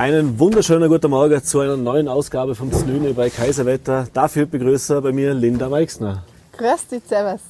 Einen 0.00 0.38
wunderschönen 0.38 0.88
guten 0.88 1.10
Morgen 1.10 1.44
zu 1.44 1.60
einer 1.60 1.76
neuen 1.76 2.08
Ausgabe 2.08 2.54
vom 2.54 2.72
Znüne 2.72 3.12
bei 3.12 3.28
Kaiserwetter. 3.28 4.08
Dafür 4.14 4.46
begrüße 4.46 5.02
bei 5.02 5.12
mir 5.12 5.34
Linda 5.34 5.68
Meixner. 5.68 6.24
Grüß 6.56 6.86
dich, 6.86 7.02
servus. 7.06 7.42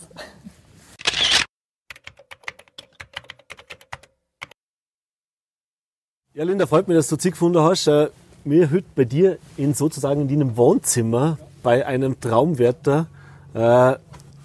Ja, 6.35 6.43
Linda, 6.43 6.67
freut 6.67 6.89
mich, 6.89 6.97
dass 6.97 7.07
du 7.07 7.15
Zeit 7.15 7.35
gefunden 7.35 7.61
hast. 7.61 7.87
Äh, 7.87 8.09
Wir 8.43 8.69
heute 8.73 8.87
bei 8.97 9.05
dir 9.05 9.39
in 9.57 9.73
sozusagen 9.75 10.23
in 10.23 10.29
deinem 10.29 10.57
Wohnzimmer 10.57 11.39
bei 11.63 11.87
einem 11.87 12.19
Traumwärter 12.21 13.07
äh, 13.55 13.95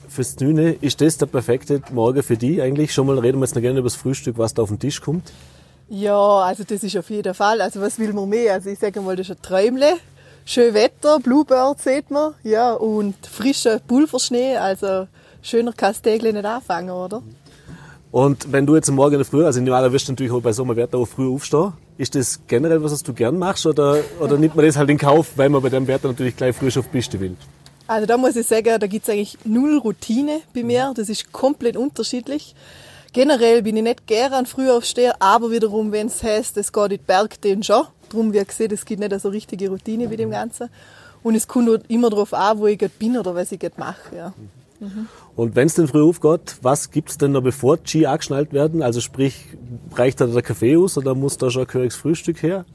fürs 0.08 0.36
Znüne. 0.36 0.74
Ist 0.74 1.02
das 1.02 1.18
der 1.18 1.26
perfekte 1.26 1.82
Morgen 1.92 2.22
für 2.22 2.38
dich 2.38 2.62
eigentlich? 2.62 2.94
Schon 2.94 3.08
mal 3.08 3.18
reden 3.18 3.40
wir 3.40 3.46
jetzt 3.46 3.56
noch 3.56 3.64
gerne 3.64 3.80
über 3.80 3.88
das 3.88 3.96
Frühstück, 3.96 4.38
was 4.38 4.54
da 4.54 4.62
auf 4.62 4.70
den 4.70 4.78
Tisch 4.78 5.02
kommt. 5.02 5.32
Ja, 5.88 6.40
also 6.40 6.64
das 6.64 6.84
ist 6.84 6.98
auf 6.98 7.10
jeden 7.10 7.34
Fall. 7.34 7.62
Also 7.62 7.80
was 7.82 8.00
will 8.00 8.14
man 8.14 8.30
mehr? 8.30 8.54
Also 8.54 8.70
ich 8.70 8.80
sage 8.80 9.02
mal, 9.02 9.16
das 9.16 9.30
ist 9.30 9.38
ein 9.38 9.42
Träumle. 9.42 9.94
Schön 10.46 10.74
Wetter, 10.74 11.20
Bluebird 11.20 11.82
sieht 11.82 12.12
man, 12.12 12.36
ja, 12.44 12.74
und 12.74 13.16
frischer 13.26 13.80
Pulverschnee, 13.80 14.58
also 14.58 15.08
schöner 15.42 15.74
kann 15.74 15.90
das 15.90 16.04
Tägli 16.04 16.32
nicht 16.32 16.46
anfangen, 16.46 16.92
oder? 16.92 17.24
Und 18.12 18.52
wenn 18.52 18.68
du 18.68 18.76
jetzt 18.76 18.92
Morgen 18.92 19.14
in 19.16 19.20
der 19.20 19.26
Früh, 19.26 19.44
also 19.44 19.60
normalerweise 19.60 19.94
wirst 19.94 20.08
du 20.08 20.12
natürlich 20.12 20.32
auch 20.32 20.42
bei 20.42 20.54
Sommerwetter 20.54 21.00
auch 21.00 21.08
früh 21.08 21.34
aufstehen, 21.34 21.74
ist 21.98 22.14
das 22.14 22.40
generell 22.46 22.84
was, 22.84 22.92
was 22.92 23.02
du 23.02 23.14
gern 23.14 23.40
machst 23.40 23.66
oder, 23.66 23.98
oder 24.20 24.38
nimmt 24.38 24.56
man 24.56 24.66
das 24.66 24.78
halt 24.78 24.90
in 24.92 25.00
Kauf, 25.00 25.32
weil 25.36 25.50
man 25.50 25.64
bei 25.64 25.70
dem 25.70 25.88
Wetter 25.88 26.10
natürlich 26.10 26.36
gleich 26.36 26.56
frisch 26.56 26.78
auf 26.78 26.86
die 26.86 26.92
Piste 26.92 27.20
will? 27.20 27.36
Also 27.88 28.06
da 28.06 28.18
muss 28.18 28.36
ich 28.36 28.46
sagen, 28.48 28.80
da 28.80 28.88
gibt's 28.88 29.10
eigentlich 29.10 29.38
null 29.46 29.80
Routine 29.80 30.42
bei 30.54 30.64
mir. 30.64 30.94
Das 30.96 31.10
ist 31.10 31.32
komplett 31.32 31.76
unterschiedlich. 31.76 32.56
Generell 33.16 33.62
bin 33.62 33.78
ich 33.78 33.84
nicht 33.84 34.08
gerne 34.08 34.36
an 34.36 34.46
Frühaufsteher, 34.46 35.16
aber 35.22 35.50
wiederum, 35.50 35.94
wenn 35.94 36.08
es 36.08 36.22
heißt, 36.22 36.58
es 36.58 36.74
geht 36.74 36.84
in 36.84 36.98
den 36.98 37.06
Berg, 37.06 37.40
den 37.40 37.64
schon. 37.64 37.86
Drum, 38.10 38.34
wie 38.34 38.44
gesagt, 38.44 38.74
es 38.74 38.84
gibt 38.84 39.00
nicht 39.00 39.18
so 39.22 39.30
richtige 39.30 39.70
Routine 39.70 40.10
bei 40.10 40.18
dem 40.18 40.32
Ganzen. 40.32 40.68
Und 41.24 41.34
es 41.36 41.48
kommt 41.48 41.70
auch 41.70 41.78
immer 41.88 42.10
darauf 42.10 42.34
an, 42.34 42.60
wo 42.60 42.68
ich 42.68 42.78
gerade 42.78 42.92
bin 43.00 43.18
oder 43.18 43.34
was 43.34 43.54
ich 43.54 43.60
gerade 43.60 43.76
mache. 43.78 44.14
Ja. 44.14 44.34
Und 45.38 45.56
wenn 45.56 45.68
es 45.68 45.76
denn 45.76 45.88
früh 45.88 46.04
aufgeht, 46.04 46.58
was 46.62 46.92
gibt's 46.92 47.18
denn 47.18 47.32
noch 47.32 47.42
bevor 47.42 47.78
die 47.78 47.88
Ski 47.88 48.06
angeschnallt 48.06 48.52
werden? 48.52 48.84
Also 48.84 49.00
sprich, 49.00 49.46
reicht 49.94 50.20
da 50.20 50.26
der 50.26 50.42
Kaffee 50.42 50.76
aus 50.76 50.98
oder 50.98 51.16
muss 51.16 51.38
da 51.38 51.50
schon 51.50 51.66
ein 51.74 51.92
Frühstück 51.92 52.44
her? 52.44 52.66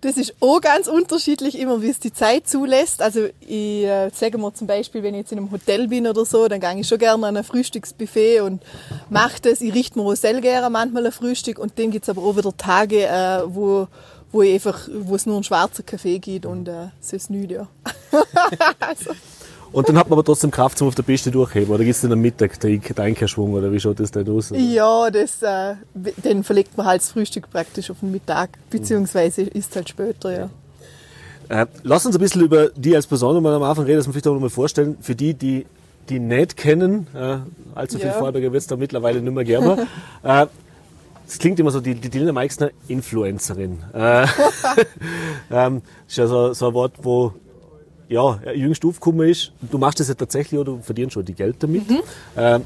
Das 0.00 0.16
ist 0.16 0.34
auch 0.40 0.60
ganz 0.60 0.86
unterschiedlich, 0.86 1.58
immer 1.58 1.82
wie 1.82 1.90
es 1.90 1.98
die 1.98 2.12
Zeit 2.12 2.48
zulässt. 2.48 3.02
Also 3.02 3.26
ich 3.40 3.84
äh, 3.84 4.10
sage 4.14 4.38
mal 4.38 4.54
zum 4.54 4.68
Beispiel, 4.68 5.02
wenn 5.02 5.14
ich 5.14 5.20
jetzt 5.20 5.32
in 5.32 5.38
einem 5.38 5.50
Hotel 5.50 5.88
bin 5.88 6.06
oder 6.06 6.24
so, 6.24 6.46
dann 6.46 6.60
gehe 6.60 6.78
ich 6.78 6.86
schon 6.86 6.98
gerne 6.98 7.26
an 7.26 7.36
ein 7.36 7.42
Frühstücksbuffet 7.42 8.42
und 8.42 8.62
mache 9.10 9.40
das. 9.42 9.60
Ich 9.60 9.74
richte 9.74 9.98
mir 9.98 10.04
auch 10.04 10.14
selber 10.14 10.40
gerne 10.40 10.70
manchmal 10.70 11.06
ein 11.06 11.12
Frühstück 11.12 11.58
und 11.58 11.76
dann 11.78 11.90
gibt's 11.90 12.08
aber 12.08 12.22
auch 12.22 12.36
wieder 12.36 12.56
Tage, 12.56 13.06
äh, 13.06 13.42
wo, 13.46 13.88
wo, 14.30 14.42
ich 14.42 14.54
einfach, 14.54 14.88
wo 14.92 15.16
es 15.16 15.26
nur 15.26 15.34
einen 15.34 15.44
schwarzen 15.44 15.84
Kaffee 15.84 16.20
gibt 16.20 16.46
und 16.46 16.68
äh, 16.68 16.90
es 17.00 17.12
ist 17.12 17.30
nichts, 17.30 17.54
ja. 17.54 17.66
also, 18.78 19.10
Und 19.70 19.88
dann 19.88 19.98
hat 19.98 20.08
man 20.08 20.18
aber 20.18 20.24
trotzdem 20.24 20.50
Kraft 20.50 20.78
zum 20.78 20.88
auf 20.88 20.94
der 20.94 21.02
Piste 21.02 21.30
durchheben. 21.30 21.74
Oder 21.74 21.84
gibt's 21.84 22.00
denn 22.00 22.12
am 22.12 22.20
Mittag 22.20 22.58
den 22.60 22.80
den 22.80 22.98
Einkehrschwung 22.98 23.52
oder 23.52 23.70
wie 23.70 23.80
schaut 23.80 24.00
das 24.00 24.10
denn 24.10 24.28
aus? 24.28 24.50
ja, 24.54 25.10
das, 25.10 25.42
äh, 25.42 25.74
dann 26.22 26.42
verlegt 26.42 26.76
man 26.76 26.86
halt 26.86 27.02
das 27.02 27.10
Frühstück 27.10 27.50
praktisch 27.50 27.90
auf 27.90 28.00
den 28.00 28.10
Mittag, 28.12 28.50
beziehungsweise 28.70 29.42
ist 29.42 29.76
halt 29.76 29.88
später, 29.88 30.32
ja. 30.32 30.50
Äh, 31.48 31.66
lass 31.82 32.04
uns 32.04 32.14
ein 32.14 32.20
bisschen 32.20 32.42
über 32.42 32.68
die 32.70 32.94
als 32.94 33.06
Person 33.06 33.42
mal 33.42 33.54
am 33.54 33.62
Anfang 33.62 33.84
reden, 33.84 33.98
dass 33.98 34.06
wir 34.06 34.12
vielleicht 34.12 34.26
auch 34.26 34.34
noch 34.34 34.40
mal 34.40 34.50
vorstellen, 34.50 34.98
für 35.00 35.14
die, 35.14 35.34
die 35.34 35.66
die 36.08 36.18
nicht 36.20 36.56
kennen, 36.56 37.06
äh, 37.14 37.38
allzu 37.74 37.98
viel 37.98 38.08
Ja. 38.08 38.14
Vorarlberger 38.14 38.52
wird's 38.52 38.66
da 38.66 38.76
mittlerweile 38.76 39.20
nicht 39.20 39.34
mehr 39.34 39.44
geben. 39.44 39.86
äh, 40.22 40.46
es 41.26 41.38
klingt 41.38 41.60
immer 41.60 41.70
so, 41.70 41.80
die, 41.80 41.94
die 41.94 42.08
Dilna 42.08 42.32
Meixner 42.32 42.70
Influencerin. 42.88 43.78
Äh, 43.92 44.26
ähm, 45.50 45.82
ist 46.06 46.16
ja 46.16 46.26
so, 46.26 46.54
so 46.54 46.68
ein 46.68 46.74
Wort, 46.74 46.94
wo 47.02 47.34
ja, 48.08 48.40
jüngst 48.54 48.84
aufgekommen 48.84 49.28
ist. 49.28 49.52
Du 49.60 49.78
machst 49.78 50.00
das 50.00 50.08
ja 50.08 50.14
tatsächlich 50.14 50.58
oder 50.58 50.72
du 50.72 50.80
verdienst 50.82 51.14
schon 51.14 51.24
die 51.24 51.34
Geld 51.34 51.56
damit. 51.60 51.84
Ähm, 52.36 52.62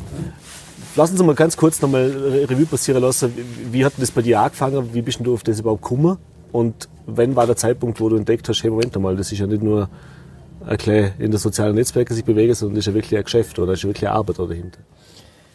lass 0.96 1.10
uns 1.10 1.22
mal 1.22 1.34
ganz 1.34 1.56
kurz 1.56 1.80
nochmal 1.80 2.10
Revue 2.48 2.66
passieren 2.66 3.02
lassen. 3.02 3.32
Wie, 3.70 3.84
hat 3.84 3.94
denn 3.96 4.02
das 4.02 4.10
bei 4.10 4.22
dir 4.22 4.40
angefangen? 4.40 4.94
Wie 4.94 5.02
bist 5.02 5.18
denn 5.18 5.24
du 5.24 5.34
auf 5.34 5.42
das 5.42 5.60
überhaupt 5.60 5.82
gekommen? 5.82 6.18
Und 6.52 6.88
wann 7.06 7.34
war 7.34 7.46
der 7.46 7.56
Zeitpunkt, 7.56 8.00
wo 8.00 8.08
du 8.08 8.16
entdeckt 8.16 8.48
hast, 8.48 8.62
hey, 8.62 8.70
Moment 8.70 8.94
mal, 9.00 9.16
das 9.16 9.32
ist 9.32 9.38
ja 9.38 9.46
nicht 9.46 9.62
nur 9.62 9.88
ein 10.66 10.76
klein 10.76 11.14
in 11.18 11.30
den 11.30 11.38
sozialen 11.38 11.74
Netzwerken 11.74 12.14
sich 12.14 12.24
bewegen, 12.24 12.54
sondern 12.54 12.76
das 12.76 12.82
ist 12.82 12.86
ja 12.88 12.94
wirklich 12.94 13.18
ein 13.18 13.24
Geschäft 13.24 13.58
oder 13.58 13.72
das 13.72 13.80
ist 13.80 13.82
ja 13.84 13.88
wirklich 13.88 14.06
eine 14.06 14.16
Arbeit 14.16 14.38
da 14.38 14.46
dahinter. 14.46 14.78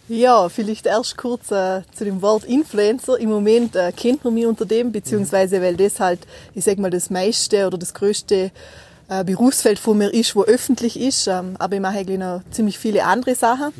Ja, 0.09 0.47
vielleicht 0.47 0.85
erst 0.85 1.17
kurz 1.17 1.51
äh, 1.51 1.81
zu 1.93 2.05
dem 2.05 2.21
Wort 2.21 2.45
Influencer. 2.45 3.19
Im 3.19 3.29
Moment 3.29 3.75
äh, 3.75 3.91
kennt 3.91 4.23
man 4.23 4.33
mich 4.33 4.45
unter 4.45 4.65
dem, 4.65 4.93
beziehungsweise 4.93 5.61
weil 5.61 5.75
das 5.75 5.99
halt, 5.99 6.19
ich 6.53 6.63
sag 6.63 6.77
mal, 6.77 6.89
das 6.89 7.09
meiste 7.09 7.67
oder 7.67 7.77
das 7.77 7.93
größte 7.93 8.51
äh, 9.09 9.23
Berufsfeld 9.23 9.79
von 9.79 9.97
mir 9.97 10.13
ist, 10.13 10.35
wo 10.35 10.43
öffentlich 10.43 10.99
ist. 10.99 11.27
Ähm, 11.27 11.55
aber 11.59 11.75
ich 11.75 11.81
mache 11.81 11.97
eigentlich 11.99 12.19
noch 12.19 12.41
ziemlich 12.51 12.77
viele 12.77 13.03
andere 13.05 13.35
Sachen. 13.35 13.71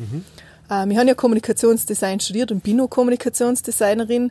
Ähm, 0.70 0.90
ich 0.90 0.96
habe 0.98 1.08
ja 1.08 1.14
Kommunikationsdesign 1.14 2.20
studiert 2.20 2.50
und 2.52 2.62
bin 2.62 2.80
auch 2.80 2.88
Kommunikationsdesignerin. 2.88 4.30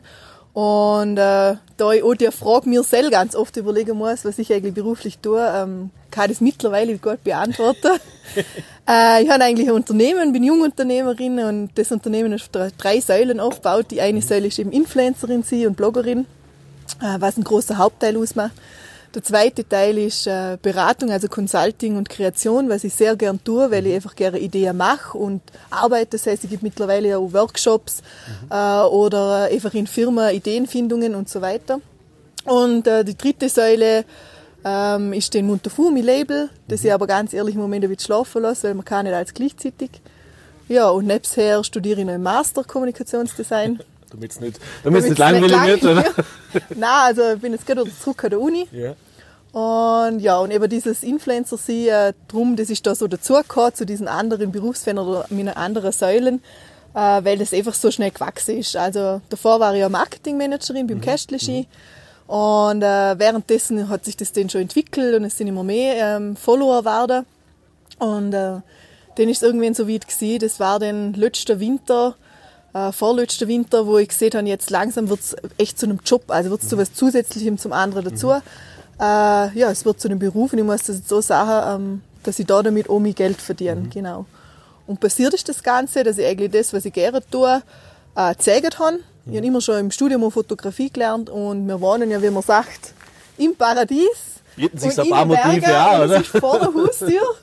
Und 0.54 1.18
äh, 1.18 1.54
da 1.76 1.92
ich 1.92 2.02
auch 2.02 2.14
die 2.14 2.30
Frage 2.32 2.68
mir 2.68 2.82
selber 2.82 3.10
ganz 3.10 3.36
oft 3.36 3.56
überlegen 3.56 3.96
muss, 3.96 4.24
was 4.24 4.38
ich 4.38 4.52
eigentlich 4.52 4.74
beruflich 4.74 5.18
tue, 5.18 5.40
ähm, 5.40 5.90
kann 6.10 6.24
ich 6.24 6.38
das 6.38 6.40
mittlerweile 6.40 6.96
gut 6.98 7.22
beantworten. 7.22 7.88
äh, 8.88 9.22
ich 9.22 9.30
habe 9.30 9.44
eigentlich 9.44 9.68
ein 9.68 9.74
Unternehmen, 9.74 10.32
bin 10.32 10.42
Jungunternehmerin 10.42 11.38
und 11.40 11.70
das 11.76 11.92
Unternehmen 11.92 12.32
ist 12.32 12.42
auf 12.44 12.48
drei- 12.50 12.70
drei 12.76 13.00
Säulen 13.00 13.38
aufgebaut. 13.40 13.86
Die 13.90 14.00
eine 14.00 14.20
Säule 14.22 14.48
ist 14.48 14.58
eben 14.58 14.72
Influencerin 14.72 15.44
sie 15.44 15.66
und 15.66 15.76
Bloggerin, 15.76 16.26
äh, 17.00 17.20
was 17.20 17.36
einen 17.36 17.44
großen 17.44 17.78
Hauptteil 17.78 18.16
ausmacht. 18.16 18.52
Der 19.14 19.24
zweite 19.24 19.66
Teil 19.66 19.96
ist 19.96 20.26
äh, 20.26 20.58
Beratung, 20.60 21.10
also 21.10 21.28
Consulting 21.28 21.96
und 21.96 22.10
Kreation, 22.10 22.68
was 22.68 22.84
ich 22.84 22.92
sehr 22.92 23.16
gern 23.16 23.42
tue, 23.42 23.70
weil 23.70 23.86
ich 23.86 23.94
einfach 23.94 24.14
gerne 24.14 24.38
Ideen 24.38 24.76
mache 24.76 25.16
und 25.16 25.40
arbeite. 25.70 26.18
Das 26.18 26.26
heißt, 26.26 26.44
ich 26.44 26.50
gebe 26.50 26.64
mittlerweile 26.64 27.16
auch 27.16 27.32
Workshops 27.32 28.02
äh, 28.50 28.54
oder 28.54 29.48
einfach 29.50 29.72
in 29.72 29.86
Firmen 29.86 30.34
Ideenfindungen 30.34 31.14
und 31.14 31.28
so 31.28 31.40
weiter. 31.40 31.80
Und 32.44 32.86
äh, 32.86 33.02
die 33.02 33.16
dritte 33.16 33.48
Säule 33.48 34.04
ähm, 34.64 35.14
ist 35.14 35.32
den 35.32 35.46
Montafumi-Label, 35.46 36.50
das 36.68 36.84
ich 36.84 36.92
aber 36.92 37.06
ganz 37.06 37.32
ehrlich 37.32 37.54
im 37.54 37.62
Moment 37.62 37.84
ein 37.84 37.90
bisschen 37.90 38.06
schlafen 38.06 38.42
lasse, 38.42 38.68
weil 38.68 38.74
man 38.74 38.84
kann 38.84 39.06
nicht 39.06 39.14
alles 39.14 39.32
gleichzeitig. 39.32 39.90
Ja, 40.68 40.90
und 40.90 41.06
nebenher 41.06 41.64
studiere 41.64 42.00
ich 42.00 42.06
noch 42.06 42.14
im 42.14 42.22
Master 42.22 42.62
Kommunikationsdesign. 42.62 43.80
Damit 44.10 44.32
es 44.32 44.40
nicht, 44.40 44.60
damit's 44.84 45.08
nicht 45.08 45.18
langweilig 45.18 45.82
wird, 45.82 45.84
oder? 45.84 46.04
Nein, 46.74 46.82
also 46.82 47.32
ich 47.34 47.40
bin 47.40 47.52
jetzt 47.52 47.66
gerade 47.66 47.84
zurück 47.96 48.24
an 48.24 48.30
der 48.30 48.40
Uni. 48.40 48.66
Ja. 48.72 48.94
Und 49.52 50.20
ja, 50.20 50.38
und 50.38 50.50
eben 50.50 50.68
dieses 50.68 51.02
Influencer 51.02 51.56
sein, 51.56 51.86
äh, 51.88 52.12
drum, 52.28 52.56
das 52.56 52.70
ist 52.70 52.86
da 52.86 52.94
so 52.94 53.06
dazugekommen 53.06 53.74
zu 53.74 53.86
diesen 53.86 54.08
anderen 54.08 54.52
Berufsfeldern 54.52 55.06
oder 55.06 55.26
meinen 55.30 55.56
anderen 55.56 55.92
Säulen, 55.92 56.42
äh, 56.94 56.98
weil 57.24 57.38
das 57.38 57.52
einfach 57.52 57.74
so 57.74 57.90
schnell 57.90 58.10
gewachsen 58.10 58.58
ist. 58.58 58.76
Also 58.76 59.20
davor 59.30 59.60
war 59.60 59.74
ich 59.74 59.80
ja 59.80 59.88
Marketingmanagerin 59.88 60.86
beim 60.86 61.00
Kästli 61.00 61.38
Ski 61.38 61.66
und 62.28 62.82
äh, 62.82 63.18
währenddessen 63.18 63.88
hat 63.88 64.04
sich 64.04 64.16
das 64.16 64.32
dann 64.32 64.50
schon 64.50 64.60
entwickelt 64.60 65.14
und 65.14 65.24
es 65.24 65.38
sind 65.38 65.48
immer 65.48 65.64
mehr 65.64 66.16
ähm, 66.16 66.36
Follower 66.36 66.80
geworden. 66.80 67.24
Und 67.98 68.34
äh, 68.34 68.60
dann 69.16 69.28
ist 69.28 69.38
es 69.38 69.42
irgendwann 69.42 69.72
so 69.72 69.88
weit 69.88 70.06
gewesen, 70.06 70.40
das 70.40 70.60
war 70.60 70.78
dann 70.78 71.14
letzter 71.14 71.58
Winter, 71.58 72.16
äh, 72.74 72.92
vorletzter 72.92 73.48
Winter, 73.48 73.86
wo 73.86 73.98
ich 73.98 74.08
gesehen 74.08 74.32
habe, 74.34 74.46
jetzt 74.46 74.70
langsam 74.70 75.08
wird's 75.08 75.36
echt 75.56 75.78
zu 75.78 75.86
einem 75.86 76.00
Job, 76.04 76.24
also 76.28 76.50
wird's 76.50 76.68
zu 76.68 76.78
was 76.78 76.92
Zusätzlichem 76.92 77.58
zum 77.58 77.72
anderen 77.72 78.04
dazu. 78.04 78.30
Äh, 78.30 78.40
ja, 79.00 79.70
es 79.70 79.84
wird 79.84 80.00
zu 80.00 80.08
einem 80.08 80.18
Beruf 80.18 80.52
und 80.52 80.58
ich 80.58 80.64
muss 80.64 80.82
das 80.84 80.96
jetzt 80.96 81.08
so 81.08 81.20
sagen, 81.20 81.82
ähm, 81.82 82.02
dass 82.22 82.38
ich 82.38 82.46
da 82.46 82.62
damit 82.62 82.90
auch 82.90 82.98
mein 82.98 83.14
Geld 83.14 83.40
verdiene, 83.40 83.88
genau. 83.92 84.26
Und 84.86 85.00
passiert 85.00 85.34
ist 85.34 85.48
das 85.48 85.62
Ganze, 85.62 86.02
dass 86.02 86.18
ich 86.18 86.26
eigentlich 86.26 86.50
das, 86.50 86.72
was 86.72 86.84
ich 86.84 86.92
gerne 86.92 87.22
tue, 87.30 87.62
äh, 88.16 88.34
gezeigt 88.34 88.78
habe. 88.78 89.00
Ich 89.26 89.36
habe 89.36 89.46
immer 89.46 89.60
schon 89.60 89.78
im 89.78 89.90
Studium 89.90 90.24
auch 90.24 90.30
Fotografie 90.30 90.90
gelernt 90.90 91.28
und 91.28 91.66
wir 91.68 91.80
wohnen 91.80 92.10
ja, 92.10 92.20
wie 92.22 92.30
man 92.30 92.42
sagt, 92.42 92.94
im 93.36 93.54
Paradies. 93.54 94.40
Bieten 94.56 94.78
sich 94.78 94.98
ein 94.98 95.08
paar 95.08 95.22
in 95.22 95.28
den 95.28 95.38
Motive 95.44 95.76
an, 95.76 96.00
und 96.02 96.10
oder? 96.10 96.24
Vor 96.24 96.58
der 96.58 96.74
Haustür. 96.74 97.34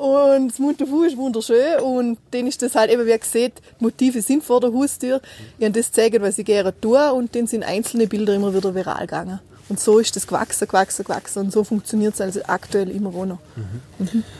Und 0.00 0.48
das 0.48 0.58
Montafu 0.58 1.02
ist 1.02 1.14
wunderschön 1.18 1.78
und 1.82 2.16
dann 2.30 2.46
ist 2.46 2.62
das 2.62 2.74
halt 2.74 2.90
eben, 2.90 3.04
wie 3.04 3.10
gesagt, 3.10 3.60
die 3.78 3.84
Motive 3.84 4.22
sind 4.22 4.42
vor 4.42 4.58
der 4.58 4.72
Haustür. 4.72 5.20
Ich 5.58 5.64
habe 5.66 5.78
das 5.78 5.88
gezeigt, 5.88 6.22
was 6.22 6.38
ich 6.38 6.46
gerne 6.46 6.72
tue 6.80 7.12
und 7.12 7.36
dann 7.36 7.46
sind 7.46 7.64
einzelne 7.64 8.06
Bilder 8.06 8.34
immer 8.34 8.54
wieder 8.54 8.74
viral 8.74 9.02
gegangen. 9.02 9.40
Und 9.68 9.78
so 9.78 9.98
ist 9.98 10.16
das 10.16 10.26
gewachsen, 10.26 10.66
gewachsen, 10.66 11.04
gewachsen 11.04 11.40
und 11.40 11.52
so 11.52 11.64
funktioniert 11.64 12.14
es 12.14 12.20
also 12.22 12.40
aktuell 12.46 12.88
immer 12.88 13.10
auch 13.10 13.26
noch. 13.26 13.38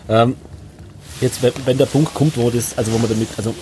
Ähm, 0.08 0.34
jetzt, 1.20 1.42
wenn 1.42 1.76
der 1.76 1.84
Punkt 1.84 2.14
kommt, 2.14 2.38
wo 2.38 2.48
das, 2.48 2.78
also 2.78 2.90
wo 2.92 2.96
man 2.96 3.10
damit, 3.10 3.28
also 3.36 3.54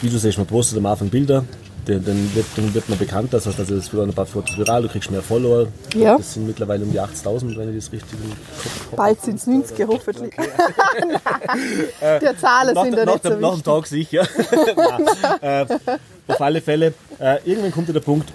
wie 0.00 0.08
du 0.08 0.16
siehst, 0.16 0.38
man 0.38 0.46
postet 0.46 0.78
am 0.78 0.86
Anfang 0.86 1.10
Bilder, 1.10 1.44
dann, 1.86 2.30
wird, 2.34 2.46
dann 2.56 2.74
wird 2.74 2.88
man 2.88 2.98
bekannt, 2.98 3.32
das 3.32 3.46
heißt, 3.46 3.58
also 3.58 3.74
es 3.74 3.92
wird 3.92 4.06
ein 4.08 4.12
paar 4.14 4.26
Fotos 4.26 4.56
viral, 4.56 4.82
du 4.82 4.88
kriegst 4.88 5.10
mehr 5.10 5.22
Follower. 5.22 5.66
Ja. 5.94 6.16
Das 6.16 6.34
sind 6.34 6.46
mittlerweile 6.46 6.84
um 6.84 6.92
die 6.92 7.00
80.000, 7.00 7.56
wenn 7.56 7.70
ich 7.76 7.84
das 7.84 7.92
richtig 7.92 8.12
im 8.22 8.30
Kopf 8.30 8.86
habe. 8.86 8.96
Bald 8.96 9.20
sind 9.22 9.36
es 9.36 9.46
90 9.46 9.86
hoffentlich. 9.88 10.34
Nein, 10.38 12.20
die 12.20 12.36
Zahlen 12.38 12.74
Nach, 12.74 12.84
sind 12.84 12.96
der- 12.96 13.04
ja 13.06 13.12
nicht 13.12 13.24
dem, 13.24 13.32
so 13.32 13.38
nach 13.38 13.50
dem 13.50 13.56
wichtig. 13.56 13.64
Tag 13.64 13.86
sicher. 13.86 14.26
Auf 16.28 16.40
alle 16.40 16.60
Fälle, 16.60 16.94
äh, 17.18 17.38
irgendwann 17.44 17.72
kommt 17.72 17.88
ja 17.88 17.94
der 17.94 18.00
Punkt, 18.00 18.32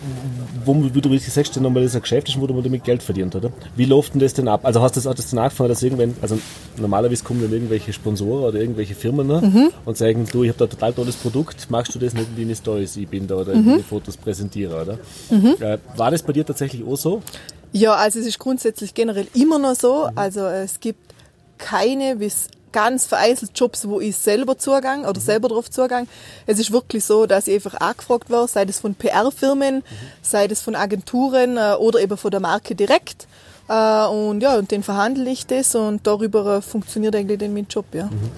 wo, 0.66 0.76
wie 0.94 1.02
du 1.02 1.10
richtig 1.10 1.34
sagst, 1.34 1.60
nochmal 1.60 1.84
das 1.84 1.96
ein 1.96 2.02
Geschäft 2.02 2.28
ist, 2.28 2.40
wo 2.40 2.46
du 2.46 2.62
damit 2.62 2.84
Geld 2.84 3.02
verdient, 3.02 3.34
oder? 3.34 3.50
Wie 3.78 3.86
läuft 3.86 4.14
denn 4.14 4.20
das 4.20 4.34
denn 4.34 4.50
ab? 4.50 4.62
Also 4.64 4.82
hast 4.82 4.98
du 4.98 5.02
das, 5.02 5.16
das 5.16 5.30
dann 5.30 5.40
angefangen, 5.40 5.70
dass 5.70 5.82
irgendwann, 5.82 6.14
also 6.22 6.38
normalerweise 6.76 7.24
kommen 7.24 7.42
dann 7.42 7.54
irgendwelche 7.54 7.94
Sponsoren 7.94 8.44
oder 8.44 8.60
irgendwelche 8.60 8.94
Firmen 8.94 9.28
ne, 9.28 9.42
mhm. 9.42 9.70
und 9.86 9.98
sagen, 9.98 10.28
du, 10.30 10.44
ich 10.44 10.50
habe 10.50 10.60
da 10.60 10.66
ein 10.66 10.72
total 10.72 10.94
tolles 10.94 11.16
Produkt, 11.16 11.68
magst 11.70 11.96
du 11.96 12.00
das 12.00 12.14
nicht 12.14 12.28
in 12.36 12.44
deine 12.44 12.56
Stories 12.56 12.98
ich 12.98 13.08
bin 13.08 13.26
da 13.26 13.36
oder 13.36 13.56
mhm. 13.56 13.70
in 13.70 13.78
die 13.78 13.84
Fotos 13.84 14.18
präsentieren, 14.18 14.74
oder? 14.74 15.00
Mhm. 15.30 15.56
Äh, 15.60 15.78
war 15.96 16.12
das 16.12 16.22
bei 16.24 16.34
dir 16.34 16.46
tatsächlich 16.46 16.86
auch 16.86 16.98
so? 16.98 17.22
Ja, 17.72 17.96
also 17.96 18.20
es 18.20 18.26
ist 18.26 18.40
grundsätzlich 18.40 18.94
generell 18.94 19.28
immer 19.34 19.60
noch 19.60 19.76
so. 19.76 20.08
Mhm. 20.12 20.18
Also 20.18 20.42
es 20.42 20.80
gibt 20.80 21.14
keine 21.58 22.18
bis 22.18 22.50
ganz 22.72 23.06
vereinzelt 23.06 23.52
Jobs, 23.56 23.88
wo 23.88 24.00
ich 24.00 24.16
selber 24.16 24.58
Zugang 24.58 25.02
oder 25.06 25.20
mhm. 25.20 25.24
selber 25.24 25.50
darauf 25.50 25.70
Zugang. 25.70 26.08
Es 26.46 26.60
ist 26.60 26.72
wirklich 26.72 27.04
so, 27.04 27.26
dass 27.26 27.48
ich 27.48 27.56
einfach 27.56 27.80
angefragt 27.80 28.30
werde, 28.30 28.48
sei 28.48 28.66
das 28.66 28.80
von 28.80 28.96
PR-Firmen, 28.96 29.76
mhm. 29.78 29.84
sei 30.22 30.48
das 30.48 30.62
von 30.62 30.76
Agenturen 30.76 31.58
äh, 31.58 31.76
oder 31.80 32.00
eben 32.00 32.18
von 32.18 32.32
der 32.32 32.40
Marke 32.40 32.76
direkt. 32.76 33.28
Äh, 33.70 34.06
und 34.08 34.42
ja, 34.42 34.58
und 34.58 34.72
den 34.72 34.82
verhandle 34.82 35.30
ich 35.30 35.46
das 35.46 35.76
und 35.76 36.08
darüber 36.08 36.58
äh, 36.58 36.62
funktioniert 36.62 37.16
eigentlich 37.16 37.40
dann 37.40 37.54
mein 37.54 37.68
Job, 37.70 37.86
ja. 37.94 38.06
Mhm. 38.06 38.32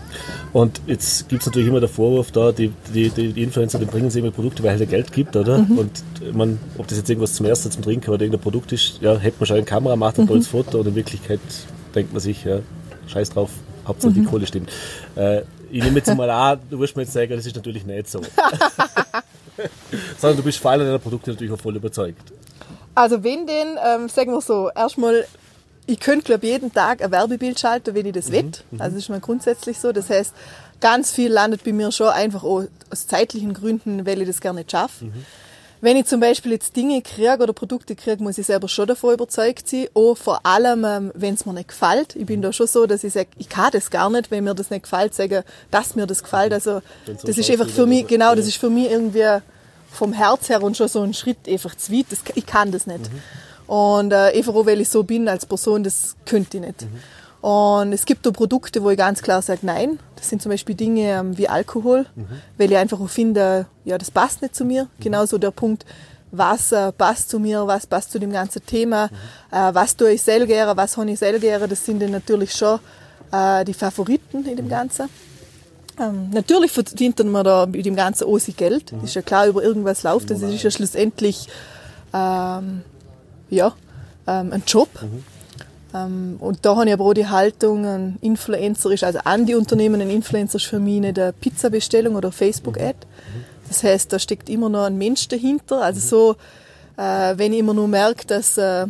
Und 0.53 0.81
jetzt 0.87 1.29
gibt 1.29 1.43
es 1.43 1.45
natürlich 1.45 1.67
immer 1.67 1.79
den 1.79 1.89
Vorwurf 1.89 2.31
da, 2.31 2.51
die, 2.51 2.71
die, 2.93 3.09
die 3.09 3.43
Influencer, 3.43 3.77
die 3.77 3.85
bringen 3.85 4.09
sie 4.09 4.19
immer 4.19 4.31
Produkte, 4.31 4.63
weil 4.63 4.77
halt 4.77 4.89
Geld 4.89 5.11
gibt, 5.11 5.35
oder? 5.35 5.59
Mhm. 5.59 5.77
Und 5.77 6.35
man, 6.35 6.59
ob 6.79 6.87
das 6.87 6.97
jetzt 6.97 7.09
irgendwas 7.09 7.33
zum 7.33 7.45
Ersten, 7.45 7.69
zum 7.69 7.83
Trinken 7.83 8.09
oder 8.09 8.21
irgendein 8.21 8.41
Produkt 8.41 8.71
ist, 8.71 8.99
ja, 9.01 9.17
hält 9.17 9.39
man 9.39 9.45
schon 9.45 9.57
eine 9.57 9.65
Kamera, 9.65 9.95
macht 9.95 10.17
ein 10.17 10.23
mhm. 10.23 10.29
tolles 10.29 10.47
Foto 10.47 10.79
und 10.79 10.87
in 10.87 10.95
Wirklichkeit 10.95 11.39
denkt 11.93 12.11
man 12.11 12.21
sich, 12.21 12.43
ja, 12.45 12.59
scheiß 13.07 13.31
drauf, 13.31 13.51
Hauptsache 13.89 14.13
die 14.13 14.21
mhm. 14.21 14.27
Kohle 14.27 14.47
stimmt. 14.47 14.71
Äh, 15.15 15.41
ich 15.71 15.83
nehme 15.83 15.97
jetzt 15.97 16.15
mal 16.15 16.29
an, 16.29 16.59
du 16.69 16.79
wirst 16.79 16.95
mir 16.95 17.03
jetzt 17.03 17.13
sagen, 17.13 17.31
das 17.31 17.45
ist 17.45 17.55
natürlich 17.55 17.85
nicht 17.85 18.09
so. 18.09 18.21
Sondern 20.17 20.37
du 20.37 20.43
bist 20.43 20.59
vor 20.59 20.71
allem 20.71 20.85
deiner 20.85 20.99
Produkte 20.99 21.31
natürlich 21.31 21.51
auch 21.51 21.59
voll 21.59 21.75
überzeugt. 21.75 22.31
Also 22.95 23.23
wenn 23.23 23.45
denn, 23.45 23.77
ähm, 23.85 24.09
sagen 24.09 24.31
wir 24.31 24.41
so, 24.41 24.69
erstmal, 24.73 25.25
ich 25.85 25.99
könnte 25.99 26.25
glaube 26.25 26.47
jeden 26.47 26.73
Tag 26.73 27.03
ein 27.03 27.11
Werbebild 27.11 27.59
schalten, 27.59 27.93
wenn 27.93 28.05
ich 28.05 28.13
das 28.13 28.29
mhm. 28.29 28.33
will. 28.33 28.51
Mhm. 28.71 28.81
Also 28.81 28.95
das 28.95 29.03
ist 29.03 29.09
mal 29.09 29.19
grundsätzlich 29.19 29.79
so. 29.79 29.91
Das 29.91 30.09
heißt, 30.09 30.33
ganz 30.79 31.11
viel 31.11 31.31
landet 31.31 31.63
bei 31.63 31.73
mir 31.73 31.91
schon 31.91 32.07
einfach 32.09 32.43
aus 32.43 32.67
zeitlichen 33.07 33.53
Gründen, 33.53 34.05
weil 34.05 34.21
ich 34.21 34.27
das 34.27 34.41
gerne 34.41 34.59
nicht 34.59 34.71
schaffe. 34.71 35.05
Mhm. 35.05 35.25
Wenn 35.81 35.95
ich 35.95 36.05
zum 36.05 36.19
Beispiel 36.19 36.51
jetzt 36.51 36.75
Dinge 36.75 37.01
kriege 37.01 37.37
oder 37.41 37.53
Produkte 37.53 37.95
kriege, 37.95 38.21
muss 38.21 38.37
ich 38.37 38.45
selber 38.45 38.67
schon 38.67 38.87
davon 38.87 39.13
überzeugt 39.13 39.67
sein. 39.67 39.87
Auch 39.93 40.15
vor 40.15 40.45
allem, 40.45 40.83
ähm, 40.83 41.11
wenn 41.13 41.35
es 41.35 41.45
mir 41.45 41.53
nicht 41.53 41.69
gefällt. 41.69 42.15
Ich 42.17 42.25
bin 42.25 42.41
da 42.41 42.51
schon 42.51 42.67
so, 42.67 42.85
dass 42.85 43.03
ich 43.05 43.13
sage, 43.13 43.29
ich 43.37 43.47
kann 43.47 43.69
das 43.71 43.89
gar 43.89 44.09
nicht, 44.09 44.29
wenn 44.29 44.43
mir 44.43 44.53
das 44.53 44.69
nicht 44.69 44.83
gefällt, 44.83 45.13
sagen, 45.13 45.43
dass 45.71 45.95
mir 45.95 46.05
das 46.05 46.21
gefällt. 46.21 46.51
Also, 46.51 46.81
so 47.05 47.27
das 47.27 47.37
ist 47.37 47.49
einfach 47.49 47.69
für 47.69 47.85
mich, 47.85 48.07
genau, 48.07 48.35
das 48.35 48.45
ist 48.45 48.57
für 48.57 48.69
mich 48.69 48.91
irgendwie 48.91 49.39
vom 49.91 50.11
Herz 50.11 50.49
her 50.49 50.61
und 50.61 50.75
schon 50.75 50.89
so 50.89 51.01
ein 51.01 51.13
Schritt 51.13 51.47
einfach 51.47 51.75
zu 51.75 51.93
weit. 51.93 52.07
Das, 52.09 52.19
ich 52.35 52.45
kann 52.45 52.71
das 52.71 52.85
nicht. 52.85 53.11
Mhm. 53.11 53.73
Und 53.73 54.11
äh, 54.11 54.33
einfach 54.35 54.55
auch, 54.55 54.65
weil 54.65 54.81
ich 54.81 54.89
so 54.89 55.03
bin 55.03 55.29
als 55.29 55.45
Person, 55.45 55.83
das 55.83 56.15
könnte 56.25 56.57
ich 56.57 56.63
nicht. 56.63 56.81
Mhm. 56.81 56.99
Und 57.41 57.93
es 57.93 58.05
gibt 58.05 58.25
da 58.25 58.31
Produkte, 58.31 58.83
wo 58.83 58.89
ich 58.89 58.97
ganz 58.97 59.21
klar 59.21 59.41
sage, 59.41 59.61
nein. 59.63 59.99
Das 60.15 60.29
sind 60.29 60.41
zum 60.41 60.51
Beispiel 60.51 60.75
Dinge 60.75 61.11
ähm, 61.11 61.37
wie 61.37 61.47
Alkohol, 61.47 62.05
mhm. 62.15 62.27
weil 62.57 62.71
ich 62.71 62.77
einfach 62.77 62.99
auch 62.99 63.09
finde, 63.09 63.67
ja, 63.85 63.97
das 63.97 64.11
passt 64.11 64.41
nicht 64.41 64.55
zu 64.55 64.65
mir. 64.65 64.85
Mhm. 64.85 65.03
Genauso 65.03 65.37
der 65.37 65.51
Punkt, 65.51 65.85
was 66.31 66.71
äh, 66.71 66.91
passt 66.91 67.29
zu 67.29 67.39
mir, 67.39 67.65
was 67.65 67.87
passt 67.87 68.11
zu 68.11 68.19
dem 68.19 68.31
ganzen 68.31 68.65
Thema, 68.65 69.07
mhm. 69.07 69.57
äh, 69.57 69.73
was 69.73 69.95
tue 69.95 70.11
ich 70.11 70.21
selber 70.21 70.45
gerne, 70.45 70.75
was 70.75 70.97
habe 70.97 71.09
ich 71.09 71.19
selber 71.19 71.39
gerne, 71.39 71.67
das 71.67 71.85
sind 71.85 72.01
dann 72.01 72.11
natürlich 72.11 72.53
schon 72.53 72.79
äh, 73.31 73.63
die 73.63 73.73
Favoriten 73.73 74.45
in 74.45 74.57
dem 74.57 74.65
mhm. 74.65 74.69
Ganzen. 74.69 75.09
Ähm, 75.97 76.29
natürlich 76.31 76.71
verdient 76.71 77.23
man 77.25 77.43
da 77.43 77.65
mit 77.65 77.85
dem 77.85 77.95
Ganzen 77.95 78.25
auch 78.25 78.37
sein 78.37 78.55
Geld. 78.55 78.91
Mhm. 78.91 79.05
Ist 79.05 79.15
ja 79.15 79.21
klar, 79.21 79.47
über 79.47 79.63
irgendwas 79.63 80.03
läuft. 80.03 80.29
Das 80.29 80.41
ist 80.41 80.63
ja 80.63 80.71
schlussendlich 80.71 81.47
ähm, 82.13 82.83
ja, 83.49 83.73
ähm, 84.27 84.53
ein 84.53 84.63
Job. 84.65 84.89
Ähm, 85.93 86.37
und 86.39 86.65
da 86.65 86.75
habe 86.75 86.87
ich 86.87 86.93
aber 86.93 87.05
auch 87.05 87.13
die 87.13 87.27
Haltung, 87.27 87.85
ein 87.85 88.17
Influencer 88.21 88.91
ist, 88.91 89.03
also 89.03 89.19
an 89.23 89.45
die 89.45 89.55
Unternehmen, 89.55 90.01
ein 90.01 90.09
Influencer 90.09 90.57
ist 90.57 90.65
für 90.65 90.79
mich 90.79 90.99
nicht 90.99 91.19
eine 91.19 91.33
Pizza-Bestellung 91.33 92.15
oder 92.15 92.31
Facebook-Ad. 92.31 92.97
Das 93.67 93.83
heißt, 93.83 94.11
da 94.11 94.19
steckt 94.19 94.49
immer 94.49 94.69
noch 94.69 94.83
ein 94.83 94.97
Mensch 94.97 95.27
dahinter. 95.27 95.81
Also 95.81 95.99
so, 95.99 96.35
äh, 96.97 97.37
wenn 97.37 97.53
ich 97.53 97.59
immer 97.59 97.73
nur 97.73 97.87
merke, 97.87 98.25
dass 98.27 98.57
äh, 98.57 98.85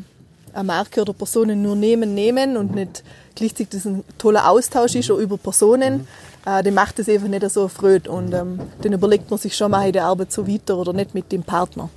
eine 0.54 0.64
Marke 0.64 1.02
oder 1.02 1.14
Personen 1.14 1.62
nur 1.62 1.76
nehmen, 1.76 2.14
nehmen 2.16 2.58
und 2.58 2.74
nicht 2.74 3.04
gleichzeitig 3.36 3.70
das 3.70 3.86
ein 3.86 4.04
toller 4.18 4.50
Austausch 4.50 4.96
ist, 4.96 5.12
auch 5.12 5.18
über 5.18 5.38
Personen, 5.38 6.08
äh, 6.46 6.64
dann 6.64 6.74
macht 6.74 7.00
das 7.00 7.10
einfach 7.10 7.28
nicht 7.28 7.50
so 7.50 7.64
erfreut. 7.64 8.08
Und 8.08 8.34
ähm, 8.34 8.60
dann 8.82 8.94
überlegt 8.94 9.30
man 9.30 9.40
sich 9.40 9.56
schon, 9.56 9.72
mache 9.72 9.88
ich 9.88 9.94
die 9.94 10.00
Arbeit 10.00 10.32
so 10.32 10.48
weiter 10.48 10.78
oder 10.78 10.94
nicht 10.94 11.14
mit 11.14 11.32
dem 11.32 11.44
Partner. 11.44 11.90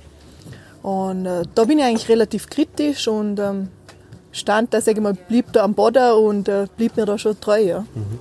Und 0.81 1.25
äh, 1.25 1.43
da 1.55 1.63
bin 1.63 1.79
ich 1.79 1.85
eigentlich 1.85 2.09
relativ 2.09 2.49
kritisch 2.49 3.07
und 3.07 3.39
ähm, 3.39 3.69
stand 4.33 4.73
da, 4.73 4.81
sage 4.81 4.97
ich 4.97 5.03
mal, 5.03 5.13
blieb 5.13 5.53
da 5.53 5.63
am 5.63 5.73
Boden 5.73 6.11
und 6.13 6.49
äh, 6.49 6.67
blieb 6.75 6.97
mir 6.97 7.05
da 7.05 7.17
schon 7.17 7.39
treu. 7.39 7.61
Ja. 7.61 7.79
Mhm. 7.79 8.19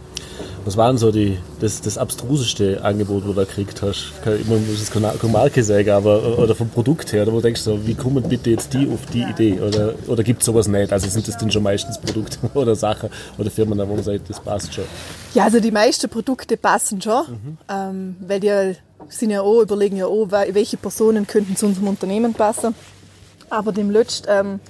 Was 0.65 0.77
war 0.77 0.87
denn 0.89 0.99
so 0.99 1.11
die, 1.11 1.39
das, 1.61 1.81
das 1.81 1.99
abstruseste 1.99 2.85
Angebot, 2.85 3.25
wo 3.25 3.29
du 3.29 3.33
da 3.35 3.45
gekriegt 3.45 3.83
hast? 3.83 4.13
Ich 4.41 4.47
muss 4.47 4.61
es 4.81 4.93
keine 4.93 5.13
Marke 5.33 5.65
sagen, 5.65 5.91
aber 5.91 6.39
oder 6.39 6.55
vom 6.55 6.69
Produkt 6.69 7.13
her, 7.13 7.23
oder 7.23 7.33
wo 7.33 7.41
denkst 7.41 7.65
du, 7.65 7.85
wie 7.85 7.95
kommen 7.95 8.23
bitte 8.23 8.51
jetzt 8.51 8.73
die 8.73 8.89
auf 8.89 9.05
die 9.13 9.23
Idee? 9.23 9.61
Oder, 9.61 9.95
oder 10.07 10.23
gibt 10.23 10.43
es 10.43 10.47
sowas 10.47 10.69
nicht? 10.69 10.93
Also 10.93 11.09
sind 11.09 11.27
das 11.27 11.37
denn 11.37 11.51
schon 11.51 11.65
meistens 11.65 11.99
Produkte 11.99 12.39
oder 12.55 12.77
Sachen 12.77 13.11
oder 13.39 13.51
Firmen, 13.51 13.77
wo 13.79 13.95
man 13.95 14.05
sagt, 14.05 14.31
das 14.31 14.39
passt 14.39 14.73
schon? 14.73 14.85
Ja, 15.35 15.45
also 15.45 15.59
die 15.59 15.73
meisten 15.73 16.09
Produkte 16.09 16.57
passen 16.57 17.03
schon, 17.03 17.23
mhm. 17.23 17.59
ähm, 17.69 18.17
weil 18.21 18.39
die 18.39 18.75
sind 19.09 19.31
ja 19.31 19.41
auch, 19.41 19.63
überlegen 19.63 19.97
ja 19.97 20.07
auch, 20.07 20.29
welche 20.31 20.77
Personen 20.77 21.27
könnten 21.27 21.57
zu 21.57 21.67
unserem 21.67 21.89
Unternehmen 21.89 22.35
passen. 22.35 22.75
Aber 23.51 23.73
dem 23.73 23.91
letzten 23.91 24.29
ähm, 24.31 24.61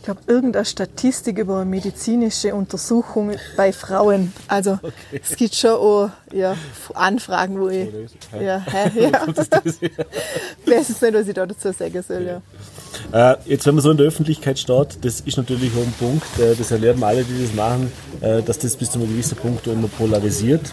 ich 0.00 0.04
glaube, 0.04 0.20
irgendeine 0.26 0.64
Statistik 0.64 1.36
über 1.36 1.62
medizinische 1.66 2.54
Untersuchungen 2.54 3.36
bei 3.54 3.70
Frauen. 3.70 4.32
Also 4.48 4.78
okay. 4.82 5.20
es 5.22 5.36
gibt 5.36 5.54
schon 5.54 5.72
auch 5.72 6.10
ja, 6.32 6.56
Anfragen, 6.94 7.60
wo 7.60 7.68
ich... 7.68 7.90
Ja, 8.32 8.64
hä, 8.64 8.90
ja. 8.98 9.26
Ich 10.64 10.72
weiß 10.72 10.88
nicht, 10.88 11.14
was 11.14 11.28
ich 11.28 11.34
da 11.34 11.44
dazu 11.44 11.70
sagen 11.72 12.02
soll. 12.02 12.40
Ja. 13.12 13.32
Äh, 13.32 13.36
jetzt, 13.44 13.66
wenn 13.66 13.74
man 13.74 13.82
so 13.82 13.90
in 13.90 13.98
der 13.98 14.06
Öffentlichkeit 14.06 14.58
steht, 14.58 15.04
das 15.04 15.20
ist 15.20 15.36
natürlich 15.36 15.70
auch 15.74 15.82
ein 15.82 15.94
Punkt, 15.98 16.38
äh, 16.38 16.54
das 16.56 16.70
erlernen 16.70 17.04
alle, 17.04 17.22
die 17.22 17.42
das 17.42 17.52
machen, 17.54 17.92
äh, 18.22 18.42
dass 18.42 18.58
das 18.58 18.76
bis 18.76 18.92
zu 18.92 18.98
einem 18.98 19.08
gewissen 19.08 19.36
Punkt 19.36 19.66
immer 19.66 19.88
polarisiert. 19.88 20.72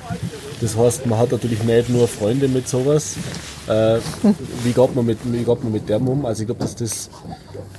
Das 0.62 0.78
heißt, 0.78 1.06
man 1.06 1.20
hat 1.20 1.34
natürlich 1.34 1.64
nicht 1.64 1.90
nur 1.90 2.08
Freunde 2.08 2.48
mit 2.48 2.70
sowas. 2.70 3.18
Äh, 3.68 4.00
wie, 4.64 4.72
geht 4.72 4.96
man 4.96 5.06
mit, 5.06 5.20
wie 5.24 5.44
geht 5.44 5.64
man 5.64 5.72
mit 5.72 5.90
dem 5.90 6.08
um? 6.08 6.26
Also 6.26 6.42
ich 6.42 6.48
glaube, 6.48 6.62
dass 6.62 6.76
das 6.76 7.10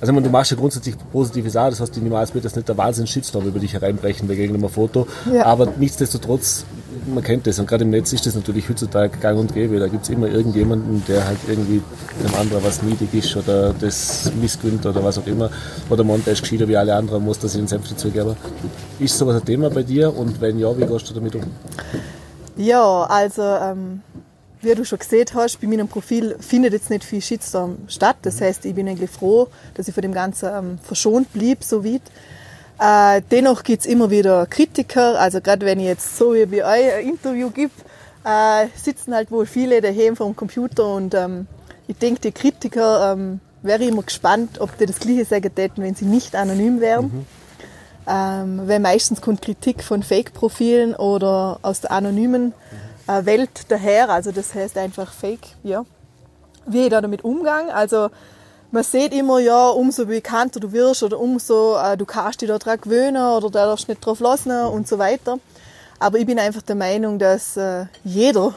also 0.00 0.12
meine, 0.12 0.26
du 0.26 0.30
machst 0.30 0.52
ja 0.52 0.56
grundsätzlich 0.56 0.94
positives 1.10 1.56
auch, 1.56 1.70
das 1.70 1.80
heißt, 1.80 1.96
die 1.96 2.00
niemals 2.00 2.32
wird 2.32 2.44
das 2.44 2.54
nicht 2.54 2.68
der 2.68 2.76
Wahnsinn 2.76 3.06
Shitstorm 3.06 3.46
über 3.46 3.58
dich 3.58 3.72
hereinbrechen 3.72 4.28
wegen 4.28 4.54
einem 4.54 4.68
Foto. 4.68 5.08
Ja. 5.32 5.44
Aber 5.46 5.72
nichtsdestotrotz, 5.76 6.64
man 7.12 7.24
kennt 7.24 7.46
das. 7.48 7.58
Und 7.58 7.66
gerade 7.66 7.82
im 7.82 7.90
Netz 7.90 8.12
ist 8.12 8.24
das 8.24 8.36
natürlich 8.36 8.68
heutzutage 8.68 9.18
gang 9.18 9.38
und 9.38 9.54
gäbe. 9.54 9.80
Da 9.80 9.88
gibt 9.88 10.04
es 10.04 10.10
immer 10.10 10.28
irgendjemanden, 10.28 11.02
der 11.08 11.26
halt 11.26 11.38
irgendwie 11.48 11.82
dem 12.22 12.34
anderen 12.38 12.62
was 12.62 12.82
niedrig 12.82 13.12
ist 13.12 13.36
oder 13.36 13.74
das 13.80 14.30
missgönnt 14.40 14.86
oder 14.86 15.02
was 15.02 15.18
auch 15.18 15.26
immer. 15.26 15.50
Oder 15.90 16.04
Monte 16.04 16.30
ist 16.30 16.42
gescheiter 16.42 16.68
wie 16.68 16.76
alle 16.76 16.94
anderen, 16.94 17.24
muss 17.24 17.40
das 17.40 17.54
in 17.54 17.62
den 17.62 17.68
Senf 17.68 17.88
dazugeben. 17.88 18.36
Ist 19.00 19.18
sowas 19.18 19.40
ein 19.40 19.44
Thema 19.44 19.68
bei 19.68 19.82
dir? 19.82 20.16
Und 20.16 20.40
wenn 20.40 20.60
ja, 20.60 20.76
wie 20.78 20.86
gehst 20.86 21.10
du 21.10 21.14
damit 21.14 21.34
um? 21.34 21.42
Ja, 22.56 23.04
also 23.04 23.42
ähm, 23.42 24.02
wie 24.60 24.74
du 24.74 24.84
schon 24.84 24.98
gesehen 24.98 25.26
hast, 25.34 25.60
bei 25.60 25.66
meinem 25.66 25.88
Profil 25.88 26.36
findet 26.40 26.72
jetzt 26.72 26.90
nicht 26.90 27.04
viel 27.04 27.20
Shitstorm 27.20 27.78
statt. 27.88 28.16
Das 28.22 28.40
heißt, 28.40 28.64
ich 28.64 28.74
bin 28.74 28.88
eigentlich 28.88 29.10
froh, 29.10 29.48
dass 29.74 29.88
ich 29.88 29.94
von 29.94 30.02
dem 30.02 30.12
Ganzen 30.12 30.50
ähm, 30.52 30.78
verschont 30.82 31.32
blieb, 31.32 31.62
so 31.62 31.84
weit. 31.84 32.02
Äh, 32.80 33.22
dennoch 33.30 33.62
gibt's 33.62 33.86
immer 33.86 34.10
wieder 34.10 34.46
Kritiker. 34.46 35.18
Also 35.20 35.40
gerade 35.40 35.64
wenn 35.66 35.80
ich 35.80 35.86
jetzt 35.86 36.16
so 36.16 36.34
wie 36.34 36.46
bei 36.46 36.64
euch 36.64 36.94
ein 36.94 37.08
Interview 37.08 37.50
gebe, 37.50 37.72
äh, 38.24 38.66
sitzen 38.76 39.14
halt 39.14 39.30
wohl 39.30 39.46
viele 39.46 39.80
daheim 39.80 40.16
vom 40.16 40.34
Computer 40.34 40.94
und 40.94 41.14
ähm, 41.14 41.46
ich 41.86 41.96
denke, 41.96 42.20
die 42.20 42.32
Kritiker 42.32 43.12
ähm, 43.12 43.40
wäre 43.62 43.84
immer 43.84 44.02
gespannt, 44.02 44.60
ob 44.60 44.76
die 44.76 44.86
das 44.86 44.98
Gleiche 44.98 45.24
sagen 45.24 45.54
täten, 45.54 45.82
wenn 45.82 45.94
sie 45.94 46.04
nicht 46.04 46.36
anonym 46.36 46.80
wären. 46.80 47.04
Mhm. 47.06 47.26
Ähm, 48.10 48.62
weil 48.66 48.80
meistens 48.80 49.20
kommt 49.20 49.42
Kritik 49.42 49.82
von 49.82 50.02
Fake-Profilen 50.02 50.94
oder 50.94 51.58
aus 51.62 51.80
der 51.80 51.92
anonymen 51.92 52.46
mhm 52.46 52.87
Welt 53.08 53.50
daher. 53.68 54.10
Also 54.10 54.32
das 54.32 54.54
heißt 54.54 54.76
einfach 54.78 55.12
Fake, 55.12 55.56
ja. 55.62 55.84
Wie 56.66 56.84
ich 56.84 56.90
da 56.90 57.00
damit 57.00 57.24
umgang. 57.24 57.70
Also 57.70 58.10
man 58.70 58.84
sieht 58.84 59.14
immer, 59.14 59.38
ja, 59.38 59.68
umso 59.68 60.06
bekannter 60.06 60.60
du 60.60 60.72
wirst 60.72 61.02
oder 61.02 61.18
umso 61.18 61.76
äh, 61.76 61.96
du 61.96 62.04
kannst 62.04 62.42
dich 62.42 62.48
daran 62.48 62.80
gewöhnen 62.80 63.16
oder 63.16 63.50
da 63.50 63.66
darfst 63.66 63.88
nicht 63.88 64.04
drauf 64.04 64.20
lassen 64.20 64.52
und 64.52 64.86
so 64.86 64.98
weiter. 64.98 65.38
Aber 65.98 66.18
ich 66.18 66.26
bin 66.26 66.38
einfach 66.38 66.62
der 66.62 66.76
Meinung, 66.76 67.18
dass 67.18 67.56
äh, 67.56 67.86
jeder, 68.04 68.54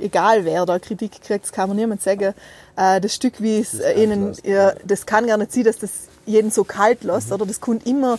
egal 0.00 0.44
wer 0.44 0.64
da 0.64 0.78
Kritik 0.78 1.20
kriegt, 1.22 1.44
das 1.44 1.52
kann 1.52 1.68
man 1.68 1.76
niemand 1.76 2.02
sagen, 2.02 2.34
äh, 2.76 3.00
das 3.00 3.14
Stück, 3.14 3.40
wie 3.40 3.58
es 3.58 3.78
äh, 3.78 4.02
ihnen, 4.02 4.34
ja, 4.44 4.72
das 4.84 5.04
kann 5.04 5.26
gar 5.26 5.36
nicht 5.36 5.52
sein, 5.52 5.64
dass 5.64 5.78
das 5.78 5.90
jeden 6.24 6.50
so 6.50 6.64
kalt 6.64 7.04
lässt, 7.04 7.28
mhm. 7.28 7.34
oder 7.34 7.46
das 7.46 7.60
kommt 7.60 7.86
immer 7.86 8.18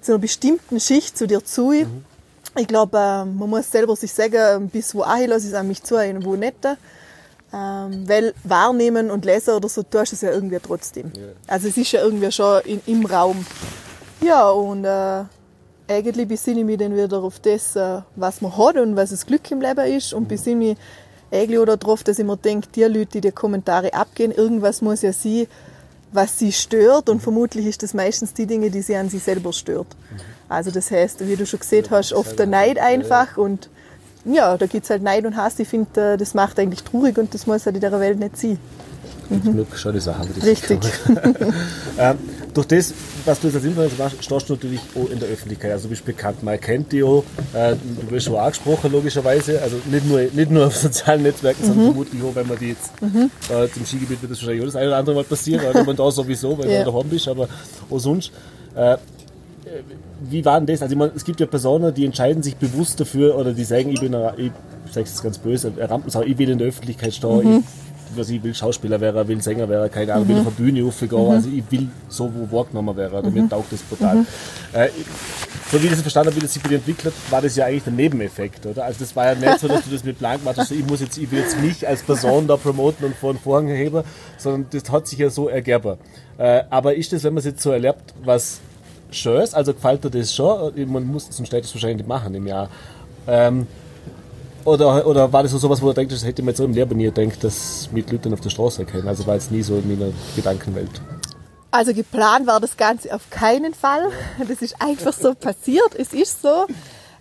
zu 0.00 0.12
einer 0.12 0.18
bestimmten 0.18 0.80
Schicht 0.80 1.16
zu 1.18 1.26
dir 1.26 1.44
zu. 1.44 1.72
Mhm 1.72 2.04
ich 2.56 2.66
glaube, 2.66 2.96
äh, 2.96 3.24
man 3.24 3.50
muss 3.50 3.70
selber 3.70 3.96
sich 3.96 4.12
sagen, 4.12 4.68
bis 4.68 4.94
wo 4.94 5.02
ich 5.02 5.26
lasse 5.26 5.46
ich 5.46 5.52
es 5.52 5.54
an 5.54 5.68
mich 5.68 5.82
zu 5.82 5.96
und 5.96 6.24
wo 6.24 6.36
nicht. 6.36 6.56
Ähm, 7.52 8.08
weil 8.08 8.32
wahrnehmen 8.44 9.10
und 9.10 9.24
lesen 9.24 9.54
oder 9.54 9.68
so 9.68 9.82
tust 9.82 10.12
du 10.12 10.16
es 10.16 10.20
ja 10.20 10.30
irgendwie 10.30 10.58
trotzdem. 10.62 11.10
Ja. 11.14 11.22
Also 11.48 11.66
es 11.66 11.76
ist 11.76 11.90
ja 11.90 12.02
irgendwie 12.02 12.30
schon 12.30 12.60
in, 12.64 12.80
im 12.86 13.04
Raum. 13.04 13.44
Ja, 14.20 14.50
und 14.50 14.84
äh, 14.84 15.24
eigentlich 15.88 16.28
besinne 16.28 16.60
ich 16.60 16.66
mich 16.66 16.78
dann 16.78 16.96
wieder 16.96 17.18
auf 17.20 17.40
das, 17.40 17.74
äh, 17.74 18.02
was 18.14 18.40
man 18.40 18.56
hat 18.56 18.76
und 18.76 18.94
was 18.94 19.10
das 19.10 19.26
Glück 19.26 19.50
im 19.50 19.60
Leben 19.60 19.84
ist 19.86 20.12
und 20.12 20.28
besinne 20.28 20.56
mich 20.56 20.76
eigentlich 21.32 21.58
auch 21.58 21.76
darauf, 21.76 22.04
dass 22.04 22.18
ich 22.18 22.24
mir 22.24 22.36
denke, 22.36 22.68
die 22.74 22.84
Leute, 22.84 23.06
die 23.06 23.20
die 23.20 23.32
Kommentare 23.32 23.92
abgehen, 23.94 24.30
irgendwas 24.32 24.80
muss 24.80 25.02
ja 25.02 25.12
sein, 25.12 25.46
was 26.12 26.38
sie 26.38 26.52
stört 26.52 27.08
und 27.08 27.20
vermutlich 27.20 27.66
ist 27.66 27.82
das 27.82 27.94
meistens 27.94 28.34
die 28.34 28.46
Dinge, 28.46 28.70
die 28.70 28.82
sie 28.82 28.96
an 28.96 29.08
sich 29.08 29.22
selber 29.22 29.52
stört. 29.52 29.86
Also 30.48 30.70
das 30.70 30.90
heißt, 30.90 31.26
wie 31.26 31.36
du 31.36 31.46
schon 31.46 31.60
gesehen 31.60 31.86
hast, 31.90 32.12
oft 32.12 32.38
der 32.38 32.46
Neid 32.46 32.78
einfach 32.78 33.36
und 33.36 33.68
ja, 34.24 34.56
da 34.58 34.66
gibt 34.66 34.84
es 34.84 34.90
halt 34.90 35.02
Neid 35.02 35.24
und 35.24 35.36
Hass. 35.36 35.58
Ich 35.58 35.68
finde, 35.68 36.12
äh, 36.12 36.16
das 36.16 36.34
macht 36.34 36.58
eigentlich 36.58 36.82
traurig 36.82 37.16
und 37.16 37.32
das 37.32 37.46
muss 37.46 37.64
halt 37.64 37.76
in 37.76 37.80
der 37.80 37.98
Welt 38.00 38.18
nicht 38.18 38.36
sein. 38.36 38.58
Zum 39.28 39.52
Glück 39.52 39.76
schon 39.76 39.94
die 39.94 40.00
Sachen, 40.00 40.28
die 40.34 40.40
Richtig. 40.40 40.80
ähm, 41.98 42.18
durch 42.50 42.66
das, 42.66 42.92
was 43.24 43.40
du 43.40 43.46
jetzt 43.48 43.56
als 43.56 43.64
Influencer 43.64 43.96
machst, 44.02 44.22
stehst 44.24 44.48
du 44.48 44.54
natürlich 44.54 44.80
auch 44.94 45.10
in 45.10 45.18
der 45.18 45.28
Öffentlichkeit. 45.28 45.72
Also 45.72 45.84
du 45.84 45.90
bist 45.90 46.04
bekannt, 46.04 46.42
man 46.42 46.60
kennt 46.60 46.92
dich 46.92 47.02
auch. 47.02 47.24
Äh, 47.54 47.74
du 48.00 48.10
wirst 48.10 48.26
schon 48.26 48.36
angesprochen, 48.36 48.92
logischerweise. 48.92 49.60
Also 49.62 49.76
nicht 49.90 50.06
nur, 50.06 50.20
nicht 50.20 50.50
nur 50.50 50.66
auf 50.66 50.76
sozialen 50.76 51.22
Netzwerken, 51.22 51.64
sondern 51.64 51.84
vermutlich 51.86 52.22
auch, 52.22 52.34
wenn 52.34 52.48
man 52.48 52.58
die 52.58 52.68
jetzt 52.70 52.90
äh, 53.02 53.68
zum 53.72 53.84
Skigebiet 53.86 54.20
wird 54.22 54.32
das 54.32 54.38
wahrscheinlich 54.40 54.62
auch 54.62 54.66
das 54.66 54.76
eine 54.76 54.88
oder 54.88 54.96
andere 54.98 55.14
Mal 55.16 55.24
passieren, 55.24 55.64
oder 55.64 55.84
man 55.84 55.96
da 55.96 56.10
sowieso, 56.10 56.58
weil 56.58 56.70
Ja. 56.70 56.84
du 56.84 56.90
daheim 56.92 57.08
bist, 57.08 57.28
aber 57.28 57.48
auch 57.90 57.98
sonst. 57.98 58.32
Äh, 58.74 58.96
wie 60.28 60.44
war 60.44 60.58
denn 60.60 60.66
das? 60.66 60.82
Also 60.82 60.92
ich 60.92 60.98
meine, 60.98 61.12
es 61.14 61.24
gibt 61.24 61.40
ja 61.40 61.46
Personen, 61.46 61.94
die 61.94 62.04
entscheiden 62.04 62.42
sich 62.42 62.56
bewusst 62.56 62.98
dafür 63.00 63.36
oder 63.38 63.52
die 63.52 63.64
sagen, 63.64 63.90
ich 63.90 64.00
bin, 64.00 64.14
ein, 64.14 64.32
ich 64.86 64.92
sage 64.92 65.06
es 65.06 65.22
ganz 65.22 65.38
böse, 65.38 65.72
eine 65.76 65.88
Rampensau, 65.88 66.22
ich 66.22 66.36
will 66.38 66.50
in 66.50 66.58
der 66.58 66.68
Öffentlichkeit 66.68 67.14
stehen, 67.14 67.58
ich, 67.58 67.64
was 68.16 68.30
ich 68.30 68.42
will 68.42 68.54
Schauspieler 68.54 69.00
werden, 69.00 69.26
will 69.28 69.42
Sänger 69.42 69.68
werden, 69.68 69.90
keine 69.90 70.14
Ahnung, 70.14 70.28
will 70.28 70.38
auf 70.38 70.44
der 70.44 70.62
Bühne 70.62 70.82
raufgehen, 70.82 71.30
also 71.30 71.48
ich 71.48 71.64
will 71.70 71.88
so 72.08 72.30
wo 72.34 72.56
wahrgenommen 72.56 72.96
werden, 72.96 73.18
oder 73.18 73.30
mir 73.30 73.48
taugt 73.48 73.72
das 73.72 73.80
brutal. 73.82 74.24
Äh, 74.72 74.88
so 75.70 75.80
wie 75.80 75.86
ich 75.86 75.92
das 75.92 76.00
verstanden 76.00 76.30
habe, 76.30 76.36
wie 76.36 76.40
das 76.40 76.52
sich 76.52 76.62
bei 76.62 76.68
dir 76.68 76.76
entwickelt, 76.76 77.14
war 77.30 77.40
das 77.40 77.54
ja 77.54 77.66
eigentlich 77.66 77.84
der 77.84 77.92
Nebeneffekt, 77.92 78.66
oder? 78.66 78.84
Also 78.84 79.00
das 79.00 79.14
war 79.14 79.26
ja 79.26 79.34
nicht 79.34 79.60
so, 79.60 79.68
dass 79.68 79.84
du 79.84 79.90
das 79.90 80.02
mit 80.04 80.18
Plan 80.18 80.38
gemacht 80.38 80.58
hast, 80.58 80.68
so, 80.68 80.74
ich 80.74 80.84
muss 80.86 81.00
jetzt, 81.00 81.16
ich 81.16 81.30
will 81.30 81.38
jetzt 81.38 81.60
mich 81.60 81.86
als 81.86 82.02
Person 82.02 82.46
da 82.48 82.56
promoten 82.56 83.06
und 83.06 83.14
vor 83.14 83.32
den 83.32 83.40
Vorhang 83.40 83.68
heben, 83.68 84.02
sondern 84.36 84.66
das 84.70 84.90
hat 84.90 85.06
sich 85.06 85.18
ja 85.18 85.30
so 85.30 85.48
ergeben. 85.48 85.96
Äh, 86.38 86.64
aber 86.70 86.94
ist 86.94 87.12
das, 87.12 87.22
wenn 87.22 87.34
man 87.34 87.38
es 87.38 87.44
jetzt 87.44 87.62
so 87.62 87.70
erlebt, 87.70 88.14
was 88.24 88.60
Schönes, 89.12 89.54
also 89.54 89.74
gefällt 89.74 90.04
dir 90.04 90.10
das 90.10 90.34
schon? 90.34 90.72
Man 90.90 91.04
muss 91.06 91.28
sonst 91.30 91.48
steht 91.48 91.64
das 91.64 91.74
wahrscheinlich 91.74 91.98
nicht 91.98 92.08
machen 92.08 92.34
im 92.34 92.46
Jahr. 92.46 92.68
Ähm, 93.26 93.66
oder, 94.64 95.06
oder 95.06 95.32
war 95.32 95.42
das 95.42 95.52
so 95.52 95.58
sowas, 95.58 95.80
wo 95.82 95.88
du 95.88 95.94
denkst, 95.94 96.14
das 96.14 96.24
hätte 96.24 96.42
man 96.42 96.48
jetzt 96.48 96.58
so 96.58 96.64
im 96.64 96.72
Leben 96.72 96.96
nie 96.96 97.10
gedacht, 97.10 97.42
dass 97.42 97.88
mit 97.92 98.10
Leuten 98.10 98.32
auf 98.32 98.40
der 98.40 98.50
Straße 98.50 98.82
erkennen? 98.82 99.08
Also 99.08 99.26
war 99.26 99.34
jetzt 99.34 99.50
nie 99.50 99.62
so 99.62 99.76
in 99.76 99.88
meiner 99.88 100.12
Gedankenwelt. 100.36 101.00
Also 101.70 101.94
geplant 101.94 102.46
war 102.46 102.60
das 102.60 102.76
Ganze 102.76 103.14
auf 103.14 103.30
keinen 103.30 103.74
Fall. 103.74 104.10
Das 104.46 104.60
ist 104.62 104.76
einfach 104.80 105.12
so 105.12 105.34
passiert. 105.34 105.94
Es 105.96 106.12
ist 106.12 106.42
so. 106.42 106.66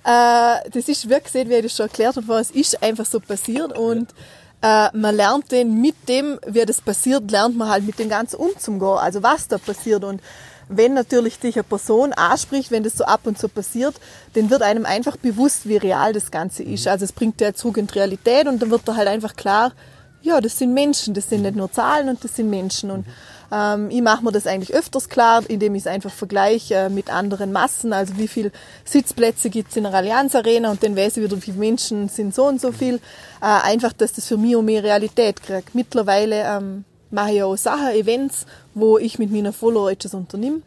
Äh, 0.04 0.70
das 0.72 0.88
ist 0.88 1.10
wirklich, 1.10 1.26
gesehen, 1.26 1.50
wie 1.50 1.56
ich 1.56 1.64
das 1.64 1.76
schon 1.76 1.88
erklärt 1.88 2.16
habe, 2.16 2.40
es 2.40 2.52
ist 2.52 2.82
einfach 2.82 3.06
so 3.06 3.20
passiert 3.20 3.78
und 3.78 4.14
äh, 4.62 4.88
man 4.98 5.16
lernt 5.16 5.52
den 5.52 5.82
mit 5.82 5.96
dem, 6.08 6.40
wie 6.48 6.66
das 6.66 6.82
passiert, 6.82 7.30
lernt 7.30 7.58
man 7.58 7.70
halt 7.70 7.86
mit 7.86 8.00
dem 8.00 8.10
Ganzen 8.10 8.38
umzugehen. 8.38 8.98
Also 8.98 9.22
was 9.24 9.48
da 9.48 9.58
passiert 9.58 10.04
und 10.04 10.22
wenn 10.70 10.94
natürlich 10.94 11.40
dich 11.40 11.56
eine 11.56 11.64
Person 11.64 12.14
anspricht, 12.14 12.72
wenn 12.72 12.84
das 12.84 12.96
so 12.96 13.04
ab 13.04 13.22
und 13.26 13.38
zu 13.38 13.50
passiert, 13.50 13.96
dann 14.34 14.50
wird 14.50 14.62
einem 14.62 14.86
einfach 14.86 15.18
bewusst, 15.18 15.68
wie 15.68 15.78
real 15.78 16.14
das 16.14 16.32
Ganze 16.32 16.64
ist. 16.64 16.88
Also 16.88 17.06
es 17.06 17.12
bringt 17.12 17.40
dir 17.40 17.56
zurück 17.56 17.78
in 17.78 17.88
die 17.88 17.96
Realität 17.96 18.48
und 18.48 18.62
dann 18.62 18.70
wird 18.70 18.84
da 18.86 18.96
halt 18.96 19.08
einfach 19.08 19.36
klar, 19.36 19.74
ja, 20.22 20.40
das 20.42 20.58
sind 20.58 20.74
Menschen, 20.74 21.14
das 21.14 21.30
sind 21.30 21.42
nicht 21.42 21.56
nur 21.56 21.72
Zahlen 21.72 22.10
und 22.10 22.24
das 22.24 22.36
sind 22.36 22.50
Menschen. 22.50 22.92
Und 22.92 23.06
ähm, 23.52 23.90
ich 23.90 24.02
mache 24.02 24.24
mir 24.24 24.32
das 24.32 24.48
eigentlich 24.48 24.74
öfters 24.74 25.10
klar, 25.10 25.44
indem 25.48 25.76
ich 25.76 25.84
es 25.84 25.88
einfach 25.88 26.12
vergleiche 26.12 26.76
äh, 26.76 26.90
mit 26.90 27.10
anderen 27.10 27.52
Massen. 27.52 27.94
Also 27.94 28.18
wie 28.18 28.28
viele 28.28 28.52
Sitzplätze 28.86 29.50
gibt 29.50 29.72
es 29.72 29.78
in 29.78 29.84
der 29.84 29.94
Allianz 29.94 30.36
Arena 30.36 30.72
und 30.72 30.84
dann 30.84 30.96
weiß 30.96 31.18
ich 31.18 31.24
wieder, 31.24 31.38
wie 31.38 31.42
viele 31.42 31.58
Menschen 31.58 32.10
sind 32.10 32.36
so 32.36 32.46
und 32.46 32.62
so 32.62 32.72
viel. 32.72 32.96
Äh, 32.96 33.00
einfach, 33.42 33.94
dass 33.94 34.14
das 34.14 34.28
für 34.28 34.38
mich 34.38 34.56
auch 34.56 34.62
mehr 34.62 34.84
Realität 34.84 35.42
kriegt. 35.42 35.74
Mittlerweile 35.74 36.44
ähm, 36.44 36.86
mache 37.12 37.32
ich 37.32 37.44
auch 37.44 37.56
Sachen, 37.56 37.90
Events, 37.90 38.46
wo 38.80 38.98
ich 38.98 39.20
mit 39.20 39.32
meinen 39.32 39.54
Follower 39.54 39.92
etwas 39.92 40.14
unternehme. 40.14 40.62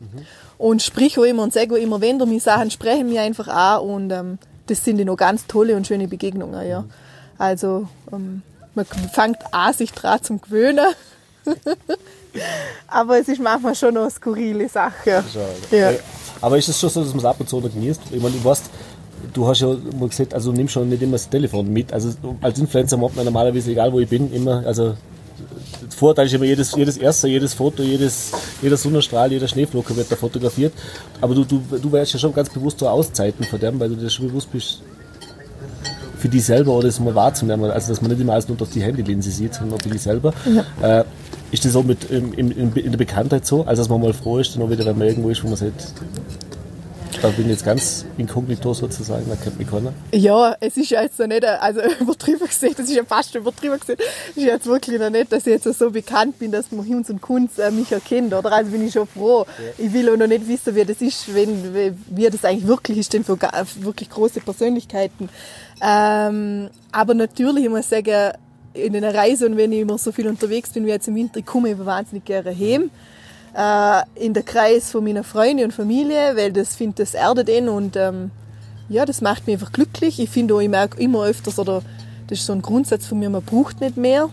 Und 0.59 0.83
sprich 0.83 1.19
auch 1.19 1.25
immer 1.25 1.43
und 1.43 1.53
sage 1.53 1.75
auch 1.75 1.79
immer, 1.79 2.01
wenn 2.01 2.19
du 2.19 2.27
mir 2.27 2.41
Sachen 2.41 2.71
sprechen 2.71 3.09
mir 3.09 3.23
einfach 3.23 3.49
an 3.49 3.81
und 3.81 4.11
ähm, 4.11 4.39
das 4.67 4.85
sind 4.85 4.99
ja 4.99 5.05
noch 5.05 5.17
ganz 5.17 5.47
tolle 5.47 5.77
und 5.77 5.87
schöne 5.87 6.09
Begegnungen, 6.09 6.67
ja. 6.67 6.85
Also 7.39 7.89
ähm, 8.13 8.43
man 8.75 8.87
fängt 8.87 9.39
an, 9.53 9.75
sich 9.75 9.93
dran 9.93 10.23
zum 10.23 10.41
gewöhnen. 10.41 10.87
Aber 12.87 13.19
es 13.19 13.29
ist 13.29 13.41
manchmal 13.41 13.75
schon 13.75 13.95
noch 13.95 14.03
eine 14.03 14.11
skurrile 14.11 14.69
Sache. 14.69 15.25
Ja. 15.71 15.93
Aber 16.41 16.59
ist 16.59 16.69
es 16.69 16.79
schon 16.79 16.91
so, 16.91 17.03
dass 17.03 17.11
man 17.11 17.19
es 17.19 17.25
ab 17.25 17.37
und 17.41 17.49
zu 17.49 17.61
noch 17.61 17.73
genießt? 17.73 18.01
Ich 18.11 18.23
meine, 18.23 18.35
du 18.35 18.45
weißt, 18.45 18.65
du 19.33 19.47
hast 19.47 19.61
ja 19.61 19.77
mal 19.99 20.09
gesagt, 20.09 20.35
also 20.35 20.53
nimm 20.53 20.69
schon 20.69 20.89
nicht 20.89 21.03
immer 21.03 21.13
das 21.13 21.29
Telefon 21.29 21.73
mit. 21.73 21.93
Also 21.93 22.11
als 22.41 22.59
Influencer 22.59 22.97
macht 22.97 23.17
man 23.17 23.25
normalerweise, 23.25 23.71
egal 23.71 23.93
wo 23.93 24.01
ich 24.01 24.09
bin, 24.09 24.33
immer, 24.33 24.65
also 24.67 24.95
der 25.83 25.91
Vorteil 25.91 26.27
ist 26.27 26.35
immer, 26.35 26.45
jedes, 26.45 26.75
jedes 26.75 26.97
erste, 26.97 27.29
jedes 27.29 27.55
Foto, 27.55 27.83
jedes, 27.83 28.33
jeder 28.61 28.77
Sonnenstrahl, 28.77 29.31
jeder 29.33 29.49
Schneeflocke 29.49 29.97
wird 29.97 30.11
da 30.11 30.17
fotografiert. 30.17 30.73
Aber 31.21 31.35
du, 31.35 31.45
du, 31.45 31.63
du 31.81 31.93
weißt 31.93 32.15
ja 32.15 32.19
schon 32.19 32.35
ganz 32.35 32.51
bewusst 32.51 32.79
so 32.79 32.89
Auszeiten 32.89 33.45
von 33.45 33.61
dem, 33.61 33.79
weil 33.81 33.89
du 33.91 33.97
dir 33.97 34.11
schon 34.11 34.29
bewusst 34.29 34.51
bist, 34.53 34.83
für 36.23 36.29
die 36.29 36.41
selber 36.41 36.73
oder 36.73 36.87
das 36.87 37.01
mal 37.01 37.15
wahrzunehmen. 37.17 37.71
Also, 37.71 37.89
dass 37.89 38.01
man 38.01 38.13
nicht 38.13 38.21
immer 38.21 38.35
alles 38.35 38.47
nur 38.47 38.57
durch 38.57 38.71
die 38.71 38.81
Handylinse 38.81 39.31
sieht, 39.31 39.55
sondern 39.55 39.79
auch 39.79 39.83
für 39.83 39.91
die 39.91 39.99
selber. 39.99 40.33
Äh, 40.81 41.05
ist 41.51 41.65
das 41.65 41.73
so 41.73 41.83
mit, 41.83 42.11
im, 42.11 42.33
im, 42.33 42.53
in 42.53 42.91
der 42.91 42.99
Bekanntheit 42.99 43.45
so? 43.45 43.65
Also, 43.65 43.83
dass 43.83 43.89
man 43.89 44.01
mal 44.01 44.13
froh 44.13 44.39
ist, 44.39 44.55
dann 44.55 44.63
auch 44.63 44.71
wieder, 44.71 44.87
wenn 44.87 44.97
man 44.97 45.09
irgendwo 45.09 45.31
ist, 45.31 45.43
wo 45.43 45.49
man 45.49 45.57
sagt, 45.57 45.93
da 47.21 47.29
bin 47.29 47.45
ich 47.47 47.53
jetzt 47.53 47.65
ganz 47.65 48.05
inkognito 48.19 48.73
sozusagen, 48.75 49.27
da 49.29 49.37
kennt 49.37 49.59
mich 49.59 49.69
keiner. 49.69 49.93
Ja, 50.13 50.57
es 50.61 50.77
ist 50.77 50.91
ja 50.91 51.03
jetzt 51.03 51.19
noch 51.19 51.27
nicht, 51.27 51.45
also 51.45 51.81
übertrieben 52.01 52.47
gesehen, 52.47 52.75
das 52.77 52.89
ist 52.89 52.95
ja 52.97 53.05
fast 53.05 53.35
übertrieben 53.35 53.79
gesehen, 53.79 53.97
es 54.31 54.37
ist 54.37 54.45
jetzt 54.45 54.67
wirklich 54.67 54.99
noch 54.99 55.11
nicht, 55.11 55.31
dass 55.33 55.47
ich 55.47 55.53
jetzt 55.63 55.79
so 55.79 55.91
bekannt 55.91 56.39
bin, 56.39 56.53
dass 56.53 56.71
man 56.73 56.85
Hinz 56.87 57.11
und 57.11 57.21
Kunz 57.21 57.59
äh, 57.59 57.71
mich 57.71 57.93
erkennt, 57.93 58.33
oder? 58.33 58.53
Also 58.53 58.71
bin 58.71 58.87
ich 58.87 58.93
schon 58.93 59.07
froh. 59.07 59.45
Ich 59.79 59.93
will 59.93 60.09
auch 60.11 60.17
noch 60.17 60.27
nicht 60.27 60.49
wissen, 60.49 60.75
wie 60.75 60.85
das 60.85 61.01
ist, 61.03 61.35
wenn, 61.35 61.75
wie- 62.11 62.31
das 62.31 62.45
eigentlich 62.45 62.67
wirklich 62.67 62.99
ist, 62.99 63.13
denn 63.13 63.25
für 63.25 63.37
wirklich 63.81 64.09
große 64.11 64.41
Persönlichkeiten. 64.41 65.29
Ähm, 65.83 66.71
aber 66.93 67.15
natürlich, 67.15 67.65
ich 67.65 67.71
muss 67.71 67.89
sagen, 67.89 68.33
in 68.75 68.97
einer 68.97 69.15
Reise 69.15 69.47
und 69.47 69.57
wenn 69.57 69.73
ich 69.73 69.81
immer 69.81 69.99
so 69.99 70.13
viel 70.13 70.27
unterwegs 70.29 70.71
bin 70.71 70.87
wie 70.87 70.91
jetzt 70.91 71.09
im 71.09 71.15
Winter, 71.17 71.39
ich 71.41 71.47
komme 71.47 71.71
immer 71.71 71.85
wahnsinnig 71.85 72.25
gerne 72.25 72.51
heim 72.57 72.91
äh, 73.57 74.03
in 74.15 74.35
der 74.35 74.43
Kreis 74.43 74.91
von 74.91 75.05
meiner 75.05 75.25
Freunde 75.25 75.65
und 75.65 75.73
Familie, 75.73 76.37
weil 76.37 76.53
das 76.53 76.75
finde 76.75 77.03
das 77.03 77.15
erdet 77.15 77.49
ihn 77.49 77.69
und 77.69 77.97
ähm, 77.97 78.31
ja, 78.89 79.07
das 79.07 79.21
macht 79.21 79.47
mich 79.47 79.55
einfach 79.55 79.73
glücklich. 79.73 80.21
Ich 80.21 80.31
finde 80.31 80.55
auch, 80.55 80.61
ich 80.61 80.69
merke 80.69 81.01
immer 81.01 81.25
öfters, 81.25 81.59
oder 81.59 81.83
das 82.27 82.41
ist 82.41 82.47
so 82.47 82.53
ein 82.53 82.63
Grundsatz 82.63 83.07
von 83.07 83.19
mir, 83.19 83.31
man 83.31 83.43
braucht 83.43 83.81
nicht 83.81 83.97
mehr. 83.97 84.29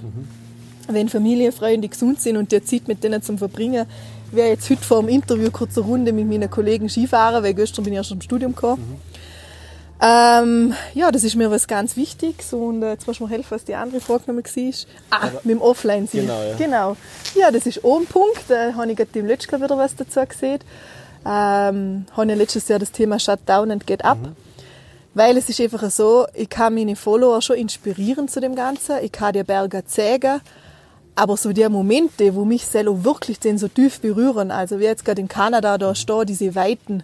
Wenn 0.88 1.08
Familie, 1.08 1.52
Freunde 1.52 1.88
gesund 1.88 2.20
sind 2.20 2.36
und 2.36 2.52
der 2.52 2.64
Zeit 2.66 2.88
mit 2.88 3.04
denen 3.04 3.22
zum 3.22 3.38
Verbringen, 3.38 3.86
wäre 4.32 4.50
jetzt 4.50 4.70
heute 4.70 4.84
vor 4.84 5.02
dem 5.02 5.10
Interview 5.10 5.52
kurz 5.52 5.78
eine 5.78 5.86
Runde 5.86 6.14
mit 6.14 6.28
meinen 6.28 6.50
Kollegen 6.50 6.90
Skifahren, 6.90 7.44
weil 7.44 7.54
gestern 7.54 7.84
bin 7.84 7.94
ich 7.94 7.98
erst 7.98 8.12
im 8.12 8.22
Studium 8.22 8.56
gekommen. 8.56 9.00
Ähm, 10.02 10.74
ja, 10.94 11.12
das 11.12 11.26
ist 11.26 11.36
mir 11.36 11.52
was 11.52 11.68
ganz 11.68 11.98
Wichtiges 11.98 12.54
und 12.54 12.84
äh, 12.84 12.92
jetzt 12.92 13.06
musst 13.06 13.20
du 13.20 13.26
mir 13.26 13.32
helfen, 13.32 13.52
was 13.52 13.66
die 13.66 13.76
andere 13.76 14.00
Frage 14.00 14.24
nochmal 14.28 14.44
war. 14.46 14.74
Ah, 15.10 15.30
mit 15.44 15.46
dem 15.46 15.62
offline 15.62 16.08
sein. 16.08 16.22
Genau, 16.22 16.42
ja. 16.42 16.56
genau. 16.56 16.98
Ja, 17.36 17.52
das 17.52 17.66
ist 17.66 17.84
auch 17.84 18.00
ein 18.00 18.06
Punkt. 18.06 18.44
Da 18.48 18.74
habe 18.76 18.90
ich 18.90 18.98
gerade 18.98 19.20
im 19.20 19.26
letzten 19.26 19.52
Jahr 19.52 19.62
wieder 19.62 19.78
was 19.78 19.96
dazu 19.98 20.22
gesehen. 20.26 20.60
Ähm, 21.26 22.06
habe 22.16 22.32
ich 22.32 22.38
letztes 22.38 22.70
Jahr 22.70 22.80
das 22.80 22.94
Thema 22.94 23.20
Shutdown 23.20 23.72
and 23.72 23.86
Get 23.86 24.06
Up. 24.06 24.20
Weil 25.16 25.36
es 25.36 25.50
ist 25.50 25.60
einfach 25.60 25.90
so, 25.92 26.28
ich 26.34 26.50
kann 26.50 26.76
meine 26.76 26.96
Follower 26.96 27.42
schon 27.42 27.58
inspirieren 27.58 28.30
zu 28.30 28.40
dem 28.40 28.56
Ganzen. 28.56 29.04
Ich 29.04 29.12
kann 29.12 29.34
die 29.34 29.44
Berge 29.44 29.84
zeigen. 29.86 30.40
Aber 31.16 31.36
so 31.36 31.52
die 31.52 31.68
Momente, 31.68 32.36
wo 32.36 32.46
mich 32.46 32.66
selber 32.66 33.04
wirklich 33.04 33.40
den 33.40 33.58
so 33.58 33.68
tief 33.68 34.00
berühren, 34.00 34.52
also 34.52 34.80
wie 34.80 34.86
jetzt 34.86 35.04
gerade 35.04 35.20
in 35.20 35.28
Kanada, 35.28 35.78
da 35.78 35.94
stehen 35.94 36.26
diese 36.26 36.56
Weiten 36.56 37.04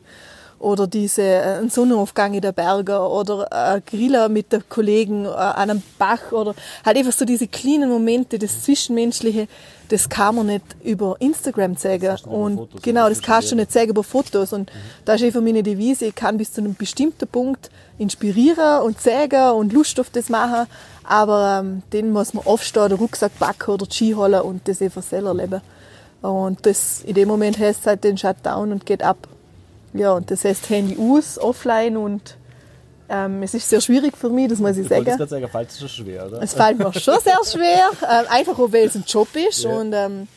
oder 0.65 0.87
diese 0.87 1.21
äh, 1.21 1.59
ein 1.59 1.69
Sonnenaufgang 1.69 2.33
in 2.33 2.41
der 2.41 2.51
Berge 2.51 2.99
oder 2.99 3.47
äh, 3.51 3.81
Griller 3.81 4.29
mit 4.29 4.51
den 4.51 4.67
Kollegen 4.67 5.25
äh, 5.25 5.27
an 5.27 5.69
einem 5.69 5.83
Bach 5.99 6.31
oder 6.31 6.55
halt 6.83 6.97
einfach 6.97 7.11
so 7.11 7.23
diese 7.23 7.47
kleinen 7.47 7.87
Momente, 7.87 8.39
das 8.39 8.63
Zwischenmenschliche, 8.63 9.47
das 9.89 10.09
kann 10.09 10.35
man 10.35 10.47
nicht 10.47 10.65
über 10.83 11.17
Instagram 11.19 11.77
zeigen. 11.77 12.17
Und 12.25 12.55
Fotos 12.55 12.81
genau, 12.81 13.07
das 13.07 13.21
kannst 13.21 13.51
du 13.51 13.55
nicht 13.55 13.71
zeigen 13.71 13.91
über 13.91 14.03
Fotos. 14.03 14.53
Und 14.53 14.71
da 15.05 15.13
ist 15.13 15.23
einfach 15.23 15.41
meine 15.41 15.61
Devise, 15.61 16.05
ich 16.05 16.15
kann 16.15 16.37
bis 16.37 16.51
zu 16.51 16.61
einem 16.61 16.73
bestimmten 16.73 17.27
Punkt 17.27 17.69
inspirieren 17.99 18.81
und 18.81 18.99
zeigen 18.99 19.51
und 19.51 19.71
Lust 19.71 19.99
auf 19.99 20.09
das 20.09 20.29
machen, 20.29 20.65
aber 21.03 21.59
ähm, 21.61 21.83
den 21.93 22.11
muss 22.11 22.33
man 22.33 22.43
aufstehen, 22.43 22.89
den 22.89 22.97
Rucksack 22.97 23.37
packen 23.37 23.69
oder 23.69 23.85
Ski 23.89 24.13
holen 24.13 24.41
und 24.41 24.67
das 24.67 24.81
einfach 24.81 25.03
selber 25.03 25.35
leben. 25.35 25.61
Und 26.23 26.65
das, 26.65 27.03
in 27.03 27.13
dem 27.13 27.27
Moment 27.27 27.59
heißt 27.59 27.81
es 27.81 27.85
halt 27.85 28.03
den 28.03 28.17
Shutdown 28.17 28.71
und 28.71 28.87
geht 28.87 29.03
ab. 29.03 29.27
Ja, 29.95 30.13
und 30.13 30.29
das 30.29 30.43
heißt 30.43 30.69
Handy 30.69 30.97
aus, 30.99 31.37
offline 31.39 31.97
und 31.97 32.35
Ähm, 33.07 33.43
es 33.43 33.53
ist 33.53 33.69
sehr 33.69 33.81
schwierig 33.81 34.17
für 34.17 34.29
mich, 34.29 34.49
das 34.49 34.57
muss 34.57 34.71
ich 34.77 34.83
Ich 34.83 34.89
sagen. 34.89 35.05
gerade 35.05 35.27
sagen, 35.27 35.47
fällt 35.47 35.69
es 35.69 35.77
schon 35.79 35.89
schwer, 35.89 36.25
oder? 36.25 36.41
Es 36.41 36.55
fällt 36.55 36.79
mir 36.79 36.91
schon 36.91 37.19
sehr 37.19 37.37
schwer, 37.45 37.91
ähm, 38.01 38.25
einfach 38.31 38.57
auch 38.57 38.71
weil 38.71 38.85
es 38.87 38.95
ein 38.95 39.03
Job 39.07 39.27
ist 39.35 39.63
Ja. 39.63 39.69
und 39.77 39.93
ähm, 39.93 40.27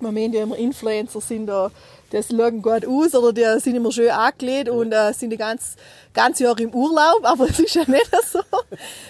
man 0.00 0.12
meint 0.12 0.34
ja 0.34 0.42
immer, 0.42 0.54
Influencer 0.58 1.18
sind 1.22 1.46
da, 1.46 1.70
die 2.12 2.20
schauen 2.22 2.60
gut 2.60 2.86
aus 2.86 3.14
oder 3.14 3.32
die 3.32 3.60
sind 3.60 3.74
immer 3.76 3.90
schön 3.90 4.10
angelegt 4.10 4.68
und 4.68 4.92
äh, 4.92 5.14
sind 5.14 5.30
die 5.30 5.38
ganz, 5.38 5.76
ganz 6.12 6.38
Jahr 6.40 6.58
im 6.60 6.74
Urlaub, 6.74 7.20
aber 7.22 7.48
es 7.48 7.58
ist 7.58 7.74
ja 7.74 7.84
nicht 7.88 8.10
so. 8.30 8.40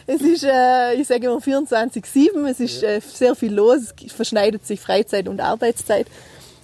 Es 0.07 0.21
ist, 0.21 0.45
äh, 0.45 0.95
ich 0.95 1.09
sage 1.09 1.27
immer 1.27 1.39
24-7, 1.41 2.47
es 2.49 2.61
ist 2.61 2.85
äh, 2.85 3.01
sehr 3.01 3.35
viel 3.35 3.53
los, 3.53 3.93
es 4.07 4.13
verschneidet 4.13 4.65
sich 4.65 4.81
Freizeit 4.81 5.27
und 5.27 5.41
Arbeitszeit. 5.41 6.07